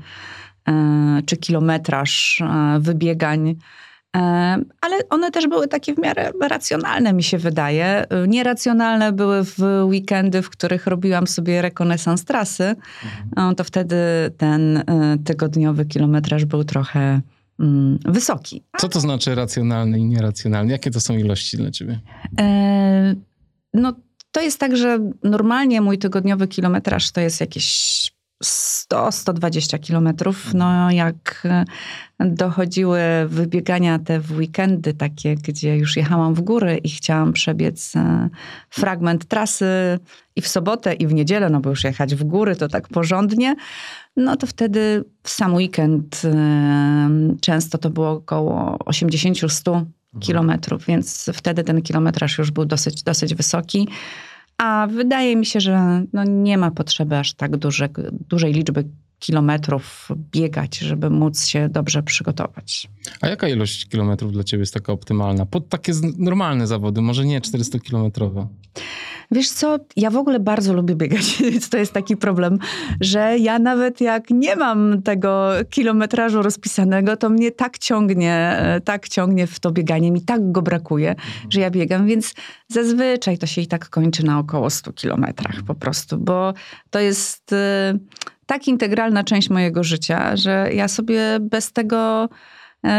[0.69, 2.43] e, czy kilometraż
[2.79, 3.57] wybiegań.
[4.81, 8.05] Ale one też były takie w miarę racjonalne, mi się wydaje.
[8.29, 12.77] Nieracjonalne były w weekendy, w których robiłam sobie rekonesans trasy.
[13.37, 13.97] No, To wtedy
[14.37, 14.85] ten
[15.25, 17.21] tygodniowy kilometraż był trochę
[18.05, 18.65] wysoki.
[18.79, 20.73] Co to znaczy racjonalny i nieracjonalny?
[20.73, 22.01] Jakie to są ilości dla ciebie?
[22.41, 23.15] E,
[23.75, 23.93] No,
[24.33, 28.11] to jest tak, że normalnie mój tygodniowy kilometraż to jest jakieś
[28.45, 30.55] 100-120 kilometrów.
[30.55, 31.65] No, jak e,
[32.21, 38.29] dochodziły wybiegania te w weekendy, takie, gdzie już jechałam w góry i chciałam przebiec e,
[38.71, 39.99] fragment trasy
[40.37, 43.55] i w sobotę, i w niedzielę, no bo już jechać w góry to tak porządnie,
[44.17, 47.11] no to wtedy w sam weekend e,
[47.41, 49.85] często to było około 80-100
[50.21, 53.89] kilometrów, więc wtedy ten kilometraż już był dosyć, dosyć wysoki.
[54.59, 57.89] A wydaje mi się, że no nie ma potrzeby aż tak duże,
[58.29, 58.85] dużej liczby
[59.19, 62.89] kilometrów biegać, żeby móc się dobrze przygotować.
[63.21, 65.47] A jaka ilość kilometrów dla ciebie jest taka optymalna?
[65.47, 68.47] Pod takie normalne zawody, może nie 400-kilometrowe.
[69.31, 72.59] Wiesz co, ja w ogóle bardzo lubię biegać, więc to jest taki problem,
[73.01, 79.09] że ja nawet jak nie mam tego kilometrażu rozpisanego, to mnie tak ciągnie, e, tak
[79.09, 81.15] ciągnie w to bieganie, mi tak go brakuje,
[81.51, 82.35] że ja biegam, więc
[82.69, 86.55] zazwyczaj to się i tak kończy na około 100 kilometrach po prostu, bo
[86.91, 87.99] to jest e,
[88.47, 92.29] tak integralna część mojego życia, że ja sobie bez tego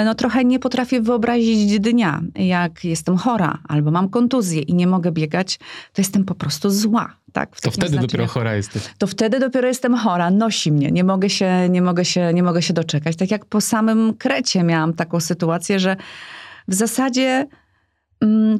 [0.06, 5.12] no trochę nie potrafię wyobrazić dnia, jak jestem chora albo mam kontuzję i nie mogę
[5.12, 5.58] biegać,
[5.94, 7.16] to jestem po prostu zła.
[7.34, 8.28] Tak, To wtedy dopiero znaczeniu.
[8.28, 8.84] chora jesteś.
[8.98, 12.62] To wtedy dopiero jestem chora, nosi mnie, nie mogę się, nie mogę się, nie mogę
[12.62, 13.16] się doczekać.
[13.16, 15.96] Tak jak po samym Krecie miałam taką sytuację, że
[16.68, 17.48] w zasadzie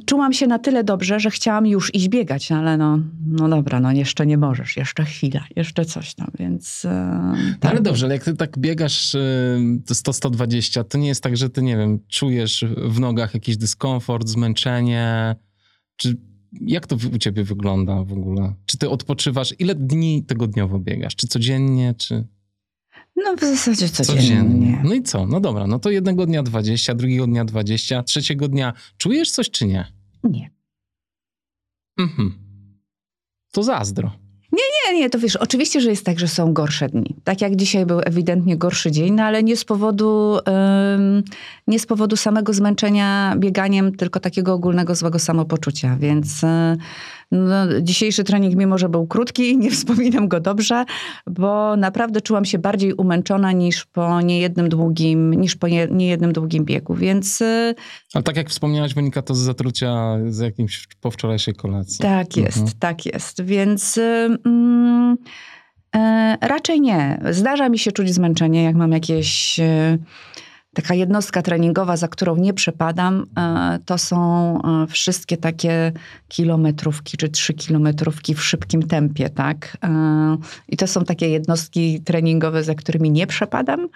[0.06, 3.80] czułam się na tyle dobrze, że chciałam już iść biegać, no ale no, no dobra,
[3.80, 6.84] no jeszcze nie możesz, jeszcze chwila, jeszcze coś tam, więc...
[6.84, 7.70] e, No tak.
[7.70, 11.50] ale dobrze, ale jak ty tak biegasz y, to 100-120, to nie jest tak, że
[11.50, 15.36] ty, nie wiem, czujesz w nogach jakiś dyskomfort, zmęczenie,
[15.96, 16.16] czy
[16.60, 18.54] jak to u ciebie wygląda w ogóle?
[18.66, 19.54] Czy ty odpoczywasz?
[19.58, 21.16] Ile dni tygodniowo biegasz?
[21.16, 22.24] Czy codziennie, czy...
[23.16, 24.22] No w zasadzie codziennie.
[24.22, 24.82] codziennie.
[24.84, 25.26] No i co?
[25.26, 29.66] No dobra, no to jednego dnia 20, drugiego dnia 20, trzeciego dnia czujesz coś czy
[29.66, 29.92] nie?
[30.24, 30.50] Nie.
[31.98, 32.38] Mhm.
[33.52, 34.12] To zazdro.
[34.52, 37.16] Nie, nie, nie, to wiesz, oczywiście, że jest tak, że są gorsze dni.
[37.24, 41.22] Tak jak dzisiaj był ewidentnie gorszy dzień, no ale nie z powodu, um,
[41.66, 45.96] nie z powodu samego zmęczenia bieganiem, tylko takiego ogólnego złego samopoczucia.
[46.00, 46.42] Więc
[47.30, 50.84] no, dzisiejszy trening, mimo że był krótki, nie wspominam go dobrze,
[51.26, 56.94] bo naprawdę czułam się bardziej umęczona niż po niejednym długim, niż po niejednym długim biegu,
[56.94, 57.40] więc...
[57.40, 57.74] Y,
[58.14, 61.98] Ale tak jak wspomniałaś, wynika to z zatrucia z jakimś po wczorajszej kolacji.
[61.98, 62.76] Tak jest, mhm.
[62.78, 63.96] tak jest, więc...
[63.98, 65.16] Y, mm,
[65.96, 67.20] e, raczej nie.
[67.30, 69.98] Zdarza mi się czuć zmęczenie, jak mam jakieś y,
[70.76, 74.18] taka jednostka treningowa, za którą nie przepadam, e, to są
[74.62, 75.92] e, wszystkie takie
[76.28, 79.76] kilometrówki czy trzy kilometrówki w szybkim tempie, tak?
[79.84, 80.36] E,
[80.68, 83.88] I to są takie jednostki treningowe, za którymi nie przepadam.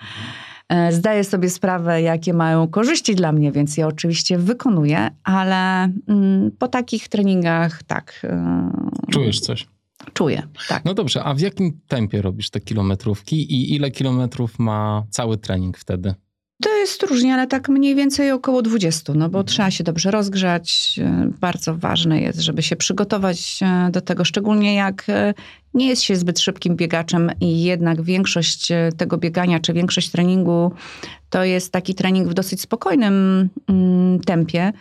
[0.91, 6.69] Zdaję sobie sprawę, jakie mają korzyści dla mnie, więc je oczywiście wykonuję, ale mm, po
[6.69, 8.27] takich treningach tak.
[9.11, 9.67] Czujesz coś?
[10.13, 10.85] Czuję, tak.
[10.85, 15.79] No dobrze, a w jakim tempie robisz te kilometrówki i ile kilometrów ma cały trening
[15.79, 16.15] wtedy?
[16.61, 19.47] To jest różnie, ale tak mniej więcej około 20, no bo mhm.
[19.47, 20.99] trzeba się dobrze rozgrzać.
[21.03, 25.35] E, bardzo ważne jest, żeby się przygotować e, do tego, szczególnie jak e,
[25.75, 30.73] nie jest się zbyt szybkim biegaczem i jednak większość tego biegania, czy większość treningu
[31.31, 34.73] to jest taki trening w dosyć spokojnym mm, tempie.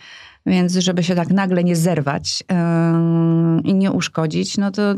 [0.46, 4.94] Więc żeby się tak nagle nie zerwać yy, i nie uszkodzić, no to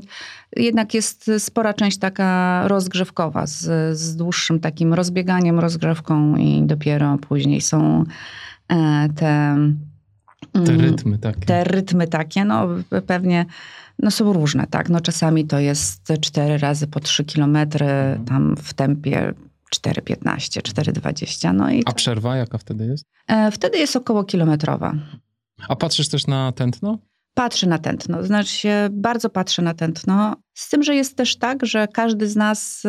[0.56, 7.60] jednak jest spora część taka rozgrzewkowa z, z dłuższym takim rozbieganiem, rozgrzewką i dopiero później
[7.60, 8.04] są
[8.68, 9.56] e, te...
[10.52, 11.46] Te mm, rytmy takie.
[11.46, 12.68] Te rytmy takie, no
[13.06, 13.46] pewnie
[13.98, 14.88] no są różne, tak.
[14.88, 18.24] No czasami to jest 4 razy po 3 kilometry mhm.
[18.24, 19.34] tam w tempie
[19.76, 21.54] 4,15, 4,20.
[21.54, 23.04] No i A przerwa jaka wtedy jest?
[23.28, 24.94] E, wtedy jest około kilometrowa.
[25.68, 26.98] A patrzysz też na tętno?
[27.34, 30.36] Patrzę na tętno, znaczy się bardzo patrzę na tętno.
[30.54, 32.88] Z tym, że jest też tak, że każdy z nas y,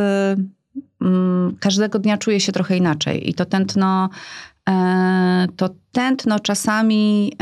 [1.02, 4.10] mm, każdego dnia czuje się trochę inaczej i to tętno,
[4.70, 7.34] e, to tętno czasami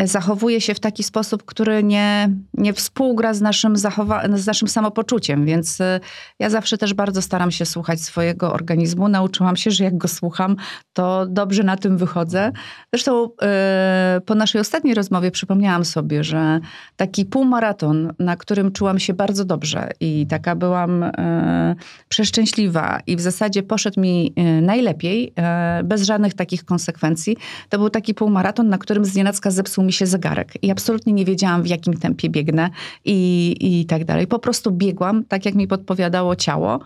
[0.00, 5.46] zachowuje się w taki sposób, który nie, nie współgra z naszym, zachowa- z naszym samopoczuciem,
[5.46, 6.00] więc y,
[6.38, 9.08] ja zawsze też bardzo staram się słuchać swojego organizmu.
[9.08, 10.56] Nauczyłam się, że jak go słucham,
[10.92, 12.52] to dobrze na tym wychodzę.
[12.92, 16.60] Zresztą yy, po naszej ostatniej rozmowie przypomniałam sobie, że
[16.96, 21.04] taki półmaraton, na którym czułam się bardzo dobrze i taka byłam
[22.08, 25.32] przeszczęśliwa i w zasadzie poszedł mi najlepiej,
[25.84, 27.36] bez żadnych takich konsekwencji,
[27.68, 31.62] to był taki półmaraton, na którym znienacka zepsuł mi się zegarek i absolutnie nie wiedziałam,
[31.62, 32.70] w jakim tempie biegnę
[33.04, 34.26] i, i tak dalej.
[34.26, 36.80] Po prostu biegłam, tak jak mi podpowiadało ciało.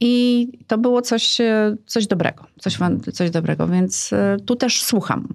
[0.00, 2.78] I to było coś, e, coś dobrego, coś,
[3.12, 5.28] coś dobrego, więc e, tu też słucham.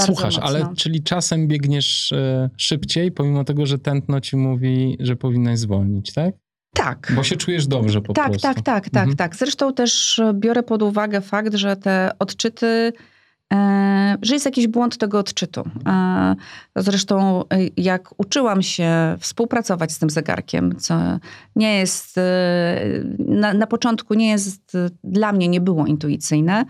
[0.00, 0.42] Słuchasz, mocno.
[0.42, 6.12] ale czyli czasem biegniesz e, szybciej, pomimo tego, że tętno ci mówi, że powinnaś zwolnić,
[6.12, 6.34] tak?
[6.74, 7.12] Tak.
[7.16, 8.48] Bo się czujesz dobrze po tak, prostu.
[8.48, 9.16] Tak, tak, tak, mhm.
[9.16, 9.36] tak.
[9.36, 12.92] Zresztą też biorę pod uwagę fakt, że te odczyty
[14.22, 15.64] że jest jakiś błąd tego odczytu.
[15.86, 16.36] E,
[16.76, 17.44] zresztą, e,
[17.76, 20.94] jak uczyłam się współpracować z tym zegarkiem, co
[21.56, 22.16] nie jest,
[23.18, 26.64] na, na początku nie jest, dla mnie nie było intuicyjne,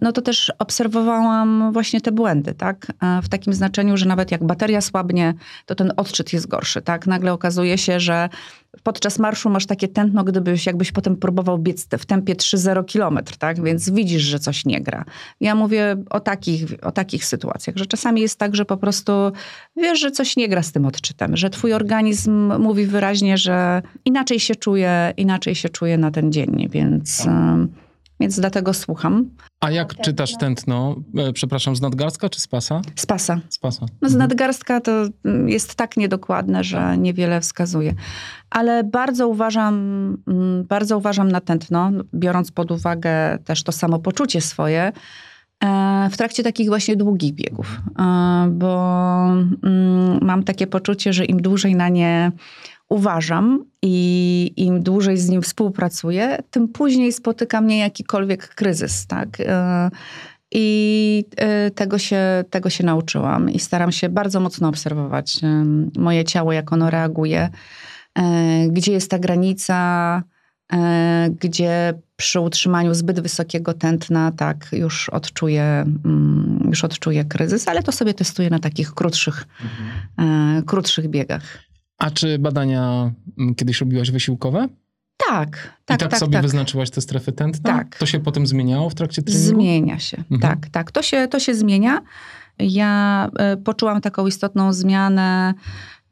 [0.00, 2.86] no to też obserwowałam właśnie te błędy, tak?
[3.22, 5.34] W takim znaczeniu, że nawet jak bateria słabnie,
[5.66, 7.06] to ten odczyt jest gorszy, tak?
[7.06, 8.28] Nagle okazuje się, że
[8.82, 13.62] podczas marszu masz takie tętno, gdybyś jakbyś potem próbował biec w tempie 3-0 km, tak?
[13.62, 15.04] Więc widzisz, że coś nie gra.
[15.40, 19.12] Ja mówię o takich, o takich sytuacjach, że czasami jest tak, że po prostu
[19.76, 24.40] wiesz, że coś nie gra z tym odczytem, że twój organizm mówi wyraźnie, że inaczej
[24.40, 27.24] się czuje, inaczej się czuje na ten dzień, więc...
[27.24, 27.83] Tak
[28.24, 29.30] więc dlatego słucham.
[29.60, 30.96] A jak czytasz tętno?
[31.16, 32.82] E, przepraszam, z nadgarstka czy z pasa?
[32.96, 33.40] Z pasa.
[33.48, 33.86] Z pasa.
[34.02, 34.18] No, z mhm.
[34.18, 34.92] nadgarstka to
[35.24, 37.94] mm, jest tak niedokładne, że niewiele wskazuje.
[38.50, 39.74] Ale bardzo uważam,
[40.28, 44.92] mm, bardzo uważam na tętno, biorąc pod uwagę też to samopoczucie swoje,
[45.64, 47.80] e, w trakcie takich właśnie długich biegów.
[47.98, 49.26] E, bo
[49.62, 52.32] mm, mam takie poczucie, że im dłużej na nie
[52.88, 59.28] uważam i im dłużej z nim współpracuję, tym później spotyka mnie jakikolwiek kryzys, tak?
[59.40, 59.90] E,
[60.52, 65.64] I e, tego się, tego się nauczyłam i staram się bardzo mocno obserwować e,
[65.98, 67.48] moje ciało, jak ono reaguje,
[68.68, 70.22] gdzie jest ta granica,
[71.40, 77.92] gdzie przy utrzymaniu zbyt wysokiego tętna tak już odczuję, mm, już odczuję kryzys, ale to
[77.92, 79.46] sobie testuję na takich krótszych,
[80.18, 80.62] mhm.
[80.62, 81.64] krótszych biegach.
[81.98, 84.68] A czy badania mm, kiedyś robiłaś wysiłkowe?
[85.16, 85.48] Tak,
[85.82, 86.20] I tak, tak, tak.
[86.20, 86.42] sobie tak.
[86.42, 87.74] wyznaczyłaś te strefy tętna?
[87.74, 87.98] Tak.
[87.98, 89.48] To się potem zmieniało w trakcie treningu?
[89.48, 90.40] Zmienia się, Mhm.
[90.40, 90.92] tak, tak.
[90.92, 92.02] To się, to się zmienia.
[92.58, 95.54] Ja e, poczułam taką istotną zmianę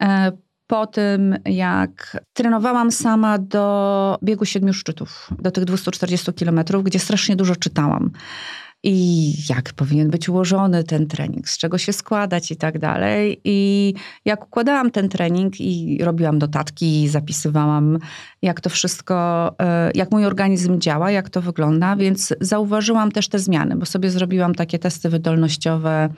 [0.03, 0.33] e,
[0.67, 7.37] po tym, jak trenowałam sama do biegu siedmiu szczytów, do tych 240 kilometrów, gdzie strasznie
[7.37, 8.11] dużo czytałam.
[8.85, 13.41] I jak powinien być ułożony ten trening, z czego się składać i tak dalej.
[13.45, 17.99] I jak układałam ten trening i robiłam notatki, zapisywałam,
[18.43, 23.39] jak to wszystko, e, jak mój organizm działa, jak to wygląda, więc zauważyłam też te
[23.39, 26.09] zmiany, bo sobie zrobiłam takie testy wydolnościowe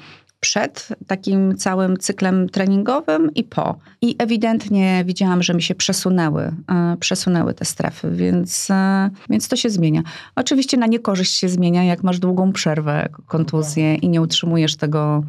[0.45, 3.78] przed takim całym cyklem treningowym i po.
[4.03, 9.57] I ewidentnie widziałam, że mi się przesunęły, e, przesunęły te strefy, więc, e, więc to
[9.57, 10.03] się zmienia.
[10.36, 15.22] Oczywiście na niekorzyść się zmienia, jak masz długą przerwę, kontuzję i nie utrzymujesz tego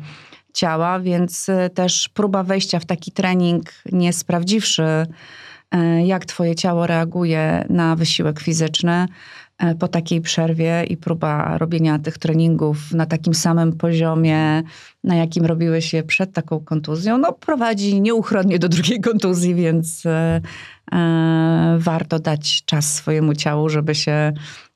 [0.53, 5.07] ciała, więc e, też próba wejścia w taki trening, nie sprawdziwszy,
[6.05, 9.07] jak twoje ciało reaguje na wysiłek fizyczny,
[9.79, 14.63] po takiej przerwie i próba robienia tych treningów na takim samym poziomie,
[15.03, 20.41] na jakim robiły się przed taką kontuzją, no prowadzi nieuchronnie do drugiej kontuzji, więc e,
[20.91, 24.33] e, warto dać czas swojemu ciału, żeby się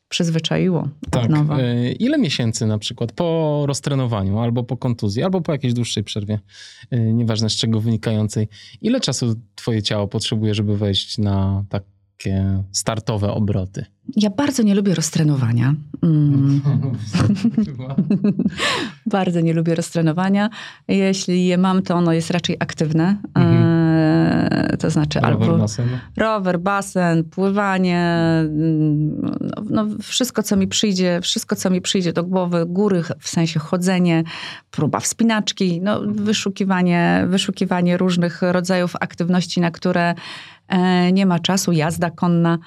[0.09, 1.29] przyzwyczaiło od Tak.
[1.29, 1.59] nowa.
[1.59, 6.39] E, Ile miesięcy na przykład po roztrenowaniu, albo po kontuzji, albo po jakiejś dłuższej przerwie,
[6.91, 8.47] e, nieważne z czego wynikającej,
[8.81, 11.63] ile czasu twoje ciało potrzebuje, żeby wejść na
[12.19, 13.85] takie startowe obroty?
[14.15, 15.75] Ja bardzo nie lubię roztrenowania.
[16.03, 16.61] Mm.
[19.05, 20.49] bardzo nie lubię roztrenowania.
[20.87, 23.17] Jeśli je mam, to ono jest raczej aktywne.
[23.37, 25.87] E, to znaczy Rower, albo basen?
[26.17, 27.99] rower, basen, pływanie,
[28.41, 33.29] mm, no, no, wszystko, co mi przyjdzie, wszystko, co mi przyjdzie do głowy, góry, w
[33.29, 34.23] sensie chodzenie,
[34.71, 40.15] próba wspinaczki, no, wyszukiwanie, wyszukiwanie różnych rodzajów aktywności, na które
[41.13, 42.57] nie ma czasu, jazda konna.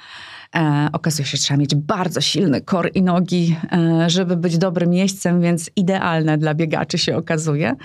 [0.57, 4.91] E, okazuje się, że trzeba mieć bardzo silny kor i nogi, e, żeby być dobrym
[4.91, 7.77] miejscem, więc idealne dla biegaczy się okazuje.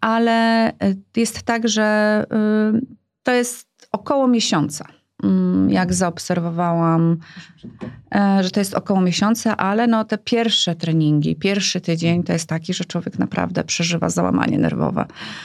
[0.00, 0.72] Ale e,
[1.16, 2.24] jest tak, że
[2.74, 2.86] y,
[3.22, 4.86] to jest około miesiąca.
[5.22, 7.16] Mm, Jak zaobserwowałam,
[8.14, 12.48] e, że to jest około miesiąca, ale no te pierwsze treningi, pierwszy tydzień to jest
[12.48, 15.04] taki, że człowiek naprawdę przeżywa załamanie nerwowe.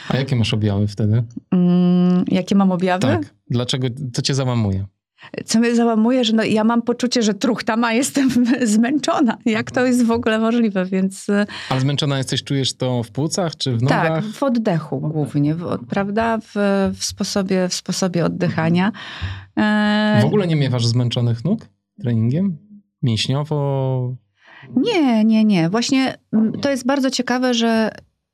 [0.09, 1.23] A jakie masz objawy wtedy?
[1.51, 3.01] Mm, Jakie mam objawy?
[3.07, 3.33] Tak.
[3.49, 4.85] Dlaczego to cię załamuje?
[5.45, 8.29] Co mnie załamuje, że no, ja mam poczucie, że truchtam, a jestem
[8.75, 9.37] zmęczona.
[9.45, 13.55] Jak to jest w ogóle możliwe, więc y, Ale zmęczona jesteś, czujesz to w płucach
[13.55, 14.25] czy w tak, nogach?
[14.25, 16.37] w oddechu głównie, w, prawda?
[16.37, 16.51] W,
[16.97, 18.87] w, sposobie, w sposobie oddychania.
[18.87, 19.46] E,
[20.21, 21.69] W ogóle nie miewasz zmęczonych nóg
[22.01, 22.57] treningiem?
[23.01, 24.15] Mięśniowo?
[24.75, 25.69] Nie, nie, nie.
[25.69, 27.91] Właśnie mm, to jest bardzo ciekawe, że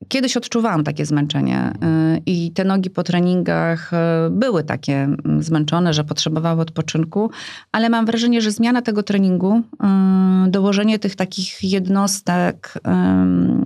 [0.08, 1.74] kiedyś odczuwałam takie zmęczenie
[2.16, 7.32] y, i te nogi po treningach y, były takie mm, zmęczone, że potrzebowały odpoczynku,
[7.72, 12.74] ale mam wrażenie, że zmiana tego treningu, y, dołożenie tych takich jednostek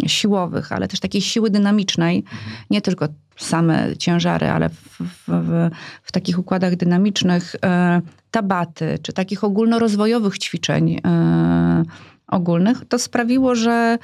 [0.08, 2.24] siłowych, ale też takiej siły dynamicznej,
[2.70, 3.08] nie tylko
[3.38, 5.70] same ciężary, ale w, w, w,
[6.04, 7.56] w takich układach dynamicznych,
[8.32, 11.02] tabaty, czy takich ogólnorozwojowych ćwiczeń
[12.28, 13.98] ogólnych, to sprawiło, że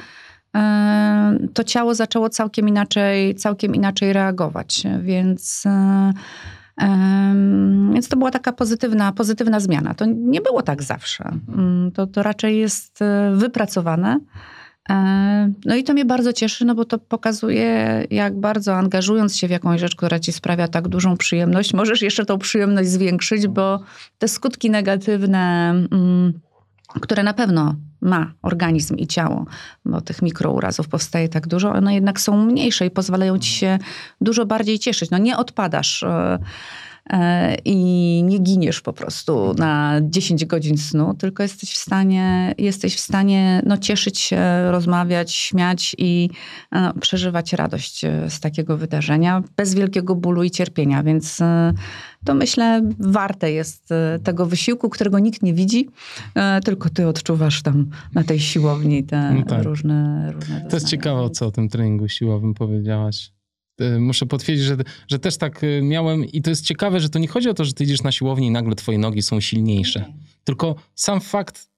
[1.54, 4.84] to ciało zaczęło całkiem inaczej, całkiem inaczej reagować.
[5.02, 6.14] Więc, e,
[7.94, 9.94] więc to była taka pozytywna, pozytywna zmiana.
[9.94, 11.32] To nie było tak zawsze.
[11.50, 14.20] Mm, To, to raczej jest e, wypracowane.
[14.90, 19.48] E, No i to mnie bardzo cieszy, no bo to pokazuje, jak bardzo angażując się
[19.48, 23.80] w jakąś rzecz, która ci sprawia tak dużą przyjemność, możesz jeszcze tą przyjemność zwiększyć, bo
[24.18, 26.34] te skutki negatywne, mm,
[27.02, 29.46] które na pewno ma organizm i ciało,
[29.86, 33.80] bo tych mikrourazów powstaje tak dużo, one jednak są mniejsze i pozwalają ci się
[34.22, 35.10] dużo bardziej cieszyć.
[35.10, 36.40] No nie odpadasz e,
[37.66, 43.00] i nie giniesz po prostu na 10 godzin snu, tylko jesteś w stanie, jesteś w
[43.00, 46.30] stanie no, cieszyć się, rozmawiać, śmiać i
[46.72, 51.74] e, przeżywać radość e, z takiego wydarzenia bez wielkiego bólu i cierpienia, więc e,
[52.26, 55.90] to myślę warte jest e, tego wysiłku, którego nikt nie widzi,
[56.36, 59.64] e, tylko ty odczuwasz tam na tej siłowni te No tak.
[59.64, 63.32] różne, różne To jest ciekawe, co o tym treningu siłowym powiedziałaś.
[63.82, 67.20] Y, Muszę potwierdzić, że, że też tak y, miałem i to jest ciekawe, że to
[67.20, 70.06] nie chodzi o to, że ty idziesz na siłownię i nagle twoje nogi są silniejsze.
[70.44, 71.70] Tylko sam fakt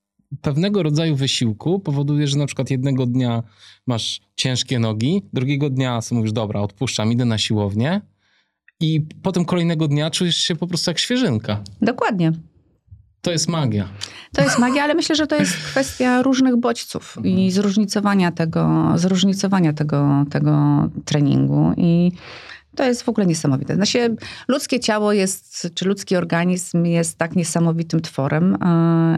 [0.41, 3.43] pewnego rodzaju wysiłku powoduje, że na przykład jednego dnia
[3.87, 8.01] masz ciężkie nogi, drugiego dnia sobie mówisz, dobra, odpuszczam, idę na siłownię
[8.79, 11.63] i potem kolejnego dnia czujesz się po prostu jak świeżynka.
[11.81, 12.31] Dokładnie.
[13.25, 13.87] To jest magia.
[14.33, 19.73] To jest magia, ale myślę, że to jest kwestia różnych bodźców i zróżnicowania tego, zróżnicowania
[19.73, 21.73] tego, tego treningu.
[21.77, 22.11] I
[22.75, 23.75] To jest w ogóle niesamowite.
[23.75, 24.15] Znaczy,
[24.47, 28.57] ludzkie ciało jest, czy ludzki organizm jest tak niesamowitym tworem,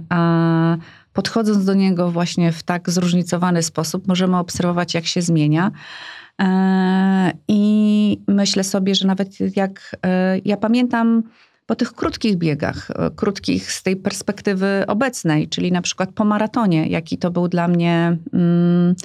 [0.09, 0.77] a
[1.13, 5.71] podchodząc do niego właśnie w tak zróżnicowany sposób, możemy obserwować, jak się zmienia.
[6.41, 11.23] E, I myślę sobie, że nawet jak e, ja pamiętam
[11.67, 16.87] po tych krótkich biegach, e, krótkich z tej perspektywy obecnej, czyli na przykład po maratonie,
[16.87, 18.17] jaki to był dla mnie.
[18.33, 18.95] Mm,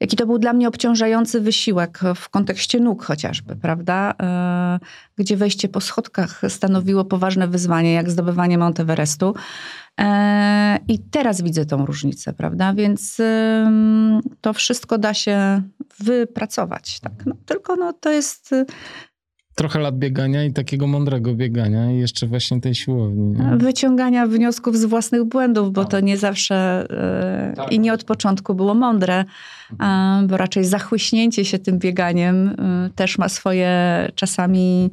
[0.00, 4.14] jaki to był dla mnie obciążający wysiłek w kontekście nóg chociażby, prawda?
[5.16, 9.34] Gdzie wejście po schodkach stanowiło poważne wyzwanie, jak zdobywanie Monteverestu.
[10.00, 12.74] E, I teraz widzę tą różnicę, prawda?
[12.74, 13.20] Więc
[14.40, 15.62] to wszystko da się
[15.98, 17.00] wypracować.
[17.00, 17.12] Tak?
[17.26, 18.54] No, tylko no, to jest
[19.54, 23.26] trochę lat biegania i takiego mądrego biegania i jeszcze właśnie tej siłowni.
[23.26, 23.56] Nie?
[23.56, 26.86] Wyciągania wniosków z własnych błędów, bo to nie zawsze
[27.50, 27.72] yy, tak.
[27.72, 29.24] i nie od początku było mądre,
[29.70, 29.76] yy,
[30.26, 34.90] bo raczej zachłyśnięcie się tym bieganiem yy, też ma swoje czasami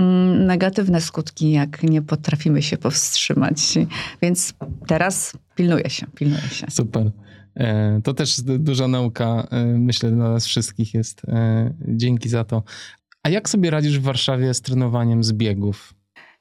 [0.00, 3.78] Mm, negatywne skutki, jak nie potrafimy się powstrzymać.
[4.22, 4.54] Więc
[4.86, 6.66] teraz pilnuję się, pilnuję się.
[6.70, 7.10] Super.
[7.56, 11.22] E, to też duża nauka, myślę, dla nas wszystkich jest.
[11.88, 12.62] Dzięki za to.
[13.22, 15.94] A jak sobie radzisz w Warszawie z trenowaniem z biegów?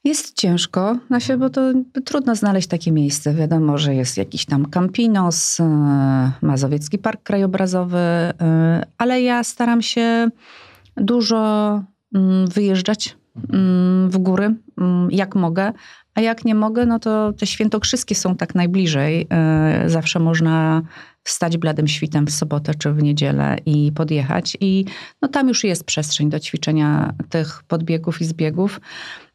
[0.03, 1.73] Jest ciężko, się, bo to
[2.05, 3.33] trudno znaleźć takie miejsce.
[3.33, 5.57] Wiadomo, że jest jakiś tam Campinos,
[6.41, 7.99] Mazowiecki Park Krajobrazowy,
[8.97, 10.29] ale ja staram się
[10.97, 13.19] dużo mm, wyjeżdżać
[13.53, 15.73] Mm, w góry, mm, jak mogę.
[16.15, 19.27] A jak nie mogę, no to te świętokrzyskie są tak najbliżej.
[19.29, 20.81] E, zawsze można
[21.23, 24.57] wstać bladym świtem w sobotę czy w niedzielę i podjechać.
[24.61, 24.85] I
[25.21, 28.81] no tam już jest przestrzeń do ćwiczenia tych podbiegów i zbiegów.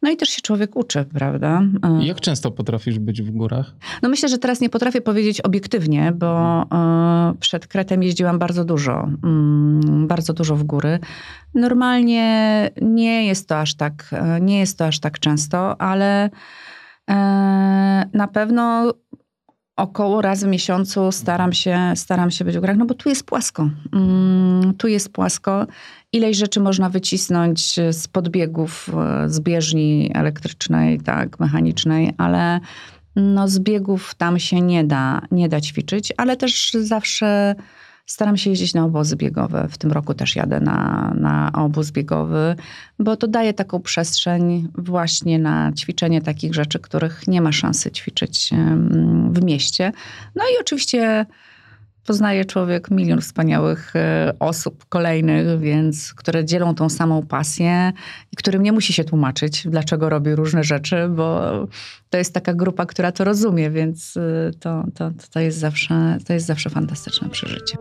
[0.03, 1.63] No i też się człowiek uczy, prawda?
[2.03, 3.75] I jak często potrafisz być w górach?
[4.03, 9.09] No myślę, że teraz nie potrafię powiedzieć obiektywnie, bo e, przed Kretem jeździłam bardzo dużo,
[9.25, 10.99] mm, bardzo dużo w góry.
[11.55, 16.31] Normalnie nie jest to aż tak, e, nie jest to aż tak często, ale
[18.13, 18.95] na pewno
[19.77, 23.27] około raz w miesiącu staram się, staram się być w górach, no bo tu jest
[23.27, 23.71] płasko.
[23.93, 25.67] Mm, tu jest płasko.
[26.13, 32.61] Ileś rzeczy można wycisnąć z podbiegów, e, z bieżni elektrycznej, tak, mechanicznej, ale
[33.17, 37.55] no z biegów tam się nie da, nie da ćwiczyć, ale też zawsze
[38.07, 39.69] Staram się jeździć na obozy biegowe.
[39.71, 42.57] W tym roku też jadę na, na obóz biegowy,
[42.99, 48.51] bo to daje taką przestrzeń właśnie na ćwiczenie takich rzeczy, których nie ma szansy ćwiczyć
[49.31, 49.93] w mieście.
[50.35, 51.27] No i oczywiście
[52.05, 57.93] poznaje człowiek milion wspaniałych e, osób kolejnych, więc które dzielą tą samą pasję
[58.33, 61.53] i którym nie musi się tłumaczyć, dlaczego robi różne rzeczy, bo
[62.11, 66.33] to jest taka grupa, która to rozumie, więc e, to, to, to, jest, zawsze, to
[66.33, 67.77] jest zawsze fantastyczne przeżycie.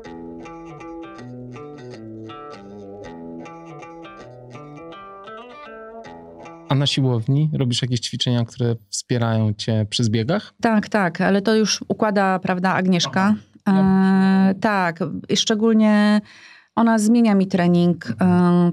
[6.69, 10.53] A na siłowni robisz jakieś ćwiczenia, które wspierają cię przy zbiegach?
[10.61, 13.35] Tak, tak, ale to już układa, prawda, Agnieszka.
[13.67, 14.99] E, tak,
[15.35, 16.21] szczególnie
[16.75, 18.07] ona zmienia mi trening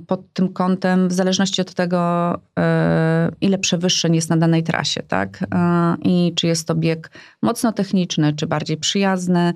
[0.07, 5.45] pod tym kątem, w zależności od tego, e, ile przewyższeń jest na danej trasie, tak?
[5.55, 7.11] E, I czy jest to bieg
[7.43, 9.55] mocno techniczny, czy bardziej przyjazny.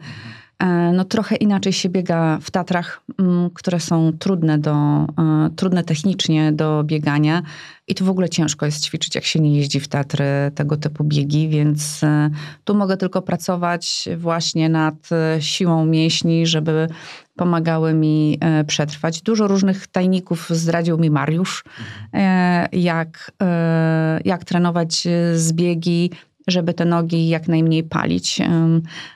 [0.59, 5.84] E, no trochę inaczej się biega w Tatrach, mm, które są trudne, do, e, trudne
[5.84, 7.42] technicznie do biegania.
[7.86, 10.24] I tu w ogóle ciężko jest ćwiczyć, jak się nie jeździ w Tatry
[10.55, 12.30] tego typu biegi, więc e,
[12.64, 14.94] tu mogę tylko pracować właśnie nad
[15.40, 16.88] siłą mięśni, żeby
[17.36, 19.22] pomagały mi przetrwać.
[19.22, 21.64] Dużo różnych tajników zdradził mi Mariusz,
[22.72, 23.32] jak,
[24.24, 26.11] jak trenować zbiegi,
[26.47, 28.38] żeby te nogi jak najmniej palić,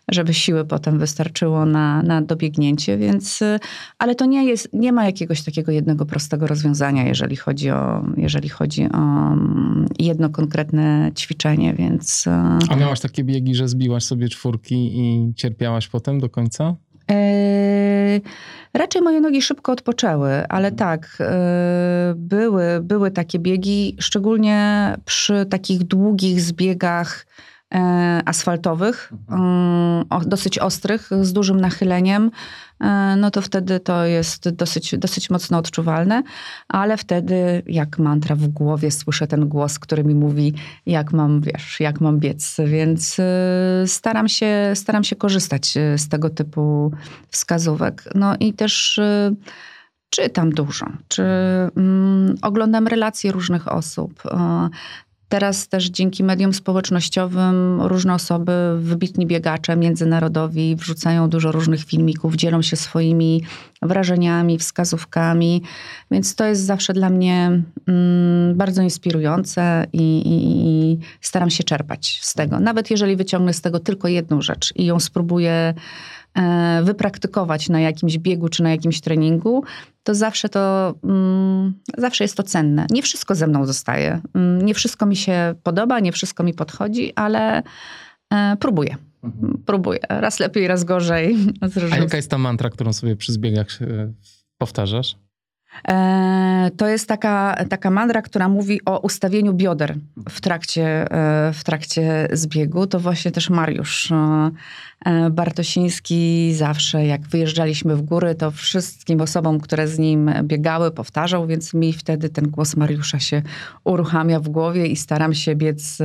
[0.09, 3.59] żeby siły potem wystarczyło na, na dobiegnięcie, więc, y,
[3.99, 8.49] ale to nie jest, nie ma jakiegoś takiego jednego prostego rozwiązania, jeżeli chodzi o, jeżeli
[8.49, 12.27] chodzi o mm, jedno konkretne ćwiczenie, więc...
[12.27, 12.31] Y,
[12.69, 16.77] A miałaś takie biegi, że zbiłaś sobie czwórki i cierpiałaś potem do końca?
[17.11, 18.21] Yy,
[18.75, 21.27] raczej moje nogi szybko odpoczęły, ale tak, yy,
[22.17, 27.27] były, były takie biegi, szczególnie przy takich długich zbiegach
[28.25, 29.13] asfaltowych,
[30.27, 32.31] dosyć ostrych, z dużym nachyleniem.
[32.81, 36.23] E, no to wtedy to jest dosyć, dosyć mocno odczuwalne,
[36.69, 40.55] ale wtedy jak mantra w głowie słyszę ten głos, który mi mówi,
[40.87, 46.09] jak mam, wiesz, jak mam biec, więc e, staram się, staram się korzystać e, z
[46.09, 46.93] tego typu
[47.29, 48.05] wskazówek.
[48.15, 49.01] No i też
[50.11, 51.23] czytam dużo, czy
[51.77, 54.23] mm, oglądam relacje różnych osób.
[55.29, 62.63] Teraz też dzięki mediom społecznościowym różne osoby, wybitni biegacze międzynarodowi wrzucają dużo różnych filmików, dzielą
[62.63, 63.43] się swoimi
[63.83, 65.63] wrażeniami, wskazówkami,
[66.11, 72.19] więc to jest zawsze dla mnie mm, bardzo inspirujące i, i, i, staram się czerpać
[72.23, 72.61] z tego.
[72.61, 75.75] Nawet jeżeli wyciągnę z tego tylko jedną rzecz i ją spróbuję
[76.83, 79.65] wypraktykować na jakimś biegu czy na jakimś treningu,
[80.03, 82.87] to zawsze to, mm, zawsze jest to cenne.
[82.91, 84.21] Nie wszystko ze mną zostaje.
[84.35, 87.63] Mm, nie wszystko mi się podoba, nie wszystko mi podchodzi, ale
[88.35, 88.97] e, próbuję.
[89.25, 89.63] Mhm.
[89.67, 89.99] Próbuję.
[90.09, 91.37] Raz lepiej, raz gorzej.
[91.93, 94.13] A jaka jest ta mantra, którą sobie przy zbiegach e,
[94.59, 95.17] powtarzasz?
[95.89, 99.97] E, to jest taka, taka mandra, która mówi o ustawieniu bioder
[100.29, 102.87] w trakcie, e, w trakcie zbiegu.
[102.87, 109.89] To właśnie też Mariusz e, Bartosiński zawsze, jak wyjeżdżaliśmy w góry, to wszystkim osobom, które
[109.89, 113.43] z nim biegały, powtarzał, więc mi wtedy ten głos Mariusza się
[113.85, 115.99] uruchamia w głowie i staram się biec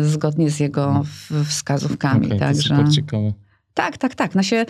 [0.00, 1.04] zgodnie z jego
[1.44, 2.26] wskazówkami.
[2.26, 2.74] Okay, Także...
[3.74, 4.34] Tak, tak, tak.
[4.34, 4.66] No się,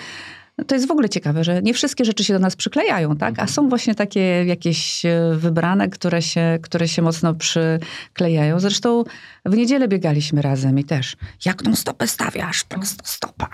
[0.66, 3.38] to jest w ogóle ciekawe, że nie wszystkie rzeczy się do nas przyklejają, tak?
[3.38, 8.60] A są właśnie takie jakieś e, wybrane, które się, które się mocno przyklejają.
[8.60, 9.04] Zresztą
[9.46, 12.64] w niedzielę biegaliśmy razem i też jak tą stopę stawiasz?
[12.64, 13.48] Prosto stopa,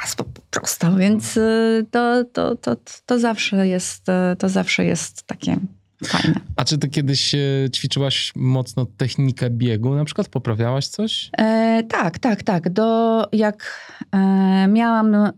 [0.51, 0.97] prosto.
[0.97, 2.77] Więc e, to, to, to,
[3.07, 5.57] to, zawsze jest, e, to zawsze jest takie
[6.05, 6.41] Fajne.
[6.57, 7.39] A czy ty kiedyś e,
[7.73, 9.95] ćwiczyłaś mocno technikę biegu?
[9.95, 11.31] Na przykład poprawiałaś coś?
[11.39, 12.69] E, tak, tak, tak.
[12.71, 13.81] Do, jak
[14.13, 15.33] e, miałam, e,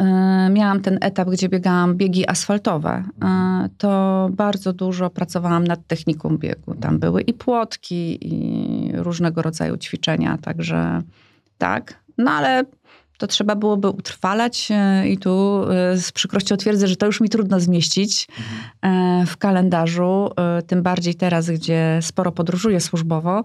[0.52, 6.74] miałam ten etap, gdzie biegałam biegi asfaltowe, e, to bardzo dużo pracowałam nad techniką biegu.
[6.74, 11.02] Tam były i płotki, i różnego rodzaju ćwiczenia, także
[11.58, 11.94] tak.
[12.18, 12.64] No ale
[13.18, 17.28] to trzeba byłoby utrwalać e, i tu e, z przykrością twierdzę, że to już mi
[17.28, 18.28] trudno zmieścić
[18.82, 19.26] mhm.
[19.26, 20.30] w kalendarzu,
[20.66, 23.44] tym bardziej teraz, gdzie sporo podróżuję służbowo,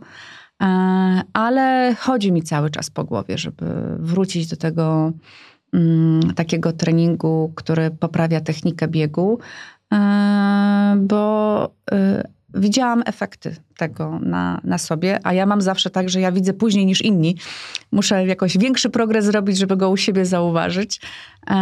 [1.33, 3.65] ale chodzi mi cały czas po głowie, żeby
[3.99, 5.11] wrócić do tego
[5.73, 9.39] mm, takiego treningu, który poprawia technikę biegu,
[10.97, 11.69] bo
[12.53, 16.85] widziałam efekty tego na, na sobie, a ja mam zawsze tak, że ja widzę później
[16.85, 17.35] niż inni.
[17.91, 21.01] Muszę jakoś większy progres zrobić, żeby go u siebie zauważyć,
[21.47, 21.53] e,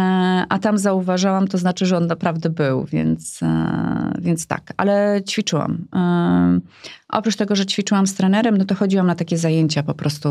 [0.48, 5.84] a tam zauważałam, to znaczy, że on naprawdę był, więc, e, więc tak, ale ćwiczyłam.
[5.94, 6.60] E,
[7.08, 10.28] oprócz tego, że ćwiczyłam z trenerem, no to chodziłam na takie zajęcia po prostu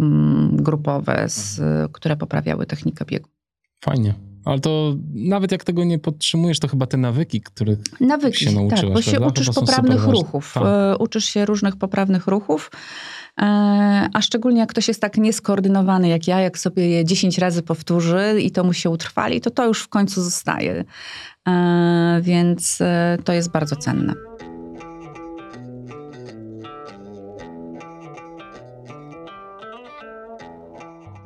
[0.00, 1.60] mm, grupowe, z,
[1.92, 3.28] które poprawiały technikę biegu.
[3.84, 4.31] Fajnie.
[4.44, 8.80] Ale to nawet jak tego nie podtrzymujesz, to chyba te nawyki, których nawyki, się nauczyłaś,
[8.80, 10.52] tak, bo się uczysz poprawnych ruchów.
[10.54, 10.62] Tak.
[10.66, 12.70] E, uczysz się różnych poprawnych ruchów.
[13.40, 13.44] E,
[14.12, 18.40] a szczególnie jak ktoś jest tak nieskoordynowany jak ja, jak sobie je 10 razy powtórzy
[18.42, 20.84] i to mu się utrwali, to to już w końcu zostaje.
[21.48, 22.78] E, więc
[23.24, 24.14] to jest bardzo cenne.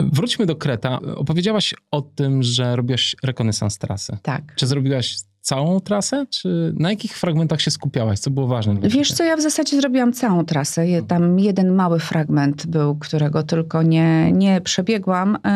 [0.00, 1.00] Wróćmy do Kreta.
[1.16, 4.18] Opowiedziałaś o tym, że robiłaś rekonesans trasy.
[4.22, 4.42] Tak.
[4.56, 8.18] Czy zrobiłaś całą trasę, czy na jakich fragmentach się skupiałaś?
[8.18, 8.74] Co było ważne?
[8.82, 10.86] Wiesz co, ja w zasadzie zrobiłam całą trasę.
[11.08, 15.48] Tam jeden mały fragment był, którego tylko nie, nie przebiegłam, e,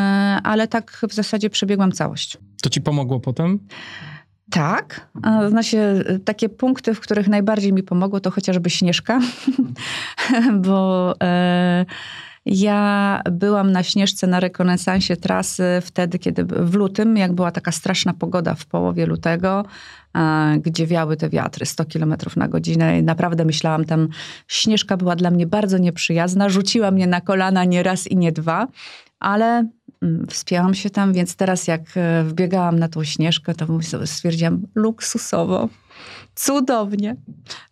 [0.42, 2.38] ale tak w zasadzie przebiegłam całość.
[2.62, 3.58] To ci pomogło potem?
[4.50, 5.10] Tak.
[5.48, 9.20] Znaczy, takie punkty, w których najbardziej mi pomogło, to chociażby Śnieżka,
[10.66, 11.14] bo...
[11.22, 11.86] E,
[12.50, 18.14] ja byłam na Śnieżce na rekonesansie trasy wtedy, kiedy w lutym, jak była taka straszna
[18.14, 19.64] pogoda w połowie lutego,
[20.60, 22.98] gdzie wiały te wiatry 100 km na godzinę.
[22.98, 24.08] I naprawdę myślałam tam,
[24.48, 28.68] Śnieżka była dla mnie bardzo nieprzyjazna, rzuciła mnie na kolana nie raz i nie dwa,
[29.20, 29.68] ale
[30.02, 33.66] mm, wspięłam się tam, więc teraz jak e, wbiegałam na tą Śnieżkę, to
[34.06, 35.68] stwierdziłam luksusowo
[36.40, 37.16] cudownie.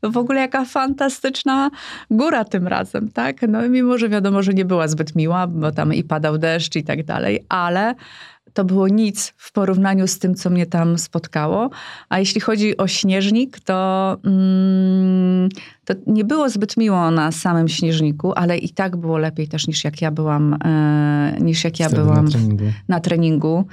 [0.03, 1.71] W ogóle jaka fantastyczna
[2.11, 3.43] góra tym razem, tak?
[3.49, 6.85] No mimo, że wiadomo, że nie była zbyt miła, bo tam i padał deszcz i
[6.85, 7.95] tak dalej, ale
[8.53, 11.71] to było nic w porównaniu z tym, co mnie tam spotkało.
[12.09, 15.49] A jeśli chodzi o śnieżnik, to, mm,
[15.85, 19.85] to nie było zbyt miło na samym śnieżniku, ale i tak było lepiej też niż
[19.85, 22.65] jak ja byłam, e, niż jak ja byłam na treningu.
[22.89, 23.65] Na treningu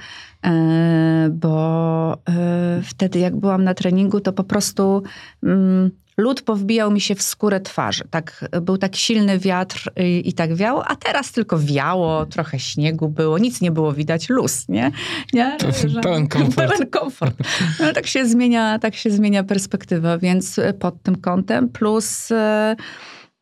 [0.44, 5.02] e, bo e, wtedy jak byłam na treningu, to po prostu
[5.42, 8.04] mm, lód powbijał mi się w skórę twarzy.
[8.10, 13.08] Tak, był taki silny wiatr i, i, tak wiało, a teraz tylko wiało, trochę śniegu
[13.08, 14.90] było, nic nie było widać, luz, nie?
[15.32, 15.56] nie?
[15.86, 16.56] Że, pełen komfort.
[16.68, 17.36] Pełen komfort.
[17.80, 22.28] No, tak, się zmienia, tak się zmienia perspektywa, więc pod tym kątem plus...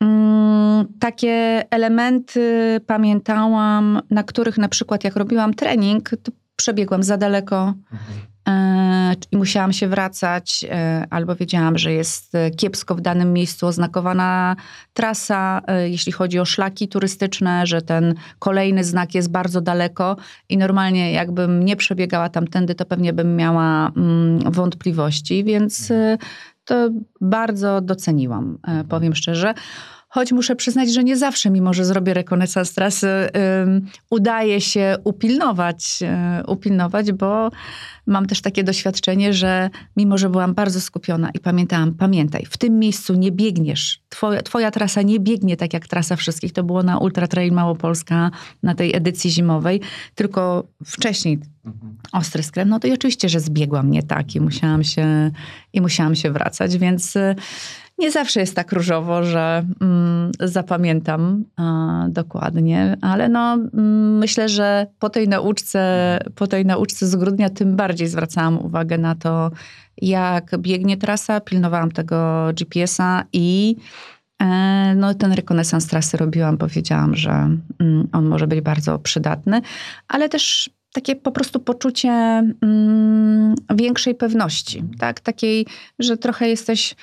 [0.00, 7.74] Mm, takie elementy pamiętałam, na których na przykład jak robiłam trening, to przebiegłam za daleko,
[7.92, 13.66] mhm e, i musiałam się wracać, e, albo wiedziałam, że jest kiepsko w danym miejscu
[13.66, 14.56] oznakowana
[14.92, 20.16] trasa, jeśli chodzi o szlaki turystyczne, że ten kolejny znak jest bardzo daleko
[20.48, 25.92] i normalnie jakbym nie przebiegała tamtędy, to pewnie bym miała mm, wątpliwości, więc
[26.64, 26.90] to
[27.20, 29.54] bardzo doceniłam, powiem szczerze.
[30.14, 33.08] Choć muszę przyznać, że nie zawsze, mimo że zrobię rekonesans trasy,
[34.10, 35.98] udaje się upilnować,
[36.42, 37.50] y, upilnować, bo
[38.06, 42.78] mam też takie doświadczenie, że mimo, że byłam bardzo skupiona i pamiętałam, pamiętaj, w tym
[42.78, 46.98] miejscu nie biegniesz, twoja, twoja trasa nie biegnie tak jak trasa wszystkich, to było na
[46.98, 48.30] Ultra Trail Małopolska,
[48.62, 49.80] na tej edycji zimowej,
[50.14, 51.96] tylko wcześniej mhm.
[52.12, 55.30] ostry skręt, no to i oczywiście, że zbiegłam nie tak i musiałam się,
[55.72, 57.34] i musiałam się wracać, więc y,
[57.98, 61.44] nie zawsze jest tak różowo, że mm, zapamiętam
[62.08, 67.76] dokładnie, ale no, mm, myślę, że po tej nauczce, po tej nauczce z grudnia tym
[67.76, 69.50] bardziej zwracałam uwagę na to,
[70.02, 73.76] jak biegnie trasa, pilnowałam tego GPS-a i
[74.42, 79.60] e, no, ten rekonesans trasy robiłam, bo wiedziałam, że mm, on może być bardzo przydatny,
[80.08, 82.10] ale też takie po prostu poczucie
[82.62, 85.20] mm, większej pewności, tak?
[85.20, 85.66] Takiej,
[85.98, 86.94] że trochę jesteś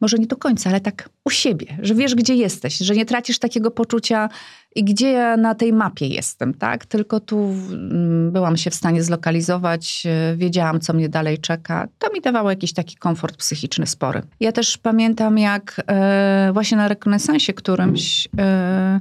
[0.00, 3.38] może nie do końca, ale tak u siebie, że wiesz, gdzie jesteś, że nie tracisz
[3.38, 4.28] takiego poczucia,
[4.76, 6.86] gdzie ja na tej mapie jestem, tak?
[6.86, 11.88] Tylko tu mm, byłam się w stanie zlokalizować, e, wiedziałam, co mnie dalej czeka.
[11.98, 14.22] To mi dawało jakiś taki komfort psychiczny spory.
[14.40, 19.00] Ja też pamiętam, jak e, właśnie na rekonesansie którymś e,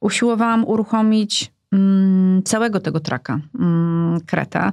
[0.00, 1.52] usiłowałam uruchomić
[2.44, 4.72] całego tego traka mm, Kreta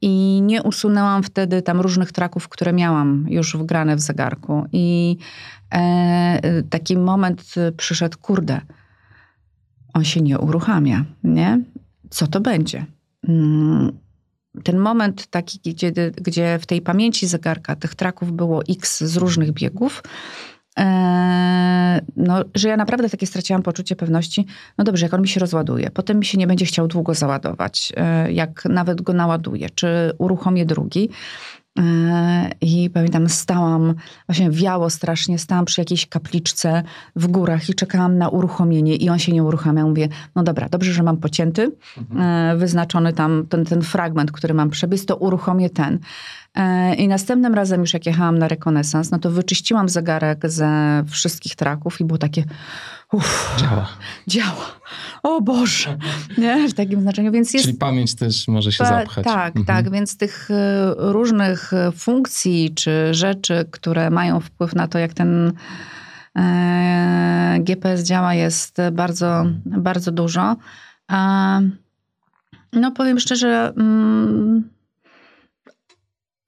[0.00, 4.66] i nie usunęłam wtedy tam różnych traków, które miałam już wgrane w zegarku.
[4.72, 5.16] I
[5.74, 8.60] e, taki moment przyszedł, kurde,
[9.94, 11.60] on się nie uruchamia, nie?
[12.10, 12.86] Co to będzie?
[13.28, 13.92] Mm,
[14.64, 19.52] ten moment taki, gdzie, gdzie w tej pamięci zegarka tych traków było x z różnych
[19.52, 20.02] biegów,
[22.16, 24.46] no, że ja naprawdę takie straciłam poczucie pewności.
[24.78, 27.92] No dobrze, jak on mi się rozładuje, potem mi się nie będzie chciał długo załadować,
[27.96, 31.08] e, jak nawet go naładuję, czy uruchomię drugi.
[31.78, 33.94] E, I pamiętam, stałam,
[34.28, 36.82] właśnie wiało strasznie, stałam przy jakiejś kapliczce
[37.16, 39.84] w górach i czekałam na uruchomienie i on się nie uruchamia.
[39.84, 42.58] Mówię, no dobra, dobrze, że mam pocięty, mhm.
[42.58, 45.98] Wyznaczony tam ten, ten fragment, który mam przebiec, to uruchomię ten.
[46.54, 51.56] E, I następnym razem już jak jechałam na rekonesans, no to wyczyściłam zegarek ze wszystkich
[51.56, 52.44] traków i było takie
[53.12, 53.88] uff, działa.
[54.26, 54.66] Działa.
[55.22, 55.98] O Boże.
[56.38, 56.68] Nie?
[56.68, 57.32] W takim znaczeniu.
[57.32, 59.24] Więc jest, Czyli pamięć też może się zapchać.
[59.24, 59.64] Tak, mhm.
[59.64, 59.92] tak.
[59.92, 65.52] Więc tych e, różnych e, funkcji czy rzeczy, które mają wpływ na to, jak ten
[67.60, 70.56] GPS działa jest bardzo, bardzo dużo.
[72.72, 74.73] No powiem szczerze, mm,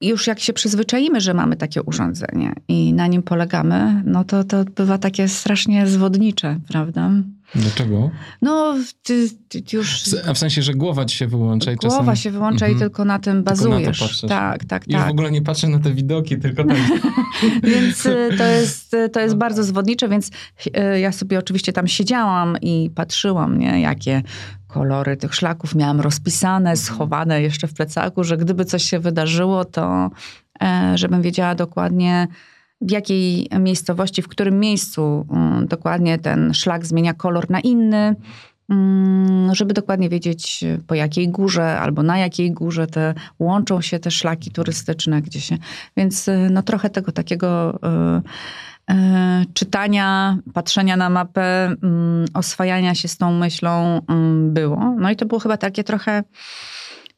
[0.01, 4.63] już jak się przyzwyczaimy, że mamy takie urządzenie i na nim polegamy, no to to
[4.63, 7.11] bywa takie strasznie zwodnicze, prawda?
[7.55, 8.11] Dlaczego?
[8.41, 10.01] No, ty, ty już...
[10.27, 12.15] A w sensie, że głowa ci się wyłącza i Głowa czasem...
[12.15, 14.01] się wyłącza i tylko na tym bazujesz.
[14.01, 15.07] Na to tak, tak, I tak.
[15.07, 16.77] w ogóle nie patrzę na te widoki, tylko tak.
[17.73, 20.31] więc y, to jest, y, to jest bardzo zwodnicze, więc
[20.67, 24.23] y, ja sobie oczywiście tam siedziałam i patrzyłam, nie, jakie
[24.67, 26.77] kolory tych szlaków miałam rozpisane, mhm.
[26.77, 30.09] schowane jeszcze w plecaku, że gdyby coś się wydarzyło, to
[30.61, 32.27] e, żebym wiedziała dokładnie,
[32.81, 38.15] w jakiej miejscowości, w którym miejscu mm, dokładnie ten szlak zmienia kolor na inny,
[38.69, 44.11] mm, żeby dokładnie wiedzieć, po jakiej górze albo na jakiej górze te łączą się te
[44.11, 45.57] szlaki turystyczne, gdzie się.
[45.97, 47.79] Więc e, no trochę tego takiego.
[48.89, 54.95] E, czytania, patrzenia na mapę, mm, oswajania się z tą myślą mm, było.
[54.99, 56.23] No i to było chyba takie trochę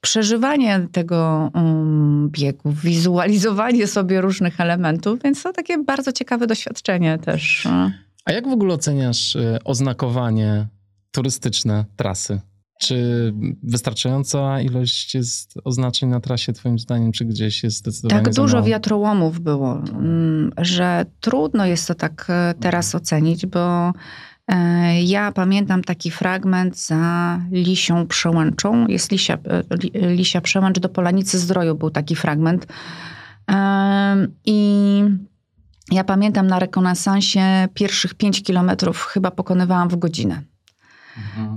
[0.02, 7.68] przeżywanie tego mm, biegu, wizualizowanie sobie różnych elementów, więc to takie bardzo ciekawe doświadczenie też.
[8.26, 10.68] A jak w ogóle oceniasz e, oznakowanie
[11.12, 12.42] turystyczne trasy?
[12.80, 18.64] Czy wystarczająca ilość jest oznaczeń na trasie, Twoim zdaniem, czy gdzieś jest zdecydowanie Tak dużo
[18.64, 23.94] wiatrołomów było, mm, że trudno jest to tak e, teraz ocenić, bo
[24.48, 28.88] e, ja pamiętam taki fragment za Lisią Przełęczą.
[28.88, 29.38] Jest Lisia,
[29.94, 32.68] e, Lisia Przełęcz do Polanicy Zdroju był taki fragment.
[34.46, 35.02] I
[35.92, 40.42] ja pamiętam na rekonesansie pierwszych 5 kilometrów chyba pokonywałam w godzinę.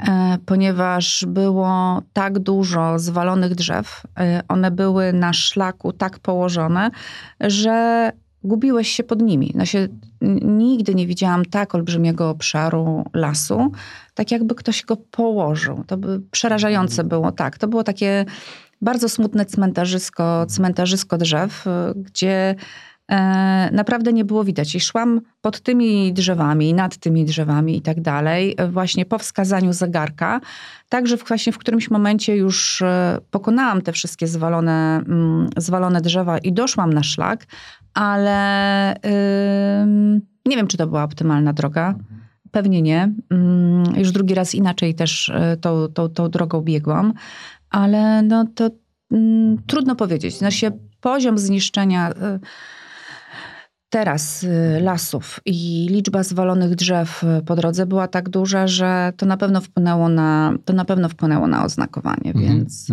[0.08, 6.91] E, ponieważ było tak dużo zwalonych drzew, e, one były na szlaku tak położone,
[7.41, 8.11] że
[8.45, 9.53] gubiłeś się pod nimi.
[9.54, 9.88] No się,
[10.42, 13.72] nigdy nie widziałam tak olbrzymiego obszaru lasu,
[14.14, 15.84] tak jakby ktoś go położył.
[15.87, 17.58] To by przerażające było, tak.
[17.58, 18.24] To było takie
[18.80, 21.64] bardzo smutne cmentarzysko, cmentarzysko drzew,
[21.96, 22.57] gdzie E,
[23.72, 24.75] naprawdę nie było widać.
[24.75, 29.72] I szłam pod tymi drzewami, nad tymi drzewami i tak dalej, e, właśnie po wskazaniu
[29.72, 30.41] zegarka.
[30.89, 36.53] Także właśnie w którymś momencie już e, pokonałam te wszystkie zwalone, mm, zwalone drzewa i
[36.53, 37.47] doszłam na szlak,
[37.95, 41.95] ale yy, nie wiem, czy to była optymalna droga.
[42.51, 43.13] Pewnie nie.
[43.95, 47.13] Yy, już drugi raz inaczej też tą, tą, tą drogą biegłam,
[47.71, 48.71] ale no to
[49.11, 49.18] yy,
[49.67, 50.39] trudno powiedzieć.
[50.39, 52.13] Znaczy poziom zniszczenia
[53.92, 59.26] teraz y, lasów i liczba zwalonych drzew y, po drodze była tak duża, że to
[59.26, 62.48] na pewno wpłynęło na, to na, pewno wpłynęło na oznakowanie, mm -hmm.
[62.48, 62.90] więc...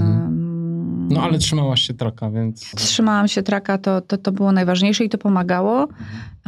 [0.89, 2.71] No ale trzymałaś się traka, więc...
[2.75, 5.87] Trzymałam się traka, to, to, to było najważniejsze i to pomagało.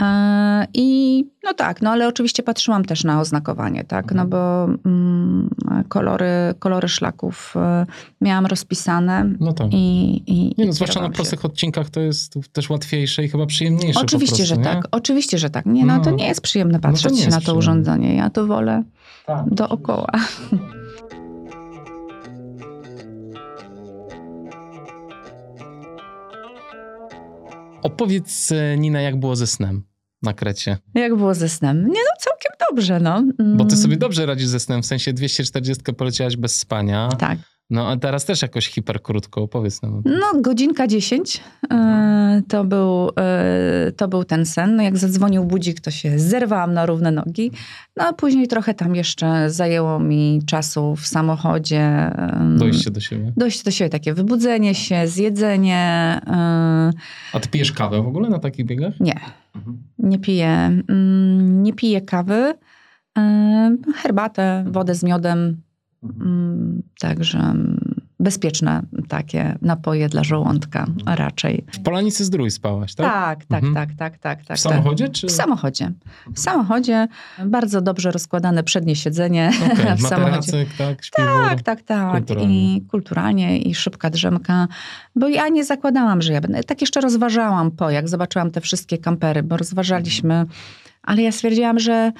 [0.01, 5.49] E, I no tak, no ale oczywiście patrzyłam też na oznakowanie, tak, no bo mm,
[5.89, 7.85] kolory, kolory szlaków e,
[8.21, 9.29] miałam rozpisane.
[9.39, 9.67] No tak.
[9.71, 11.47] I, i, nie, no, zwłaszcza na prostych się.
[11.47, 14.63] odcinkach to jest też łatwiejsze i chyba przyjemniejsze Oczywiście, prostu, że nie?
[14.63, 14.87] tak.
[14.91, 15.65] Oczywiście, że tak.
[15.65, 17.59] Nie, no, no to nie jest przyjemne no patrzeć no się na to przyjemne.
[17.59, 18.15] urządzenie.
[18.15, 18.83] Ja to wolę
[19.25, 20.11] tak, dookoła.
[27.81, 29.83] Opowiedz, e, Nina, jak było ze snem
[30.23, 30.77] na Krecie?
[30.95, 31.87] Jak było ze snem?
[31.87, 33.17] Nie no, całkiem dobrze, no.
[33.39, 33.57] Mm.
[33.57, 37.09] Bo ty sobie dobrze radzisz ze snem, w sensie 240 poleciałaś bez spania.
[37.19, 37.39] Tak.
[37.71, 40.01] No a teraz też jakoś hiperkrótko, opowiedz nam.
[40.05, 41.41] No godzinka 10
[41.71, 44.75] e, to, był, e, to był ten sen.
[44.75, 47.51] No jak zadzwonił budzik, to się zerwałam na równe nogi.
[47.97, 52.11] No a później trochę tam jeszcze zajęło mi czasu w samochodzie.
[52.57, 53.33] Dojście do siebie.
[53.37, 56.21] Dojście do siebie, takie wybudzenie się, zjedzenie.
[56.27, 56.91] E,
[57.33, 58.99] a ty pijesz kawę w ogóle na takich biegach?
[58.99, 59.19] Nie,
[59.55, 59.83] mhm.
[59.99, 60.49] nie piję.
[60.89, 62.53] Mm, nie piję kawy.
[63.95, 65.61] Herbatę, wodę z miodem
[66.99, 71.65] także mm, bezpieczne takie napoje dla żołądka raczej.
[71.73, 73.05] W Polanicy Zdrój spałaś, tak?
[73.05, 73.73] Tak, tak, mhm.
[73.73, 74.57] tak, tak, tak, tak.
[74.57, 75.09] W samochodzie?
[75.09, 75.27] Czy?
[75.27, 75.91] W samochodzie.
[76.33, 77.07] W samochodzie.
[77.45, 79.95] Bardzo dobrze rozkładane przednie siedzenie okay.
[79.95, 80.65] w samochodzie.
[80.77, 81.49] tak, śpiwór.
[81.49, 82.11] Tak, tak, tak.
[82.11, 82.75] Kulturalnie.
[82.75, 84.67] I kulturalnie, i szybka drzemka.
[85.15, 86.63] Bo ja nie zakładałam, że ja będę...
[86.63, 90.45] Tak jeszcze rozważałam po, jak zobaczyłam te wszystkie kampery, bo rozważaliśmy,
[91.03, 92.11] ale ja stwierdziłam, że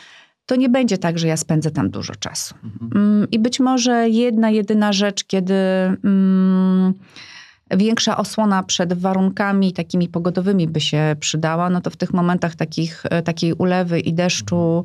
[0.46, 2.56] to nie będzie tak, że ja spędzę tam dużo czasu.
[2.64, 2.92] Mhm.
[2.96, 5.54] Mm, I być może jedna, jedyna rzecz, kiedy
[6.04, 6.94] mm,
[7.78, 13.04] większa osłona przed warunkami takimi pogodowymi by się przydała, no to w tych momentach takich,
[13.10, 14.84] e, takiej ulewy i deszczu,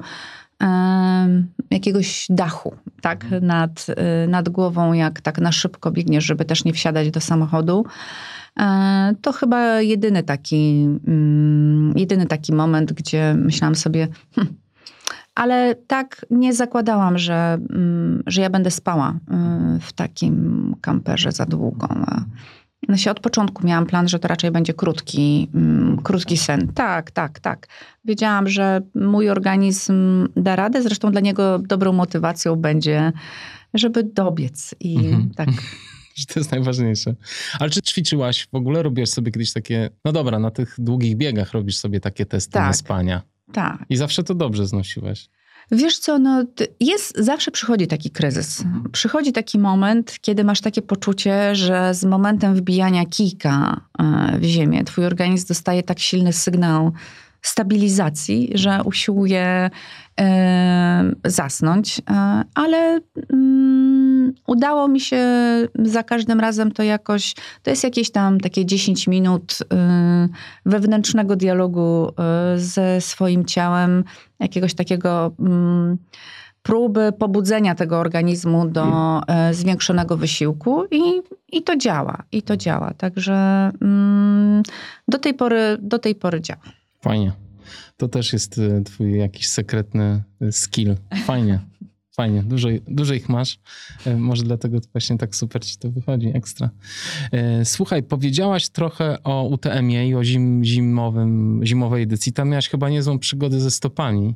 [1.70, 3.46] jakiegoś dachu, tak, mhm.
[3.46, 7.84] nad, e, nad głową, jak tak na szybko biegniesz, żeby też nie wsiadać do samochodu.
[8.60, 14.46] E, to chyba jedyny taki, mm, jedyny taki moment, gdzie myślałam sobie, hm,
[15.36, 19.10] ale tak nie zakładałam, że, mm, że ja będę spała
[19.76, 21.88] y, w takim kamperze za długo.
[22.88, 26.72] No się od początku miałam plan, że to raczej będzie krótki, mm, krótki sen.
[26.74, 27.66] Tak, tak, tak.
[28.04, 33.12] Wiedziałam, że mój organizm da radę, zresztą dla niego dobrą motywacją będzie,
[33.74, 35.30] żeby dobiec i mhm.
[35.36, 35.48] tak
[36.16, 37.14] że to jest najważniejsze.
[37.58, 38.82] Ale czy ćwiczyłaś w ogóle?
[38.82, 42.76] Robisz sobie kiedyś takie, no dobra, na tych długich biegach robisz sobie takie testy tak.
[42.76, 43.22] spania.
[43.56, 43.84] Tak.
[43.88, 45.28] I zawsze to dobrze znosiłaś.
[45.70, 46.44] Wiesz co, no
[46.80, 48.64] jest, zawsze przychodzi taki kryzys.
[48.92, 54.84] Przychodzi taki moment, kiedy masz takie poczucie, że z momentem wbijania kijka e, w ziemię,
[54.84, 56.92] twój organizm dostaje tak silny sygnał
[57.42, 59.70] stabilizacji, że usiłuje
[60.20, 62.02] e, zasnąć, e,
[62.54, 63.00] ale
[63.32, 63.95] mm,
[64.46, 65.26] udało mi się
[65.84, 70.28] za każdym razem to jakoś, to jest jakieś tam takie 10 minut e,
[70.66, 74.04] wewnętrznego dialogu e, ze swoim ciałem,
[74.40, 75.98] jakiegoś takiego mm,
[76.62, 81.22] próby pobudzenia tego organizmu do e, zwiększonego wysiłku i,
[81.52, 82.94] i to działa, i to działa.
[82.94, 84.62] Także mm,
[85.08, 86.62] do, tej pory, do tej pory działa.
[87.00, 87.32] Fajnie.
[87.96, 90.96] To też jest twój jakiś sekretny skill.
[91.24, 91.60] Fajnie.
[92.16, 93.58] Fajnie, dużo, dużo ich masz.
[94.06, 96.70] E, może dlatego właśnie tak super ci to wychodzi, ekstra.
[97.64, 102.32] Słuchaj, powiedziałaś trochę o UTM-ie i o zim, zimowym, zimowej edycji.
[102.32, 104.34] Tam miałaś chyba niezłą przygodę ze stopami.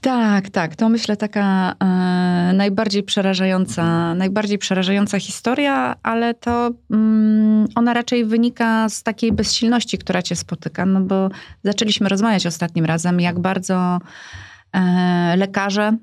[0.00, 0.76] Tak, tak.
[0.76, 8.88] To myślę taka e, najbardziej przerażająca, najbardziej przerażająca historia, ale to mm, ona raczej wynika
[8.88, 11.28] z takiej bezsilności, która cię spotyka, no bo
[11.64, 13.98] zaczęliśmy rozmawiać ostatnim razem, jak bardzo
[14.72, 15.96] e, lekarze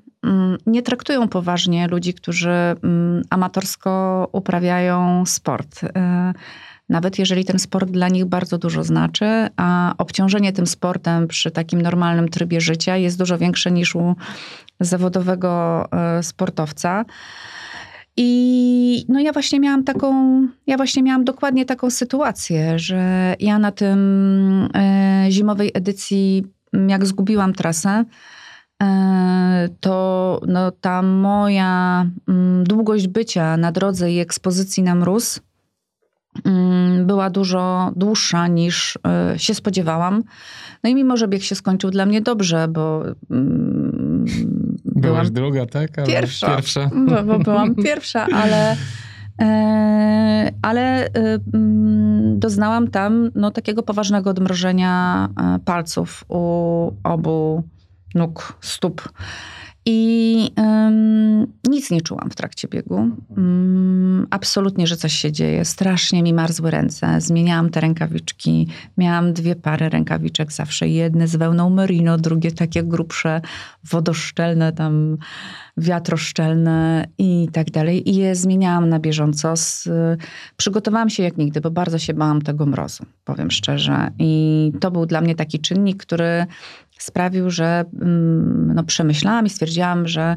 [0.66, 5.80] nie traktują poważnie ludzi, którzy mm, amatorsko uprawiają sport.
[5.84, 6.32] E,
[6.88, 11.82] nawet jeżeli ten sport dla nich bardzo dużo znaczy, a obciążenie tym sportem przy takim
[11.82, 14.16] normalnym trybie życia jest dużo większe niż u
[14.80, 17.04] zawodowego e, sportowca.
[18.16, 20.12] I no ja właśnie miałam taką,
[20.66, 26.46] ja właśnie miałam dokładnie taką sytuację, że ja na tym e, zimowej edycji,
[26.88, 28.04] jak zgubiłam trasę,
[29.80, 35.40] to no, ta moja m, długość bycia na drodze i ekspozycji na mróz
[36.44, 40.22] m, była dużo dłuższa niż e, się spodziewałam.
[40.84, 44.24] No i mimo, że bieg się skończył dla mnie dobrze, bo mm,
[45.00, 45.98] Byłaś druga, tak?
[45.98, 46.90] Ale pierwsza, pierwsza.
[47.06, 48.76] Bo, bo byłam pierwsza, ale,
[49.40, 51.10] e, ale e,
[51.54, 57.62] mm, doznałam tam no, takiego poważnego odmrożenia e, palców u obu
[58.14, 59.08] nóg, stóp.
[59.90, 60.50] I
[61.68, 63.10] nic nie czułam w trakcie biegu.
[63.28, 65.64] Um, absolutnie, że coś się dzieje.
[65.64, 67.20] Strasznie mi marzły ręce.
[67.20, 68.68] Zmieniałam te rękawiczki.
[68.98, 70.88] Miałam dwie pary rękawiczek zawsze.
[70.88, 73.40] Jedne z wełną merino, drugie takie grubsze,
[73.90, 75.16] wodoszczelne, tam
[75.76, 78.10] wiatroszczelne i tak dalej.
[78.10, 79.56] I je zmieniałam na bieżąco.
[79.56, 79.88] Z,
[80.56, 84.10] przygotowałam się jak nigdy, bo bardzo się bałam tego mrozu, powiem szczerze.
[84.18, 86.46] I to był dla mnie taki czynnik, który
[86.98, 90.36] sprawił, że mm, no, przemyślałam i stwierdziłam, że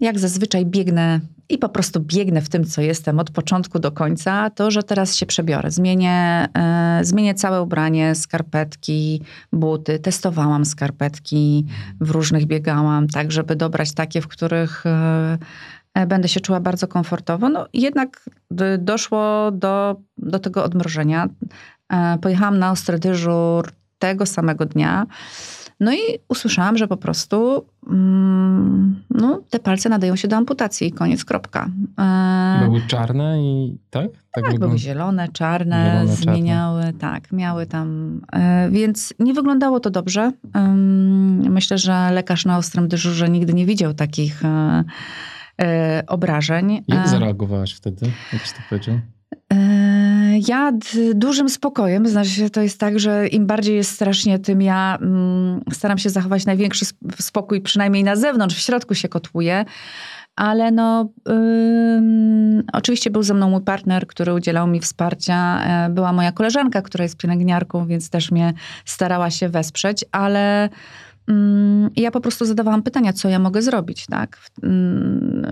[0.00, 4.50] jak zazwyczaj biegnę i po prostu biegnę w tym, co jestem od początku do końca,
[4.50, 5.70] to że teraz się przebiorę.
[5.70, 9.22] Zmienię, e, zmienię całe ubranie, skarpetki,
[9.52, 9.98] buty.
[9.98, 11.66] Testowałam skarpetki,
[12.00, 15.38] w różnych biegałam, tak żeby dobrać takie, w których e,
[15.94, 17.48] e będę się czuła bardzo komfortowo.
[17.48, 18.30] No jednak
[18.78, 21.28] doszło do, do tego odmrożenia.
[21.92, 25.06] E, pojechałam na ostry dyżur tego samego dnia.
[25.80, 25.98] No i
[26.28, 31.70] usłyszałam, że po prostu mm, no, te palce nadają się do amputacji i koniec, kropka.
[31.98, 32.60] E...
[32.64, 34.10] Były czarne i tak?
[34.32, 36.98] Tak, tak były zielone, czarne, zielone, zmieniały, czarne.
[36.98, 40.32] tak, miały tam, e, więc nie wyglądało to dobrze.
[40.54, 40.68] E,
[41.50, 44.84] myślę, że lekarz na ostrym dyżurze nigdy nie widział takich e,
[45.62, 46.84] e obrażeń.
[46.88, 49.00] Jak zareagowałaś wtedy, jak to powiedział?
[50.48, 50.72] Ja
[51.14, 55.98] dużym spokojem, znaczy to jest tak, że im bardziej jest strasznie, tym ja mm, staram
[55.98, 56.84] się zachować największy
[57.20, 59.64] spokój, przynajmniej na zewnątrz, w środku się kotłuję.
[60.36, 65.60] Ale no, ym, oczywiście był ze mną mój partner, który udzielał mi wsparcia.
[65.64, 68.52] E, była moja koleżanka, która jest pielęgniarką, więc też mnie
[68.84, 70.68] starała się wesprzeć, ale
[71.96, 74.40] ja po prostu zadawałam pytania, co ja mogę zrobić, tak,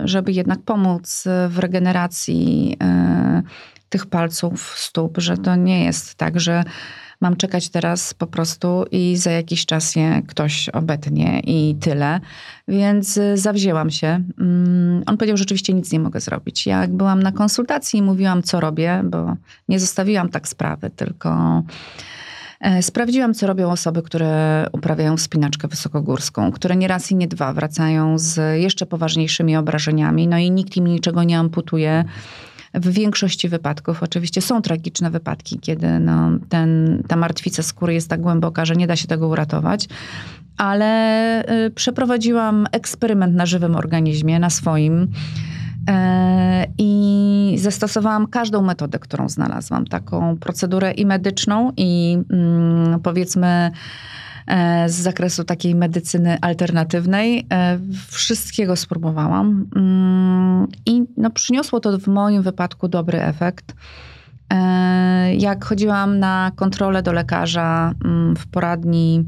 [0.03, 3.43] żeby jednak pomóc w regeneracji e,
[3.89, 6.63] tych palców stóp, że to nie jest tak, że
[7.21, 12.19] mam czekać teraz po prostu i za jakiś czas je ktoś obetnie i tyle.
[12.67, 14.23] Więc y, zawzięłam się.
[14.39, 16.65] Mm, on powiedział, że rzeczywiście nic nie mogę zrobić.
[16.65, 19.35] Jak byłam na konsultacji i mówiłam, co robię, bo
[19.69, 21.63] nie zostawiłam tak sprawy, tylko
[22.59, 27.53] e, Sprawdziłam, co robią osoby, które uprawiają wspinaczkę wysokogórską, które nie raz i nie dwa
[27.53, 32.05] wracają z jeszcze poważniejszymi obrażeniami, no i nikt im niczego nie amputuje.
[32.73, 38.21] W większości wypadków oczywiście są tragiczne wypadki, kiedy no, ten, ta martwica skóry jest tak
[38.21, 39.87] głęboka, że nie da się tego uratować.
[40.57, 45.07] Ale y, przeprowadziłam eksperyment na żywym organizmie, na swoim.
[45.89, 49.85] E, I zastosowałam każdą metodę, którą znalazłam.
[49.85, 53.71] Taką procedurę i medyczną, i mm, powiedzmy
[54.87, 57.47] z zakresu takiej medycyny alternatywnej.
[57.53, 63.73] E, wszystkiego spróbowałam mm, i no, przyniosło to w moim wypadku dobry efekt.
[64.53, 69.25] E, jak chodziłam na kontrolę do lekarza mm, w poradni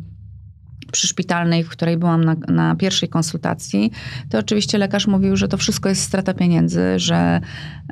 [0.91, 3.91] przyszpitalnej, w której byłam na, na, pierwszej konsultacji,
[4.29, 7.41] to oczywiście lekarz mówił, że to wszystko jest strata pieniędzy, że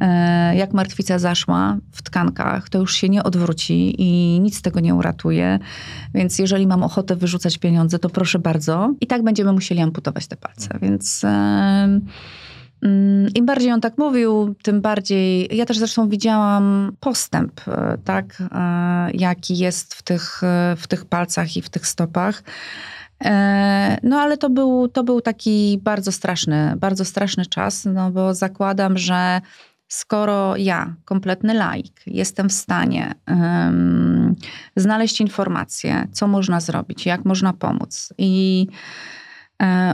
[0.02, 4.96] e, jak martwica zaszła w tkankach, to już się nie odwróci i nic tego nie
[4.96, 5.60] uratuje.
[6.14, 8.94] Więc jeżeli mam ochotę wyrzucać pieniądze, to proszę bardzo.
[9.02, 10.80] I tak będziemy musieli amputować te palce.
[10.82, 11.24] Więc.
[11.24, 12.00] E,
[13.35, 15.57] im bardziej on tak mówił, tym bardziej.
[15.57, 21.06] Ja też zresztą widziałam postęp, e, tak, e, jaki jest w tych, e, w tych
[21.06, 22.43] palcach i w tych stopach.
[24.03, 28.97] No ale to był, to był taki bardzo straszny, bardzo straszny czas, no bo zakładam,
[28.97, 29.41] że
[29.88, 34.35] skoro ja, kompletny laik, jestem w stanie um,
[34.76, 38.68] znaleźć informacje, co można zrobić, jak można pomóc i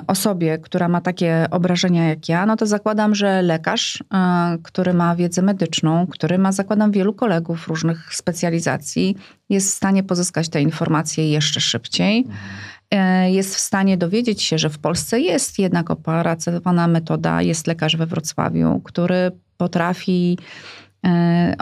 [0.07, 5.15] osobie, która ma takie obrażenia jak ja, no to zakładam, że lekarz, e, który ma
[5.15, 9.15] wiedzę medyczną, który ma, zakładam, wielu kolegów różnych specjalizacji,
[9.49, 12.27] jest w stanie pozyskać te informacje jeszcze szybciej.
[12.91, 17.95] E, jest w stanie dowiedzieć się, że w Polsce jest jednak opracowana metoda, jest lekarz
[17.95, 20.37] we Wrocławiu, który potrafi
[21.05, 21.55] E,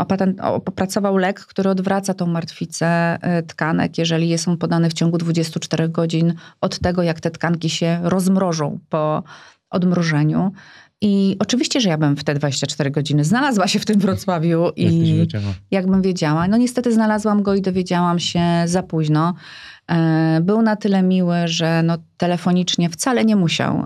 [0.66, 2.88] opracował lek, który odwraca tą martwicę
[3.22, 7.70] e, tkanek, jeżeli jest on podany w ciągu 24 godzin od tego, jak te tkanki
[7.70, 9.24] się rozmrożą po
[9.70, 10.52] odmrożeniu.
[11.02, 15.18] I oczywiście, że ja bym w te 24 godziny znalazła się w tym Wrocławiu i
[15.18, 15.54] wiedziała.
[15.72, 16.48] jakbym wiedziała.
[16.48, 19.34] No niestety znalazłam go i dowiedziałam się za późno.
[19.92, 23.84] E, Był na tyle miły, że no, telefonicznie wcale nie musiał.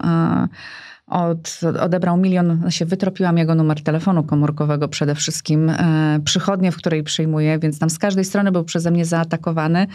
[1.07, 7.03] Od, odebrał milion, się wytropiłam jego numer telefonu komórkowego przede wszystkim, e, przychodnię, w której
[7.03, 9.87] przyjmuję, więc tam z każdej strony był przeze mnie zaatakowany,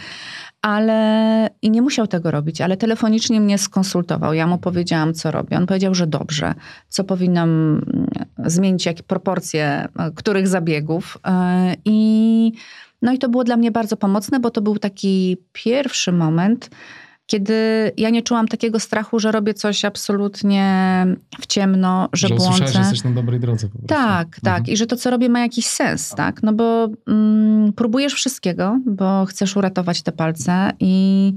[0.61, 4.33] ale i nie musiał tego robić, ale telefonicznie mnie skonsultował.
[4.33, 5.57] Ja mu powiedziałam, co robię.
[5.57, 6.53] On powiedział, że dobrze,
[6.89, 8.07] co powinnam mm,
[8.45, 11.17] zmienić, jakie proporcje e, których zabiegów.
[11.27, 12.51] E, I,
[13.01, 16.69] no i to było dla mnie bardzo pomocne, bo to był taki pierwszy moment,
[17.25, 21.05] kiedy ja nie czułam takiego strachu, że robię coś absolutnie
[21.41, 22.67] w ciemno, że, Że błądzę.
[22.67, 23.87] że jesteś na dobrej drodze po prostu.
[23.87, 24.59] Tak, tak.
[24.59, 24.73] Mhm.
[24.73, 26.43] I że to, co robię, ma jakiś sens, tak?
[26.43, 31.33] No bo mm, próbujesz wszystkiego, bo chcesz uratować te palce i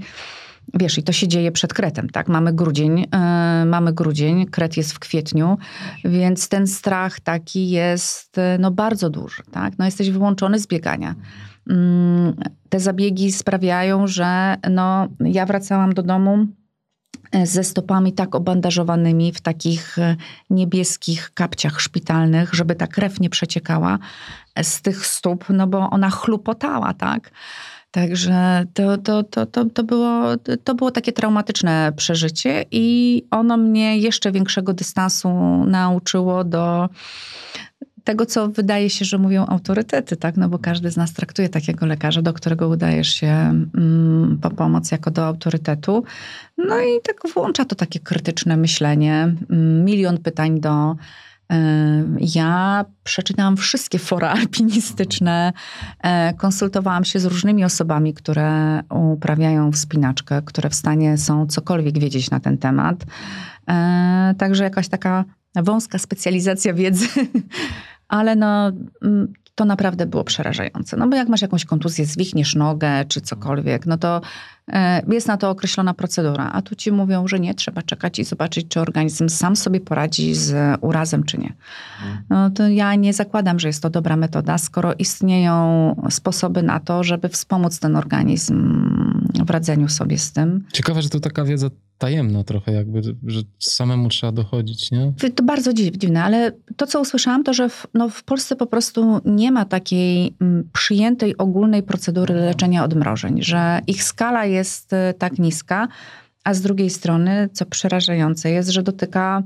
[0.74, 2.28] wiesz, i to się dzieje przed kretem, tak?
[2.28, 5.58] Mamy grudzień, yy, mamy grudzień, kret jest w kwietniu,
[6.04, 9.78] więc ten strach taki jest, yy, no bardzo duży, tak?
[9.78, 11.14] No jesteś wyłączony z biegania.
[12.68, 16.46] Te zabiegi sprawiają, że no, ja wracałam do domu
[17.32, 20.16] e, ze stopami tak obandażowanymi w takich e,
[20.50, 23.98] niebieskich kapciach szpitalnych, żeby ta krew nie przeciekała
[24.62, 27.30] z tych stóp, no bo ona chlupotała, tak?
[27.90, 30.22] Także to, to, to, to, to, było,
[30.64, 35.28] to było takie traumatyczne przeżycie i ono mnie jeszcze większego dystansu
[35.66, 36.88] nauczyło do
[38.06, 40.36] tego, co wydaje się, że mówią autorytety, tak?
[40.36, 44.90] No bo każdy z nas traktuje takiego lekarza, do którego udajesz się mm, po pomoc
[44.90, 46.04] jako do autorytetu.
[46.58, 50.96] No i tak włącza to takie krytyczne myślenie, mm, milion pytań do.
[51.52, 51.56] y,
[52.20, 55.52] Ja przeczytałam wszystkie fora alpinistyczne,
[56.02, 62.30] e, konsultowałam się z różnymi osobami, które uprawiają wspinaczkę, które w stanie są cokolwiek wiedzieć
[62.30, 63.04] na ten temat.
[63.68, 65.24] E, Także jakaś taka
[65.62, 67.06] wąska specjalizacja wiedzy,
[68.08, 68.72] ale no,
[69.02, 70.96] mm, to naprawdę było przerażające.
[70.96, 74.20] No bo jak masz jakąś kontuzję, zwichniesz nogę czy cokolwiek, no to
[74.68, 78.24] e, jest na to określona procedura, a tu ci mówią, że nie, trzeba czekać i
[78.24, 81.52] zobaczyć, czy organizm sam sobie poradzi z urazem, czy nie.
[82.30, 87.04] No to ja nie zakładam, że jest to dobra metoda, skoro istnieją sposoby na to,
[87.04, 88.86] żeby wspomóc ten organizm
[89.46, 90.64] w radzeniu sobie z tym.
[90.72, 95.12] Ciekawe, że to taka wiedza tajemna trochę jakby, że samemu trzeba dochodzić, nie?
[95.34, 98.66] To bardzo dziw- dziwne, ale to, co usłyszałam, to, że w, no, w Polsce po
[98.66, 105.14] prostu nie ma takiej mm, przyjętej ogólnej procedury leczenia odmrożeń, że ich skala jest e,
[105.18, 105.88] tak niska,
[106.44, 109.42] a z drugiej strony, co przerażające jest, że dotyka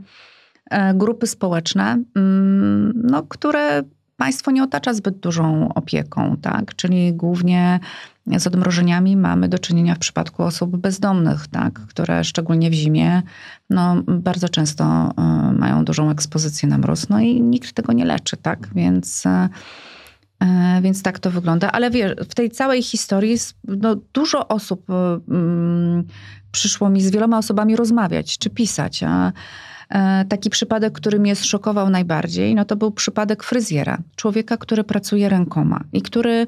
[0.71, 3.83] e, grupy społeczne, mm, no, które
[4.21, 6.75] państwo nie otacza zbyt dużą opieką, tak?
[6.75, 7.81] Czyli głównie
[8.39, 11.73] z odmrożeniami mamy do czynienia w przypadku osób bezdomnych, tak?
[11.73, 13.23] które szczególnie w zimie
[13.71, 18.37] no, bardzo często y, mają dużą ekspozycję na mróz, no i nikt tego nie leczy,
[18.37, 18.69] tak?
[18.75, 19.29] Więc, y,
[20.45, 20.47] y,
[20.83, 21.73] więc tak to wygląda.
[21.73, 24.87] Ale wiesz, w tej całej historii no, dużo osób
[25.29, 26.05] mm,
[26.53, 29.03] przyszło mi z wieloma osobami rozmawiać czy pisać.
[29.03, 29.33] A, e,
[30.29, 33.99] Taki przypadek, który mnie zszokował najbardziej, no to był przypadek fryzjera.
[34.17, 36.47] Człowieka, który pracuje rękoma i który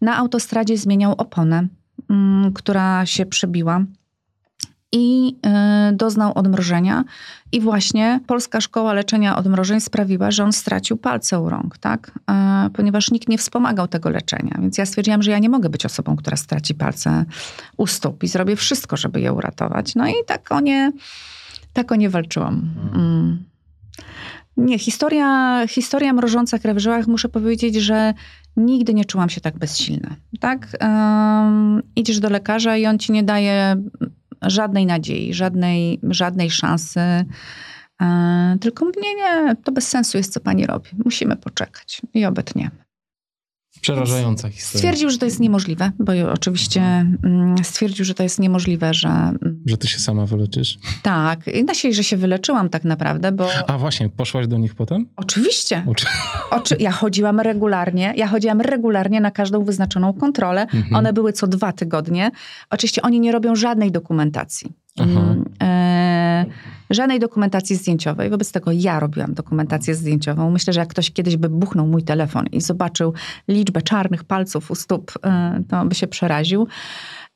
[0.00, 1.66] na autostradzie zmieniał oponę,
[2.10, 3.84] mm, która się przebiła
[4.92, 5.36] i
[5.90, 7.04] y, doznał odmrożenia.
[7.52, 12.12] I właśnie Polska Szkoła Leczenia Odmrożeń sprawiła, że on stracił palce u rąk, tak?
[12.30, 14.58] E, Ponieważ nikt nie wspomagał tego leczenia.
[14.60, 17.24] Więc ja stwierdziłam, że ja nie mogę być osobą, która straci palce
[17.76, 19.94] u stóp i zrobię wszystko, żeby je uratować.
[19.94, 20.92] No i tak o nie,
[21.72, 22.70] tak o nie walczyłam.
[22.94, 23.44] Mm.
[24.56, 28.14] Nie, historia, historia mrożąca krew w żyłach, muszę powiedzieć, że
[28.56, 30.16] nigdy nie czułam się tak bezsilna.
[30.40, 30.68] Tak?
[30.80, 33.76] Um, idziesz do lekarza i on ci nie daje
[34.42, 37.00] żadnej nadziei, żadnej, żadnej szansy.
[38.02, 40.88] E, tylko mówi, nie, to bez sensu jest, co pani robi.
[41.04, 42.02] Musimy poczekać.
[42.14, 42.79] I obetniemy.
[43.80, 44.78] Przerażająca historia.
[44.78, 46.80] Stwierdził, że to jest niemożliwe, bo oczywiście
[47.24, 50.78] mm, stwierdził, że to jest niemożliwe, że mm, Że ty się sama wyleczysz.
[51.02, 51.46] tak.
[51.48, 55.06] I na siebie, że się wyleczyłam tak naprawdę, bo A właśnie, poszłaś do nich potem?
[55.16, 55.82] oczywiście.
[55.86, 56.06] Uczy...
[56.50, 60.62] Oczy, ja chodziłam regularnie, ja chodziłam regularnie na każdą wyznaczoną kontrolę.
[60.62, 60.94] Mhm.
[60.96, 62.30] One były co dwa tygodnie.
[62.70, 64.72] Oczywiście oni nie robią żadnej dokumentacji.
[65.00, 65.20] Aha.
[65.20, 66.46] Mm, e,
[66.90, 68.30] żadnej dokumentacji zdjęciowej.
[68.30, 70.50] Wobec tego ja robiłam dokumentację zdjęciową.
[70.50, 73.12] Myślę, że jak ktoś kiedyś by buchnął mój telefon i zobaczył
[73.48, 76.66] liczbę czarnych palców u stóp, e, to by się przeraził.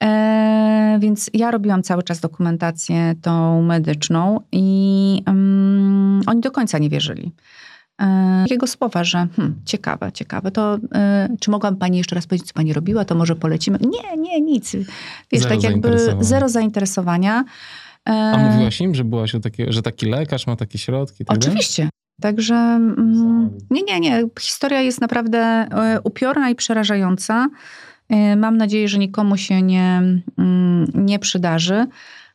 [0.02, 6.88] E, więc ja robiłam cały czas dokumentację tą medyczną i mm, oni do końca nie
[6.88, 7.32] wierzyli.
[8.02, 12.48] E, Jego słowa, że hmm, ciekawe, ciekawe, to e, czy mogłam pani jeszcze raz powiedzieć,
[12.48, 13.78] co pani robiła, to może polecimy?
[13.80, 14.72] Nie, nie, nic.
[15.32, 17.44] Wiesz, Zero tak jakby zero zainteresowania.
[18.04, 21.24] A mówiłaś im, że byłaś takie, że taki lekarz ma takie środki?
[21.24, 21.82] Tak Oczywiście.
[21.82, 21.90] Dalej?
[22.20, 24.24] Także mm, nie, nie, nie.
[24.40, 27.48] Historia jest naprawdę e, upiorna i przerażająca.
[28.08, 30.02] E, mam nadzieję, że nikomu się nie,
[30.38, 31.86] mm, nie przydarzy,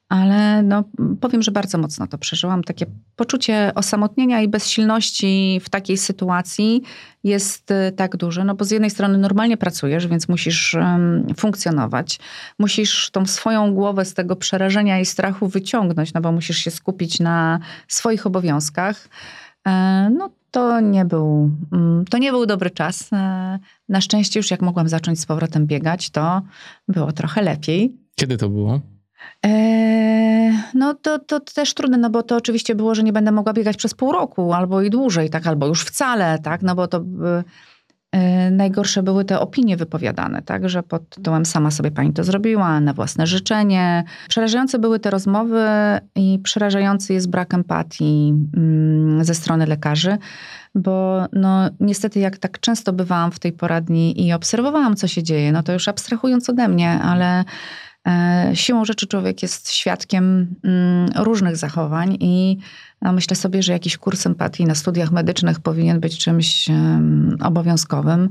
[0.10, 0.84] ale no,
[1.22, 2.64] powiem, że bardzo mocno to przeżyłam.
[2.64, 6.82] Takie poczucie osamotnienia i bezsilności w takiej sytuacji
[7.24, 12.20] jest e, tak duże, no bo z jednej strony normalnie pracujesz, więc musisz um, funkcjonować.
[12.60, 17.20] Musisz tą swoją głowę z tego przerażenia i strachu wyciągnąć, no bo musisz się skupić
[17.20, 19.10] na swoich obowiązkach.
[19.68, 23.14] E, no to nie był, mm, to nie był dobry czas.
[23.14, 23.60] E,
[23.90, 26.42] na szczęście już jak mogłam zacząć z powrotem biegać, to
[26.88, 27.98] było trochę lepiej.
[28.16, 28.80] Kiedy to było?
[29.44, 33.54] Eee, no to, to też trudne, no bo to oczywiście było, że nie będę mogła
[33.54, 37.04] biegać przez pół roku albo i dłużej, tak, albo już wcale, tak, no bo to
[38.12, 42.80] E, najgorsze były te opinie wypowiadane, tak, że pod tytułem sama sobie pani to zrobiła,
[42.80, 44.04] na własne życzenie.
[44.30, 45.66] Przerażające były te rozmowy
[46.16, 50.18] i przerażający jest brak empatii mm, ze strony lekarzy,
[50.76, 55.52] bo no, niestety jak tak często bywałam w tej poradni i obserwowałam, co się dzieje,
[55.52, 57.44] no to już abstrahując ode mnie, ale
[58.54, 62.58] siłą rzeczy człowiek jest świadkiem mm, różnych zachowań i
[63.02, 66.70] no myślę sobie, że jakiś kurs empatii na studiach medycznych powinien być czymś
[67.44, 68.30] obowiązkowym,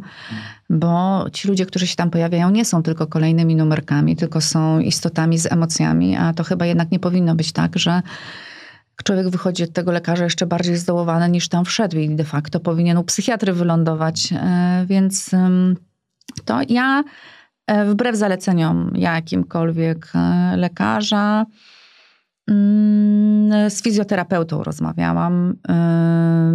[0.71, 5.39] bo ci ludzie, którzy się tam pojawiają, nie są tylko kolejnymi numerkami, tylko są istotami
[5.39, 8.03] z emocjami, a to chyba jednak nie powinno być tak, że
[9.05, 12.99] człowiek wychodzi od tego lekarza jeszcze bardziej zdołowany niż tam wszedł i de facto powinien
[12.99, 14.33] u psychiatry wylądować.
[14.33, 15.31] E, więc
[16.45, 17.05] to ja e,
[17.87, 21.47] wbrew zaleceniom jakimkolwiek e, lekarza,
[22.49, 25.55] Mm, z fizjoterapeutą rozmawiałam, y,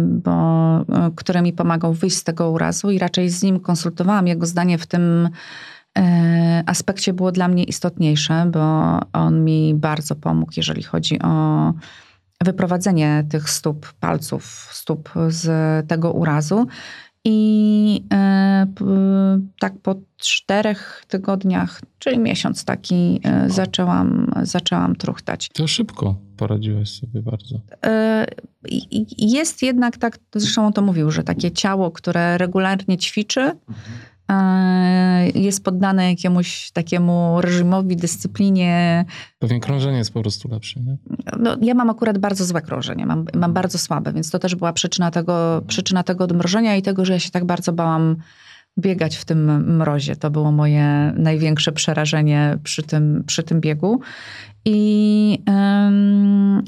[0.06, 0.84] bo,
[1.16, 4.26] który mi pomagał wyjść z tego urazu i raczej z nim konsultowałam.
[4.26, 5.28] Jego zdanie w tym
[6.66, 11.72] aspekcie było dla mnie istotniejsze, bo on mi bardzo pomógł, jeżeli chodzi o
[12.44, 15.48] wyprowadzenie tych stóp, palców, stóp z
[15.88, 16.66] tego urazu.
[17.24, 18.66] I e,
[19.60, 25.48] tak po czterech tygodniach, czyli miesiąc taki, e, zaczęłam, zaczęłam truchtać.
[25.48, 27.60] To szybko poradziłeś sobie bardzo.
[27.84, 28.26] E,
[29.18, 34.13] jest jednak tak, zresztą on to mówił, że takie ciało, które regularnie ćwiczy, mhm
[35.34, 39.04] jest poddane jakiemuś takiemu reżimowi, dyscyplinie.
[39.38, 40.96] Pewnie krążenie jest po prostu lepsze, nie?
[41.38, 44.72] No, ja mam akurat bardzo złe krążenie, mam, mam bardzo słabe, więc to też była
[44.72, 48.16] przyczyna tego, przyczyna tego odmrożenia i tego, że ja się tak bardzo bałam
[48.78, 50.16] biegać w tym mrozie.
[50.16, 54.00] To było moje największe przerażenie przy tym, przy tym biegu.
[54.66, 55.38] I,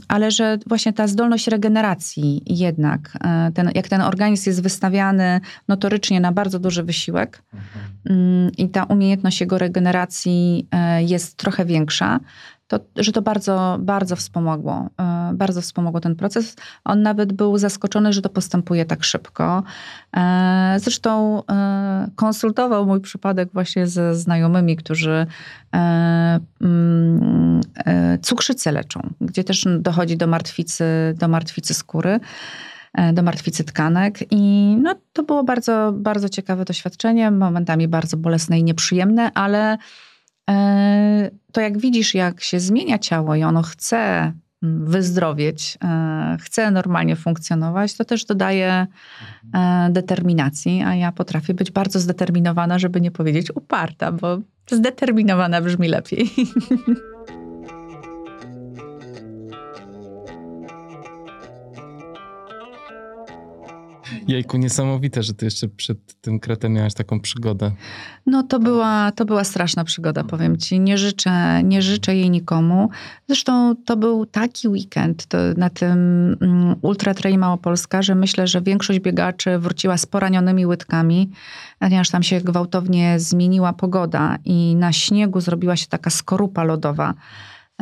[0.09, 6.21] ale że właśnie ta zdolność regeneracji jednak, e, ten, jak ten organizm jest wystawiany notorycznie
[6.21, 7.85] na bardzo duży wysiłek mhm.
[8.11, 12.21] um, i ta umiejętność jego regeneracji e, jest trochę większa,
[12.69, 16.57] to, że to bardzo, bardzo wspomogło, e, bardzo wspomogło ten proces.
[16.85, 19.63] On nawet był zaskoczony, że to postępuje tak szybko.
[20.17, 25.27] E, zresztą e, konsultował mój przypadek właśnie ze znajomymi, którzy
[26.61, 27.61] mm,
[28.23, 30.85] cukrzycę leczą, gdzie też dochodzi do martwicy,
[31.19, 32.21] do martwicy skóry
[33.13, 34.19] do martwicy tkanek.
[34.31, 39.79] I no, to było bardzo, bardzo ciekawe doświadczenie, momentami bardzo bolesne i nieprzyjemne, ale
[41.53, 43.97] to jak widzisz, jak się zmienia ciało i ono chce
[44.63, 48.87] mm, wyzdrowieć, e, chce normalnie funkcjonować, to też dodaje
[49.55, 54.39] e, determinacji, a ja potrafię być bardzo zdeterminowana, żeby nie powiedzieć uparta, bo
[54.71, 56.31] zdeterminowana brzmi lepiej.
[64.29, 67.73] Jejku, niesamowite, że ty jeszcze przed tym kretem miałaś taką przygodę.
[68.27, 70.81] No to była, to była straszna przygoda, powiem ci.
[70.81, 72.91] Nie życzę, nie życzę jej nikomu.
[73.27, 75.99] Zresztą to był taki weekend to na tym
[76.41, 81.31] um, Ultra Trail Małopolska, że myślę, że większość biegaczy wróciła z poranionymi łydkami,
[81.79, 87.15] ponieważ tam się gwałtownie zmieniła pogoda i na śniegu zrobiła się taka skorupa lodowa.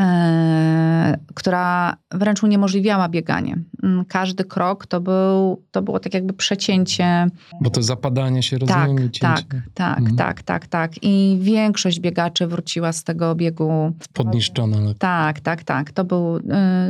[0.01, 3.59] E, która wręcz uniemożliwiała bieganie.
[3.83, 7.29] Mm, każdy krok to, był, to było tak jakby przecięcie.
[7.61, 9.09] Bo to zapadanie się rozumie.
[9.21, 10.17] Tak, tak, tak, mhm.
[10.17, 10.93] tak, tak, tak.
[11.03, 13.93] I większość biegaczy wróciła z tego biegu.
[14.13, 14.77] Podniszczona.
[14.77, 14.95] Ale...
[14.95, 15.93] Tak, tak, tak.
[15.93, 16.43] To był, y,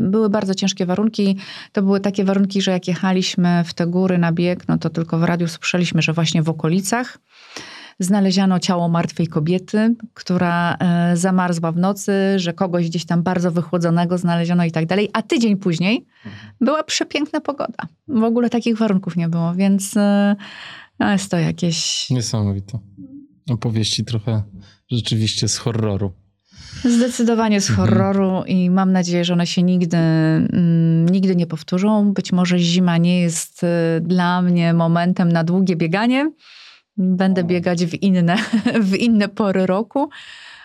[0.02, 1.38] były bardzo ciężkie warunki.
[1.72, 5.18] To były takie warunki, że jak jechaliśmy w te góry na bieg, no to tylko
[5.18, 7.18] w radiu słyszeliśmy, że właśnie w okolicach
[7.98, 14.18] znaleziono ciało martwej kobiety, która e, zamarzła w nocy, że kogoś gdzieś tam bardzo wychłodzonego
[14.18, 15.10] znaleziono i tak dalej.
[15.12, 16.06] A tydzień później
[16.60, 17.84] była przepiękna pogoda.
[18.08, 20.36] W ogóle takich warunków nie było, więc e,
[20.98, 22.10] no jest to jakieś...
[22.10, 22.78] Niesamowite.
[23.50, 24.42] Opowieści trochę
[24.90, 26.12] rzeczywiście z horroru.
[26.84, 27.88] Zdecydowanie z Mhm.
[27.88, 32.12] horroru i mam nadzieję, że one się nigdy, mm, nigdy nie powtórzą.
[32.12, 33.66] Być może zima nie jest y,
[34.00, 36.30] dla mnie momentem na długie bieganie.
[36.96, 38.36] Będę biegać w inne,
[38.90, 40.10] w inne pory roku,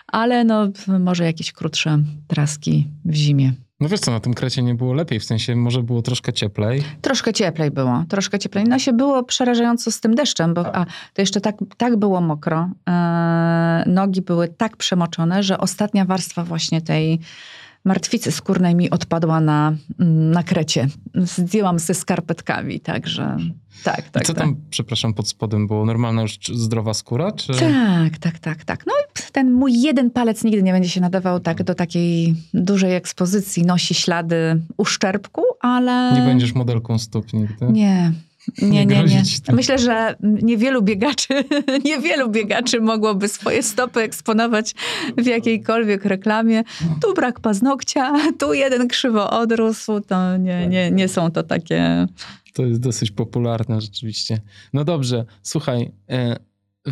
[0.06, 0.68] ale no,
[1.00, 1.98] może jakieś krótsze
[2.28, 3.52] traski w zimie.
[3.80, 6.82] No wiesz co, na tym krecie nie było lepiej, w sensie może było troszkę cieplej.
[7.00, 8.64] Troszkę cieplej było, troszkę cieplej.
[8.64, 12.70] No się było przerażająco z tym deszczem, bo a, to jeszcze tak, tak było mokro.
[12.88, 17.20] E, nogi były tak przemoczone, że ostatnia warstwa właśnie tej
[17.84, 20.88] martwicy skórnej mi odpadła na, mm, na krecie.
[21.14, 23.36] Zdjęłam ze skarpetkami, także
[23.84, 24.22] tak, tak.
[24.22, 24.42] I co tak.
[24.42, 25.84] tam, przepraszam, pod spodem było?
[25.84, 27.32] Normalna, już zdrowa skóra?
[27.32, 27.52] Czy...
[27.52, 28.86] Tak, tak, tak, tak.
[28.86, 32.94] No i ten mój jeden palec nigdy nie będzie się nadawał tak do takiej dużej
[32.94, 33.66] ekspozycji.
[33.66, 36.12] Nosi ślady uszczerbku, ale...
[36.20, 37.66] Nie będziesz modelką stóp nigdy?
[37.72, 38.12] Nie.
[38.62, 39.22] Nie, Nie nie.
[39.52, 41.44] Myślę, że niewielu biegaczy,
[41.84, 44.74] niewielu biegaczy mogłoby swoje stopy eksponować
[45.18, 46.62] w jakiejkolwiek reklamie.
[47.02, 50.00] Tu brak paznokcia, tu jeden krzywo odrósł.
[50.00, 52.06] To nie, nie, nie są to takie...
[52.52, 54.40] To jest dosyć popularne rzeczywiście.
[54.72, 56.36] No dobrze, słuchaj, e,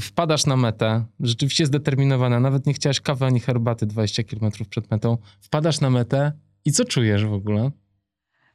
[0.00, 5.18] wpadasz na metę, rzeczywiście zdeterminowana, nawet nie chciałaś kawy ani herbaty 20 km przed metą,
[5.40, 6.32] wpadasz na metę
[6.64, 7.70] i co czujesz w ogóle?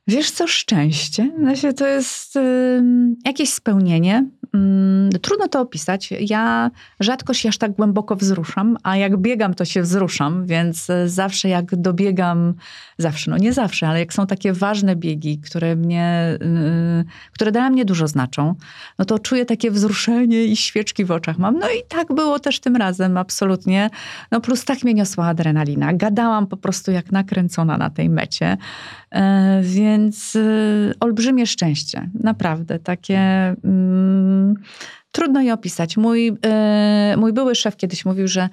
[0.07, 1.31] Wiesz co, szczęście.
[1.39, 2.39] Znaczy, to jest
[3.25, 4.25] jakieś spełnienie.
[4.55, 6.09] Ym, trudno to opisać.
[6.19, 11.09] Ja rzadko się aż tak głęboko wzruszam, a jak biegam, to się wzruszam, więc y,
[11.09, 12.53] zawsze jak dobiegam,
[12.97, 17.69] zawsze, no nie zawsze, ale jak są takie ważne biegi, które mnie, y, które dla
[17.69, 18.55] mnie dużo znaczą,
[18.99, 21.59] no to czuję takie wzruszenie i świeczki w oczach mam.
[21.59, 23.89] No i tak było też tym razem, absolutnie.
[24.31, 25.93] No plus tak mnie niosła adrenalina.
[25.93, 28.57] Gadałam po prostu jak nakręcona na tej mecie.
[29.13, 32.79] E, Więc y, olbrzymie szczęście, naprawdę.
[32.79, 33.19] Takie
[33.63, 34.55] mm,
[35.11, 35.97] trudno je opisać.
[35.97, 38.49] Mój, e, mój były szef kiedyś mówił, że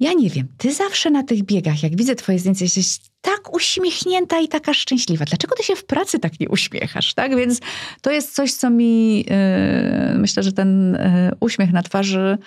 [0.00, 4.40] ja nie wiem, ty zawsze na tych biegach, jak widzę twoje zdjęcie, jesteś tak uśmiechnięta
[4.40, 5.24] i taka szczęśliwa.
[5.24, 7.14] Dlaczego ty się w pracy tak nie uśmiechasz?
[7.14, 7.36] Tak?
[7.36, 7.60] Więc
[8.00, 10.98] to jest coś, co mi, e, myślę, że ten
[11.40, 12.38] uśmiech na twarzy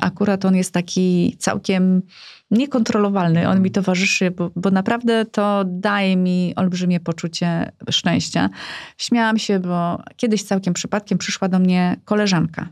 [0.00, 2.02] akurat on jest taki całkiem
[2.52, 3.48] niekontrolowalny.
[3.48, 8.50] On mi towarzyszy, bo, bo naprawdę to daje mi olbrzymie poczucie szczęścia.
[8.98, 12.68] Śmiałam się, bo kiedyś całkiem przypadkiem przyszła do mnie koleżanka.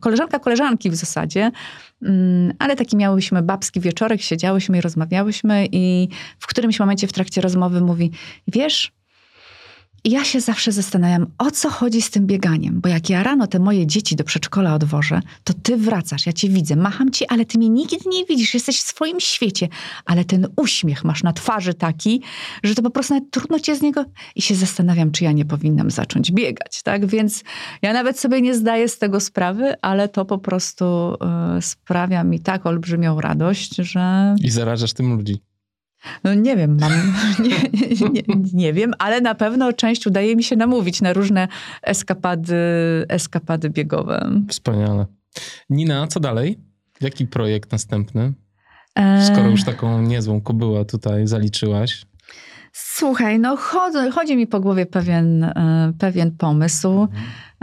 [0.00, 1.50] Koleżanka koleżanki w zasadzie,
[2.02, 7.40] Mm, ale taki miałyśmy babski wieczorek, siedziałyśmy i rozmawiałyśmy i w którymś momencie w trakcie
[7.40, 8.10] rozmowy mówi,
[8.48, 8.92] wiesz,
[10.08, 13.58] ja się zawsze zastanawiam, o co chodzi z tym bieganiem, bo jak ja rano te
[13.58, 17.58] moje dzieci do przedszkola odwożę, to ty wracasz, ja cię widzę, macham ci, ale ty
[17.58, 19.68] mnie nigdy nie widzisz, jesteś w swoim świecie,
[20.04, 22.22] ale ten uśmiech masz na twarzy taki,
[22.62, 24.04] że to po prostu nawet trudno cię z niego
[24.34, 27.06] i się zastanawiam, czy ja nie powinnam zacząć biegać, tak?
[27.06, 27.44] Więc
[27.82, 31.14] ja nawet sobie nie zdaję z tego sprawy, ale to po prostu
[31.58, 35.47] y, sprawia mi tak olbrzymią radość, że I zarażasz tym ludzi.
[36.24, 36.92] No nie wiem, mam,
[37.48, 37.56] nie,
[37.90, 38.22] nie, nie,
[38.52, 41.48] nie wiem, ale na pewno część udaje mi się namówić na różne
[41.82, 42.56] eskapady,
[43.08, 44.30] eskapady biegowe.
[44.48, 45.06] Wspaniale.
[45.70, 46.58] Nina, co dalej?
[47.00, 48.32] Jaki projekt następny?
[49.26, 52.06] Skoro już taką niezłą kobyłę tutaj zaliczyłaś.
[52.72, 57.08] Słuchaj, no chodzi, chodzi mi po głowie pewien, e, pewien pomysł.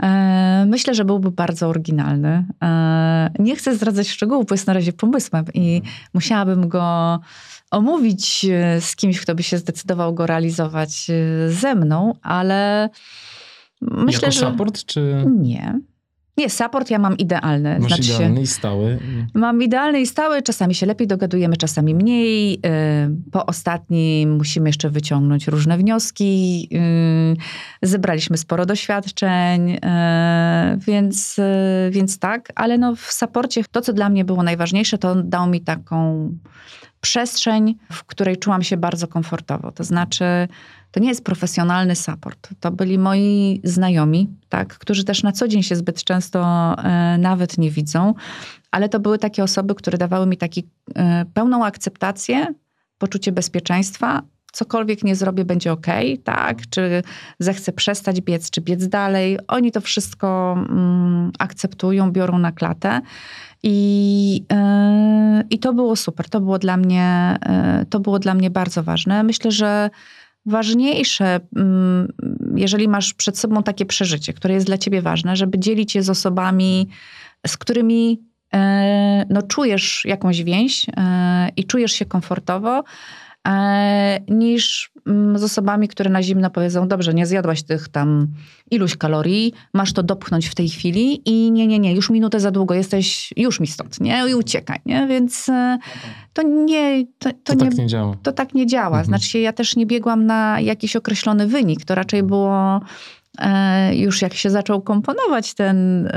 [0.02, 2.46] E, Myślę, że byłby bardzo oryginalny.
[2.62, 5.82] E, Nie chcę zdradzać szczegółów, bo jest na razie pomysłem i
[6.14, 7.18] musiałabym go
[7.76, 12.90] omówić e, z kimś, kto by się zdecydował go realizować e, ze mną, ale
[13.80, 14.50] myślę, jako że...
[14.50, 15.80] support, czy Nie.
[16.36, 17.78] Nie, support ja mam idealny.
[17.78, 18.98] masz znaczy idealny się, i stały?
[19.34, 22.52] mam idealny i stały, czasami się lepiej dogadujemy, czasami mniej.
[22.52, 22.60] Yy,
[23.32, 26.68] Po ostatnim musimy jeszcze wyciągnąć różne wnioski.
[27.82, 29.78] Zebraliśmy sporo doświadczeń,
[30.78, 31.36] więc,
[31.90, 35.60] więc tak, ale no w saporcie to, co dla mnie było najważniejsze, to dał mi
[35.60, 36.30] taką
[37.06, 39.72] przestrzeń, w której czułam się bardzo komfortowo.
[39.72, 40.24] To znaczy,
[40.90, 42.48] to nie jest profesjonalny support.
[42.60, 46.38] To byli moi znajomi, tak, którzy też na co dzień się zbyt często
[46.78, 48.14] e, nawet nie widzą,
[48.70, 52.46] ale to były takie osoby, które dawały mi taki e, pełną akceptację,
[52.98, 54.22] poczucie bezpieczeństwa.
[54.52, 55.86] Cokolwiek nie zrobię, będzie ok,
[56.24, 56.58] tak?
[56.70, 57.02] Czy
[57.38, 59.38] zechcę przestać biec, czy biec dalej.
[59.48, 63.00] Oni to wszystko mm, akceptują, biorą na klatę.
[63.68, 66.28] I, e, I to było super.
[66.28, 69.22] To było dla mnie, e, to było dla mnie bardzo ważne.
[69.22, 69.90] Myślę, że
[70.46, 72.12] ważniejsze, mm,
[72.56, 76.10] jeżeli masz przed sobą takie przeżycie, które jest dla ciebie ważne, żeby dzielić je z
[76.10, 76.88] osobami,
[77.46, 78.20] z którymi
[78.54, 80.86] e, no, czujesz jakąś więź
[81.56, 82.84] i czujesz się komfortowo,
[84.28, 88.26] niż mm, z osobami, które na zimno powiedzą, dobrze, nie zjadłaś tych tam
[88.70, 92.50] iluś kalorii, masz to dopchnąć w tej chwili i nie, nie, nie, już minutę za
[92.50, 94.30] długo jesteś, już mi stąd, nie?
[94.30, 95.06] I uciekaj, nie?
[95.06, 95.78] Więc e,
[96.32, 97.04] to nie...
[97.18, 98.16] To, to, to nie, tak nie działa.
[98.22, 98.98] To tak nie działa.
[98.98, 99.04] Mhm.
[99.04, 101.84] Znaczy ja też nie biegłam na jakiś określony wynik.
[101.84, 102.80] To raczej było
[103.38, 106.08] e, już jak się zaczął komponować ten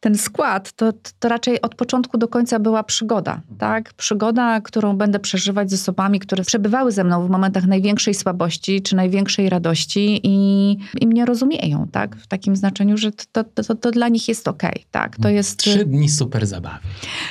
[0.00, 3.92] ten skład, to, to raczej od początku do końca była przygoda, tak?
[3.94, 8.96] Przygoda, którą będę przeżywać z osobami, które przebywały ze mną w momentach największej słabości czy
[8.96, 12.16] największej radości i, i mnie rozumieją, tak?
[12.16, 15.16] W takim znaczeniu, że to, to, to, to dla nich jest okej, okay, tak?
[15.16, 15.58] To jest...
[15.58, 16.78] Trzy dni super zabawy.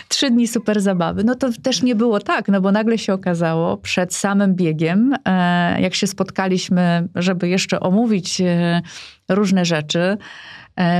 [0.07, 1.23] Trzy dni super zabawy.
[1.23, 5.81] No to też nie było tak, no bo nagle się okazało przed samym biegiem, e,
[5.81, 8.81] jak się spotkaliśmy, żeby jeszcze omówić e,
[9.30, 10.18] różne rzeczy,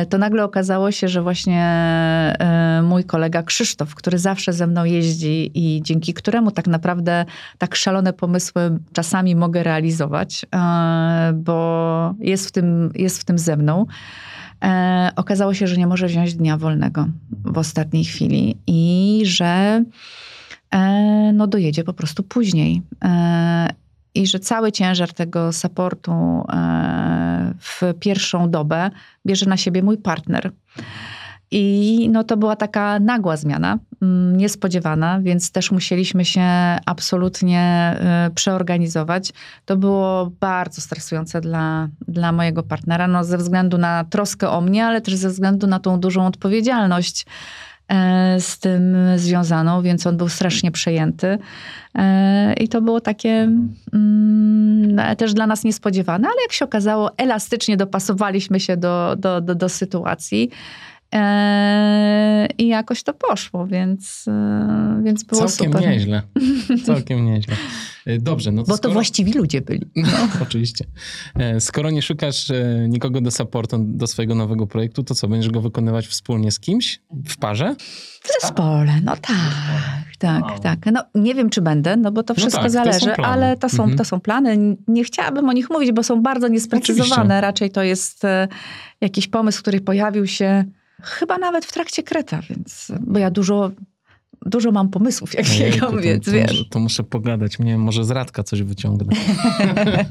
[0.10, 5.52] to nagle okazało się, że właśnie e, mój kolega Krzysztof, który zawsze ze mną jeździ
[5.54, 7.26] i dzięki któremu tak naprawdę
[7.58, 13.58] tak szalone pomysły czasami mogę realizować, e, bo jest w tym, jest w tym ze
[13.58, 13.86] mną.
[15.16, 17.08] Okazało się, że nie może wziąć dnia wolnego
[17.46, 19.84] w ostatniej chwili i że
[21.34, 22.82] no dojedzie po prostu później
[24.18, 28.90] i że cały ciężar tego supportu e, w pierwszą dobę
[29.26, 30.52] bierze na siebie mój partner.
[31.52, 36.42] I no to była taka nagła zmiana, mm, niespodziewana, więc też musieliśmy się
[36.86, 39.34] absolutnie e, przeorganizować.
[39.66, 44.86] To było bardzo stresujące dla, dla mojego partnera, no ze względu na troskę o mnie,
[44.86, 47.26] ale też ze względu na tą dużą odpowiedzialność
[48.40, 51.38] z tym związaną, więc on był strasznie przejęty.
[51.96, 53.50] E, I to było takie
[53.94, 59.56] mm, też dla nas niespodziewane, ale jak się okazało, elastycznie dopasowaliśmy się do, do, do,
[59.56, 60.52] do sytuacji.
[61.16, 64.26] E, I jakoś to poszło, więc,
[65.04, 65.90] więc było Całkiem super.
[65.90, 66.22] nieźle.
[66.86, 67.56] Całkiem nieźle.
[68.20, 68.52] Dobrze.
[68.52, 68.90] No to Bo skoro...
[68.90, 69.86] to właściwi ludzie byli.
[69.96, 70.86] No, oczywiście.
[71.60, 72.52] Skoro nie szukasz
[72.90, 77.02] nikogo do supportu do swojego nowego projektu, to co, będziesz go wykonywać wspólnie z kimś?
[77.26, 77.76] W parze?
[78.24, 80.60] W zespole, no tak, tak, wow.
[80.60, 80.80] tak.
[80.92, 83.70] No nie wiem, czy będę, no bo to wszystko no tak, zależy, to ale to
[83.70, 83.98] są, mhm.
[83.98, 84.78] to są plany.
[84.88, 87.22] Nie chciałabym o nich mówić, bo są bardzo niesprecyzowane.
[87.22, 87.42] Oczywiście.
[87.42, 88.24] Raczej to jest
[89.02, 90.66] jakiś pomysł, który pojawił się
[91.02, 93.72] Chyba nawet w trakcie Kreta, więc, bo ja dużo,
[94.46, 96.58] dużo mam pomysłów, jak biegam, to, więc to, wiesz.
[96.58, 99.16] To, to muszę pogadać, mnie może z Radka coś wyciągnę.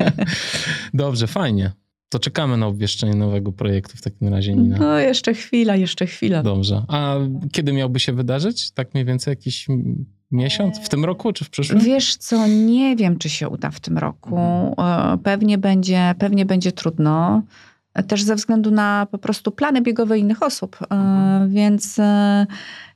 [0.94, 1.72] Dobrze, fajnie.
[2.08, 4.78] To czekamy na obwieszczenie nowego projektu w takim razie, Nina.
[4.78, 6.42] No, jeszcze chwila, jeszcze chwila.
[6.42, 6.82] Dobrze.
[6.88, 7.16] A
[7.52, 8.70] kiedy miałby się wydarzyć?
[8.70, 9.66] Tak mniej więcej jakiś
[10.30, 10.78] miesiąc?
[10.78, 11.80] W tym roku czy w przyszłym?
[11.80, 14.38] Wiesz co, nie wiem, czy się uda w tym roku.
[14.38, 15.18] Mhm.
[15.18, 17.42] Pewnie będzie, pewnie będzie trudno
[18.02, 20.76] też ze względu na po prostu plany biegowe innych osób.
[20.80, 21.50] E, mhm.
[21.50, 22.46] Więc e,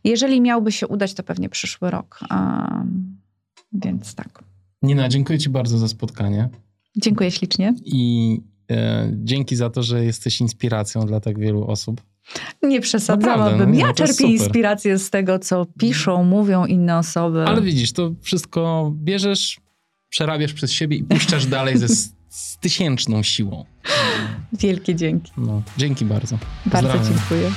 [0.04, 2.20] jeżeli miałby się udać, to pewnie przyszły rok.
[2.30, 2.86] E,
[3.72, 4.44] więc tak.
[4.82, 6.48] Nina, dziękuję Ci bardzo za spotkanie.
[6.96, 7.74] Dziękuję ślicznie.
[7.84, 8.40] I
[8.70, 12.00] e, dzięki za to, że jesteś inspiracją dla tak wielu osób.
[12.62, 13.70] Nie przesadzałabym.
[13.72, 17.44] No ja czerpię inspirację z tego, co piszą, mówią inne osoby.
[17.44, 19.60] Ale widzisz, to wszystko bierzesz,
[20.08, 21.88] przerabiasz przez siebie i puszczasz dalej ze
[22.30, 23.64] z tysięczną siłą.
[24.52, 25.32] Wielkie dzięki.
[25.36, 26.38] No, dzięki bardzo.
[26.66, 27.50] Bardzo dziękuję.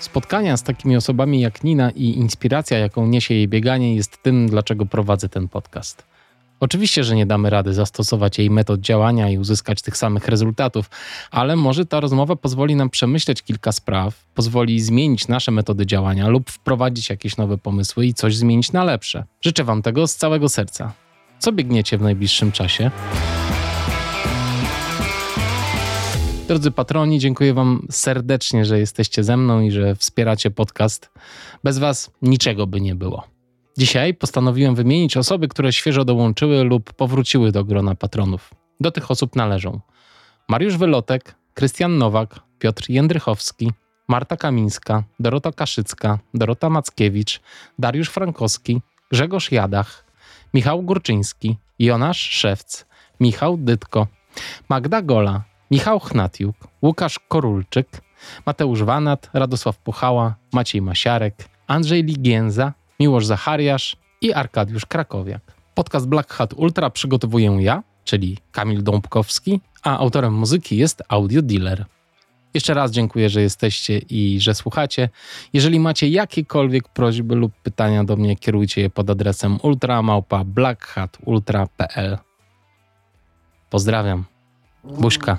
[0.00, 4.86] Spotkania z takimi osobami jak Nina i inspiracja, jaką niesie jej bieganie, jest tym, dlaczego
[4.86, 6.13] prowadzę ten podcast.
[6.60, 10.90] Oczywiście, że nie damy rady zastosować jej metod działania i uzyskać tych samych rezultatów,
[11.30, 16.50] ale może ta rozmowa pozwoli nam przemyśleć kilka spraw, pozwoli zmienić nasze metody działania lub
[16.50, 19.24] wprowadzić jakieś nowe pomysły i coś zmienić na lepsze.
[19.40, 20.92] Życzę Wam tego z całego serca.
[21.38, 22.90] Co biegniecie w najbliższym czasie?
[26.48, 31.10] Drodzy patroni, dziękuję Wam serdecznie, że jesteście ze mną i że wspieracie podcast.
[31.64, 33.33] Bez Was niczego by nie było.
[33.78, 38.54] Dzisiaj postanowiłem wymienić osoby, które świeżo dołączyły lub powróciły do grona patronów.
[38.80, 39.80] Do tych osób należą
[40.48, 43.72] Mariusz Wylotek, Krystian Nowak, Piotr Jędrychowski,
[44.08, 47.40] Marta Kamińska, Dorota Kaszycka, Dorota Mackiewicz,
[47.78, 48.80] Dariusz Frankowski,
[49.12, 50.04] Grzegorz Jadach,
[50.54, 52.86] Michał Górczyński, Jonasz Szewc,
[53.20, 54.06] Michał Dytko,
[54.68, 57.88] Magda Gola, Michał Chnatiuk, Łukasz Korulczyk,
[58.46, 65.42] Mateusz Wanat, Radosław Puchała, Maciej Masiarek, Andrzej Ligienza, Miłosz Zachariasz i Arkadiusz Krakowiak.
[65.74, 71.84] Podcast Black Hat Ultra przygotowuję ja, czyli Kamil Dąbkowski, a autorem muzyki jest Audio Dealer.
[72.54, 75.08] Jeszcze raz dziękuję, że jesteście i że słuchacie.
[75.52, 82.18] Jeżeli macie jakiekolwiek prośby lub pytania do mnie, kierujcie je pod adresem ultramałpa.blackhatultra.pl
[83.70, 84.24] Pozdrawiam.
[84.84, 85.38] Buźka.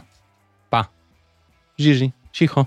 [0.69, 0.85] Pa.
[1.77, 2.65] Gigi, cicho.